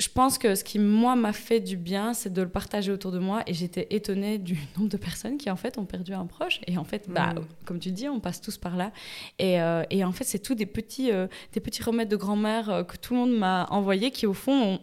je 0.00 0.08
pense 0.08 0.38
que 0.38 0.54
ce 0.54 0.62
qui, 0.62 0.78
moi, 0.78 1.16
m'a 1.16 1.32
fait 1.32 1.58
du 1.58 1.76
bien, 1.76 2.14
c'est 2.14 2.32
de 2.32 2.40
le 2.42 2.48
partager 2.48 2.92
autour 2.92 3.10
de 3.10 3.18
moi. 3.18 3.42
Et 3.48 3.54
j'étais 3.54 3.88
étonnée 3.90 4.38
du 4.38 4.56
nombre 4.78 4.88
de 4.88 4.96
personnes 4.96 5.38
qui, 5.38 5.50
en 5.50 5.56
fait, 5.56 5.76
ont 5.76 5.84
perdu 5.86 6.12
un 6.12 6.26
proche. 6.26 6.60
Et 6.68 6.78
en 6.78 6.84
fait, 6.84 7.08
bah, 7.08 7.34
Mm. 7.34 7.40
comme 7.64 7.78
tu 7.80 7.90
dis, 7.90 8.08
on 8.08 8.20
passe 8.20 8.40
tous 8.40 8.58
par 8.58 8.76
là. 8.76 8.92
Et, 9.40 9.60
euh, 9.60 9.82
et 9.90 10.04
en 10.04 10.12
fait, 10.12 10.22
c'est 10.22 10.38
tout 10.38 10.54
des 10.54 10.66
petits, 10.66 11.10
euh, 11.10 11.26
des 11.52 11.60
petits 11.60 11.82
remèdes 11.82 12.08
de 12.08 12.16
grand-mère 12.16 12.70
euh, 12.70 12.84
que 12.84 12.96
tout 12.96 13.14
le 13.14 13.20
monde 13.20 13.36
m'a 13.36 13.66
envoyés 13.70 14.12
qui, 14.12 14.26
au 14.26 14.34
fond, 14.34 14.52
ont 14.52 14.80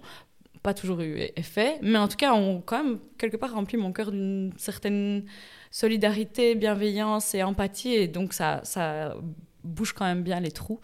pas 0.65 0.73
toujours 0.73 0.99
eu 1.01 1.19
effet, 1.35 1.77
mais 1.83 1.99
en 1.99 2.07
tout 2.07 2.17
cas, 2.17 2.33
ont 2.33 2.59
quand 2.65 2.83
même, 2.83 2.99
quelque 3.19 3.37
part, 3.37 3.53
rempli 3.53 3.77
mon 3.77 3.91
cœur 3.91 4.09
d'une 4.09 4.51
certaine 4.57 5.25
solidarité, 5.69 6.55
bienveillance 6.55 7.35
et 7.35 7.43
empathie. 7.43 7.93
Et 7.93 8.07
donc, 8.07 8.33
ça, 8.33 8.61
ça 8.63 9.15
bouge 9.65 9.93
quand 9.93 10.05
même 10.05 10.23
bien 10.23 10.39
les 10.39 10.51
trous. 10.51 10.79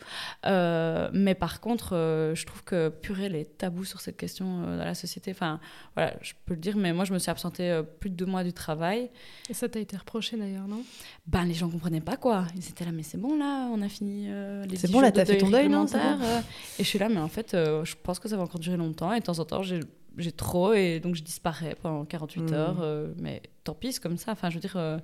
Euh, 0.45 1.09
mais 1.13 1.35
par 1.35 1.61
contre, 1.61 1.95
euh, 1.95 2.35
je 2.35 2.45
trouve 2.45 2.63
que 2.63 2.89
purée, 2.89 3.29
les 3.29 3.45
tabous 3.45 3.85
sur 3.85 4.01
cette 4.01 4.17
question 4.17 4.63
euh, 4.65 4.77
dans 4.77 4.83
la 4.85 4.95
société, 4.95 5.31
enfin, 5.31 5.59
voilà, 5.95 6.13
je 6.21 6.33
peux 6.45 6.53
le 6.53 6.59
dire, 6.59 6.75
mais 6.77 6.93
moi, 6.93 7.05
je 7.05 7.13
me 7.13 7.19
suis 7.19 7.31
absentée 7.31 7.69
euh, 7.71 7.83
plus 7.83 8.09
de 8.09 8.15
deux 8.15 8.25
mois 8.25 8.43
du 8.43 8.53
travail. 8.53 9.09
Et 9.49 9.53
ça 9.53 9.69
t'a 9.69 9.79
été 9.79 9.95
reproché 9.95 10.37
d'ailleurs, 10.37 10.67
non? 10.67 10.83
Ben, 11.27 11.45
les 11.45 11.53
gens 11.53 11.69
comprenaient 11.69 12.01
pas, 12.01 12.17
quoi. 12.17 12.45
Ils 12.55 12.67
étaient 12.69 12.85
là, 12.85 12.91
mais 12.91 13.03
c'est 13.03 13.17
bon, 13.19 13.37
là, 13.37 13.67
on 13.71 13.81
a 13.81 13.89
fini 13.89 14.25
euh, 14.29 14.65
les 14.65 14.75
C'est 14.77 14.87
10 14.87 14.93
bon, 14.93 14.99
là, 15.01 15.11
t'as 15.11 15.25
fait 15.25 15.37
ton 15.37 15.49
deuil, 15.49 15.69
non. 15.69 15.85
Et 15.85 16.83
je 16.83 16.87
suis 16.87 16.99
là, 16.99 17.09
mais 17.09 17.19
en 17.19 17.27
fait, 17.29 17.53
euh, 17.53 17.85
je 17.85 17.95
pense 18.01 18.19
que 18.19 18.27
ça 18.27 18.37
va 18.37 18.43
encore 18.43 18.59
durer 18.59 18.77
longtemps. 18.77 19.13
Et 19.13 19.19
de 19.19 19.25
temps 19.25 19.39
en 19.39 19.45
temps, 19.45 19.63
j'ai 19.63 19.79
j'ai 20.17 20.33
trop, 20.33 20.73
et 20.73 20.99
donc 20.99 21.15
je 21.15 21.23
disparais 21.23 21.73
pendant 21.81 22.03
48 22.03 22.41
Mm. 22.41 22.53
heures. 22.53 22.81
euh, 22.81 23.13
mais 23.17 23.41
tant 23.63 23.73
pis, 23.73 23.93
c'est 23.93 24.03
comme 24.03 24.17
ça. 24.17 24.33
Enfin, 24.33 24.49
je 24.49 24.55
veux 24.55 24.59
dire, 24.59 24.75
euh, 24.75 24.97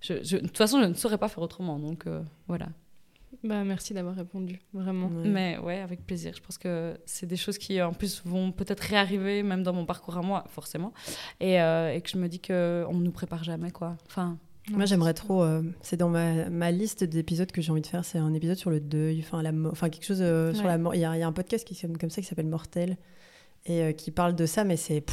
je, 0.00 0.14
je- 0.24 0.36
de 0.38 0.46
toute 0.46 0.56
façon, 0.56 0.80
je 0.80 0.86
ne 0.86 0.94
saurais 0.94 1.18
pas 1.18 1.28
faire 1.28 1.42
autrement. 1.42 1.78
Donc, 1.78 2.06
euh, 2.06 2.22
voilà. 2.48 2.68
Bah 3.44 3.62
merci 3.64 3.94
d'avoir 3.94 4.14
répondu, 4.14 4.60
vraiment. 4.72 5.06
Ouais. 5.08 5.28
Mais 5.28 5.58
ouais, 5.58 5.78
avec 5.78 6.04
plaisir. 6.06 6.32
Je 6.34 6.40
pense 6.40 6.58
que 6.58 6.96
c'est 7.06 7.26
des 7.26 7.36
choses 7.36 7.58
qui, 7.58 7.80
en 7.80 7.92
plus, 7.92 8.22
vont 8.24 8.50
peut-être 8.52 8.80
réarriver, 8.80 9.42
même 9.42 9.62
dans 9.62 9.72
mon 9.72 9.84
parcours 9.86 10.16
à 10.18 10.22
moi, 10.22 10.44
forcément. 10.48 10.92
Et, 11.40 11.60
euh, 11.60 11.92
et 11.94 12.00
que 12.00 12.08
je 12.10 12.16
me 12.18 12.28
dis 12.28 12.40
qu'on 12.40 12.52
ne 12.94 13.02
nous 13.04 13.12
prépare 13.12 13.44
jamais, 13.44 13.70
quoi. 13.70 13.96
Enfin, 14.06 14.38
Moi, 14.70 14.84
j'aimerais 14.86 15.14
trop. 15.14 15.42
euh, 15.44 15.62
c'est 15.82 15.96
dans 15.96 16.08
ma, 16.08 16.48
ma 16.50 16.70
liste 16.72 17.04
d'épisodes 17.04 17.52
que 17.52 17.60
j'ai 17.62 17.70
envie 17.70 17.82
de 17.82 17.86
faire. 17.86 18.04
C'est 18.04 18.18
un 18.18 18.32
épisode 18.34 18.56
sur 18.56 18.70
le 18.70 18.80
deuil, 18.80 19.20
enfin 19.20 19.42
la 19.42 19.52
enfin 19.70 19.90
quelque 19.90 20.04
chose 20.06 20.22
euh, 20.22 20.52
sur 20.54 20.66
la 20.66 20.76
mort. 20.78 20.94
Il 20.94 21.00
y, 21.00 21.04
a 21.04 21.14
il 21.16 21.20
y 21.20 21.22
a 21.22 21.26
un 21.28 21.32
podcast 21.32 21.64
qui 21.66 21.74
s'appelle 21.76 21.98
comme 21.98 22.10
ça 22.10 22.20
qui 22.20 22.26
s'appelle 22.26 22.46
Mortel 22.48 22.96
et 23.66 23.82
euh, 23.82 23.92
qui 23.92 24.10
parle 24.10 24.34
de 24.34 24.44
ça, 24.46 24.64
mais 24.64 24.76
c'est 24.76 25.04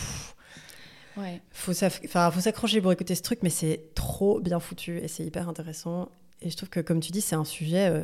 ouais. 1.18 1.42
faut 1.52 1.74
s'aff- 1.74 2.02
enfin 2.06 2.32
faut 2.32 2.40
s'accrocher 2.42 2.82
pour 2.82 2.92
écouter 2.92 3.16
ce 3.16 3.22
truc, 3.22 3.40
mais 3.44 3.50
c'est 3.50 3.90
trop 3.96 4.40
bien 4.40 4.60
foutu 4.60 4.98
et 4.98 5.08
c'est 5.08 5.24
hyper 5.26 5.48
intéressant. 5.50 6.10
Et 6.44 6.50
je 6.50 6.58
trouve 6.58 6.70
que 6.70 6.80
comme 6.80 7.00
tu 7.00 7.12
dis, 7.12 7.22
c'est 7.22 7.36
un 7.36 7.46
sujet 7.46 7.90
euh, 7.90 8.02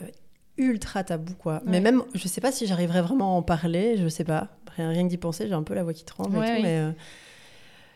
ultra 0.58 1.04
tabou 1.04 1.34
quoi. 1.34 1.62
Mais 1.66 1.82
même, 1.82 2.04
je 2.14 2.28
sais 2.28 2.42
pas 2.42 2.52
si 2.52 2.66
j'arriverais 2.68 3.02
vraiment 3.02 3.36
à 3.36 3.38
en 3.38 3.42
parler. 3.42 3.98
Je 3.98 4.08
sais 4.08 4.24
pas. 4.24 4.48
Rien, 4.76 4.90
rien 4.90 5.04
que 5.04 5.10
d'y 5.10 5.18
penser, 5.18 5.48
j'ai 5.48 5.54
un 5.54 5.64
peu 5.64 5.74
la 5.74 5.84
voix 5.84 5.94
qui 5.94 6.06
tremble 6.06 6.38
et 6.38 6.40
tout, 6.48 6.54
oui. 6.56 6.62
mais. 6.64 6.78
euh, 6.80 6.92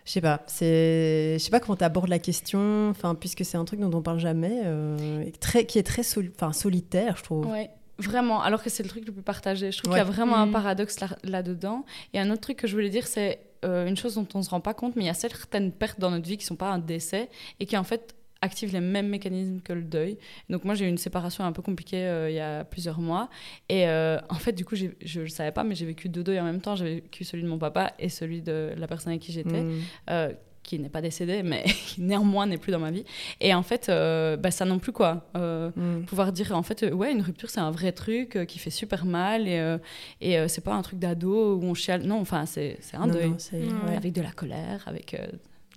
je 0.05 0.11
sais 0.11 0.19
pas, 0.21 0.41
c'est, 0.47 1.35
je 1.39 1.41
sais 1.41 1.49
pas 1.49 1.61
comment 1.61 1.77
tu 1.77 1.83
abordes 1.85 2.09
la 2.09 2.19
question, 2.19 2.89
enfin 2.89 3.15
puisque 3.15 3.45
c'est 3.45 3.55
un 3.55 3.63
truc 3.63 3.79
dont 3.79 3.93
on 3.97 4.01
parle 4.01 4.19
jamais, 4.19 4.63
euh, 4.65 5.21
et 5.21 5.31
très, 5.31 5.65
qui 5.65 5.79
est 5.79 5.83
très 5.83 6.03
soli- 6.03 6.29
enfin, 6.35 6.51
solitaire, 6.51 7.15
je 7.15 7.23
trouve. 7.23 7.45
Ouais, 7.47 7.69
vraiment. 7.99 8.41
Alors 8.41 8.61
que 8.61 8.69
c'est 8.69 8.83
le 8.83 8.89
truc 8.89 9.05
le 9.05 9.13
plus 9.13 9.21
partagé. 9.21 9.71
Je 9.71 9.77
trouve 9.77 9.93
Ouais. 9.93 9.99
qu'il 10.01 10.05
y 10.05 10.09
a 10.09 10.11
vraiment 10.11 10.35
un 10.35 10.47
Mhm. 10.47 10.51
paradoxe 10.51 10.99
là- 10.99 11.15
là-dedans. 11.23 11.85
et 12.13 12.19
un 12.19 12.29
autre 12.31 12.41
truc 12.41 12.57
que 12.57 12.67
je 12.67 12.73
voulais 12.75 12.89
dire, 12.89 13.07
c'est 13.07 13.39
euh, 13.63 13.87
une 13.87 13.95
chose 13.95 14.15
dont 14.15 14.27
on 14.33 14.39
ne 14.39 14.43
se 14.43 14.49
rend 14.49 14.59
pas 14.59 14.73
compte, 14.73 14.97
mais 14.97 15.03
il 15.03 15.07
y 15.07 15.09
a 15.09 15.13
certaines 15.13 15.71
pertes 15.71 16.01
dans 16.01 16.11
notre 16.11 16.27
vie 16.27 16.35
qui 16.35 16.43
ne 16.43 16.47
sont 16.47 16.57
pas 16.57 16.69
un 16.69 16.79
décès 16.79 17.29
et 17.61 17.65
qui 17.65 17.77
en 17.77 17.85
fait 17.85 18.13
activent 18.43 18.73
les 18.73 18.79
mêmes 18.81 19.07
mécanismes 19.09 19.59
que 19.61 19.73
le 19.73 19.83
deuil. 19.83 20.17
Donc 20.49 20.63
moi 20.65 20.75
j'ai 20.75 20.85
eu 20.85 20.89
une 20.89 20.97
séparation 20.97 21.43
un 21.45 21.51
peu 21.51 21.61
compliquée 21.61 22.05
euh, 22.05 22.29
il 22.29 22.35
y 22.35 22.39
a 22.39 22.63
plusieurs 22.63 22.99
mois 22.99 23.29
et 23.69 23.87
euh, 23.87 24.19
en 24.29 24.35
fait 24.35 24.51
du 24.53 24.65
coup 24.65 24.75
je 24.75 24.85
ne 24.85 25.23
le 25.23 25.29
savais 25.29 25.51
pas 25.51 25.63
mais 25.63 25.75
j'ai 25.75 25.85
vécu 25.85 26.09
deux 26.09 26.23
deuils 26.23 26.39
en 26.39 26.43
même 26.45 26.61
temps. 26.61 26.75
J'ai 26.75 26.95
vécu 26.95 27.23
celui 27.23 27.43
de 27.43 27.47
mon 27.49 27.57
papa 27.57 27.93
et 27.99 28.09
celui 28.09 28.41
de 28.41 28.73
la 28.77 28.87
personne 28.87 29.11
avec 29.13 29.21
qui 29.21 29.31
j'étais 29.31 29.61
Mm. 29.63 29.81
euh, 30.09 30.33
qui 30.63 30.79
n'est 30.79 30.87
pas 30.87 31.01
décédé, 31.01 31.43
mais 31.43 31.63
qui 31.87 31.99
néanmoins 32.01 32.45
n'est 32.45 32.57
plus 32.57 32.71
dans 32.71 32.79
ma 32.79 32.89
vie. 32.89 33.03
Et 33.41 33.53
en 33.53 33.63
fait, 33.63 33.89
euh, 33.89 34.37
bah, 34.37 34.49
ça 34.49 34.63
non 34.63 34.79
plus, 34.79 34.93
quoi. 34.93 35.29
Euh, 35.35 35.69
Mm. 35.75 36.05
pouvoir 36.05 36.31
dire, 36.31 36.53
en 36.55 36.63
fait, 36.63 36.83
euh, 36.83 36.91
ouais, 36.91 37.11
une 37.11 37.21
rupture, 37.21 37.49
c'est 37.49 37.59
un 37.59 37.69
vrai 37.71 37.91
truc 37.91 38.39
qui 38.47 38.59
fait 38.59 38.69
super 38.69 39.03
mal 39.05 39.45
et, 39.49 39.77
et 40.21 40.47
c'est 40.47 40.63
pas 40.63 40.73
un 40.73 40.81
truc 40.81 40.99
d'ado 40.99 41.57
où 41.57 41.63
on 41.65 41.73
chiale. 41.73 42.03
Non, 42.03 42.21
enfin, 42.21 42.45
c'est 42.45 42.77
un 42.93 43.07
Non, 43.07 43.13
deuil. 43.13 43.29
non, 43.31 43.89
ouais. 43.89 43.97
Avec 43.97 44.13
de 44.13 44.21
la 44.21 44.31
colère, 44.31 44.83
avec. 44.87 45.17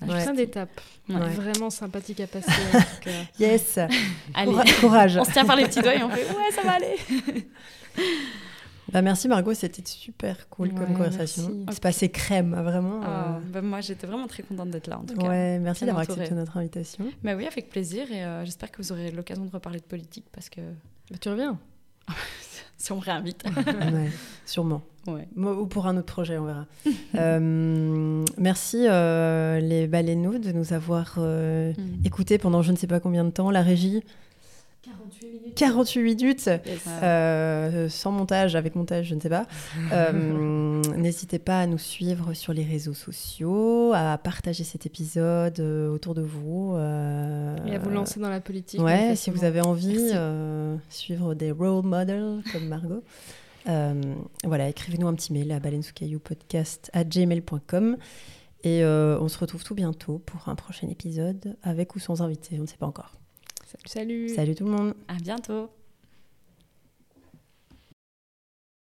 Euh, 0.03 0.07
Ouais. 0.07 0.23
Plein 0.23 0.35
d'étapes. 0.35 0.81
Ouais. 1.09 1.17
Vraiment 1.31 1.71
sympathique 1.71 2.21
à 2.21 2.27
passer. 2.27 2.51
en 2.51 2.79
tout 2.81 3.01
cas. 3.03 3.11
Yes, 3.39 3.79
Allez, 4.35 4.51
Coura- 4.53 4.65
courage. 4.81 5.17
on 5.17 5.25
se 5.25 5.33
tient 5.33 5.45
par 5.45 5.57
les 5.57 5.65
petits 5.67 5.81
doigts 5.81 5.95
et 5.95 6.03
on 6.03 6.11
fait, 6.11 6.25
ouais, 6.27 6.51
ça 6.55 6.63
va 6.63 6.73
aller. 6.73 6.97
Bah, 8.93 9.03
merci 9.03 9.27
Margot, 9.27 9.53
c'était 9.53 9.83
super 9.85 10.49
cool 10.49 10.73
comme 10.73 10.87
conversation. 10.95 11.67
C'est 11.73 11.81
passé 11.83 12.09
crème, 12.09 12.55
vraiment. 12.55 13.01
Ah, 13.05 13.35
euh, 13.37 13.41
bah, 13.53 13.61
moi, 13.61 13.81
j'étais 13.81 14.07
vraiment 14.07 14.29
très 14.29 14.45
contente 14.45 14.71
d'être 14.71 14.87
là, 14.87 15.01
en 15.01 15.05
tout 15.05 15.17
cas. 15.17 15.27
Ouais, 15.29 15.59
merci 15.59 15.85
d'avoir 15.85 16.05
accepté 16.05 16.33
notre 16.35 16.57
invitation. 16.57 17.05
Mais 17.25 17.35
oui, 17.35 17.47
avec 17.47 17.69
plaisir 17.69 18.11
et 18.13 18.25
euh, 18.25 18.45
j'espère 18.45 18.71
que 18.71 18.81
vous 18.81 18.93
aurez 18.93 19.11
l'occasion 19.11 19.45
de 19.45 19.51
reparler 19.51 19.81
de 19.81 19.85
politique 19.85 20.27
parce 20.31 20.49
que 20.49 20.61
Bah, 21.11 21.17
tu 21.21 21.29
reviens 21.29 21.59
si 22.77 22.93
on 22.93 22.97
me 22.97 23.01
réinvite. 23.03 23.45
Ouais, 23.67 24.11
sûrement. 24.45 24.83
ouais. 25.07 25.29
Ou 25.37 25.67
pour 25.67 25.87
un 25.87 25.97
autre 25.97 26.07
projet, 26.13 26.39
on 26.39 26.45
verra. 26.45 26.67
Euh, 27.15 28.25
merci 28.39 28.87
euh, 28.89 29.59
les 29.61 29.87
baleineaux 29.87 30.39
de 30.39 30.53
nous 30.53 30.73
avoir 30.73 31.15
euh, 31.19 31.73
Mm. 31.73 32.05
écoutés 32.07 32.39
pendant 32.39 32.61
je 32.63 32.73
ne 32.73 32.77
sais 32.77 32.87
pas 32.87 33.01
combien 33.01 33.25
de 33.25 33.31
temps. 33.31 33.51
La 33.51 33.63
régie, 33.63 34.03
48 34.03 34.26
minutes. 35.41 35.55
48 35.57 36.03
minutes. 36.03 36.51
Euh, 37.03 37.89
sans 37.89 38.13
montage, 38.13 38.57
avec 38.57 38.75
montage, 38.75 39.07
je 39.07 39.15
ne 39.15 39.21
sais 39.21 39.29
pas. 39.29 39.47
Euh, 39.93 40.83
N'hésitez 40.97 41.39
pas 41.39 41.61
à 41.61 41.67
nous 41.67 41.79
suivre 41.79 42.33
sur 42.35 42.53
les 42.53 42.65
réseaux 42.65 42.95
sociaux, 42.95 43.93
à 43.95 44.19
partager 44.19 44.65
cet 44.65 44.85
épisode 44.87 45.61
euh, 45.61 45.89
autour 45.91 46.15
de 46.15 46.23
vous. 46.23 46.75
euh, 46.75 47.57
Et 47.67 47.75
à 47.75 47.79
vous 47.79 47.91
lancer 47.91 48.19
dans 48.21 48.29
la 48.29 48.41
politique. 48.41 48.81
Ouais, 48.81 49.15
si 49.17 49.31
vous 49.31 49.45
avez 49.45 49.61
envie, 49.61 50.11
suivre 50.89 51.35
des 51.35 51.53
role 51.53 51.85
models 51.85 52.43
comme 52.53 52.67
Margot. 52.69 53.03
Voilà, 54.45 54.69
écrivez-nous 54.69 55.07
un 55.09 55.15
petit 55.15 55.33
mail 55.33 55.53
à 55.53 57.05
gmail.com 57.05 57.97
et 58.65 58.85
on 58.85 59.29
se 59.29 59.39
retrouve 59.39 59.65
tout 59.65 59.75
bientôt 59.75 60.19
pour 60.25 60.49
un 60.49 60.55
prochain 60.55 60.89
épisode 60.89 61.57
avec 61.63 61.95
ou 61.97 61.99
sans 61.99 62.23
invité, 62.23 62.57
on 62.59 62.63
ne 62.63 62.67
sait 62.67 62.77
pas 62.79 62.87
encore. 62.87 63.13
Salut, 63.85 64.29
salut. 64.31 64.55
Tout 64.55 64.65
le 64.65 64.71
monde 64.71 64.95
À 65.09 65.15
bientôt. 65.15 65.69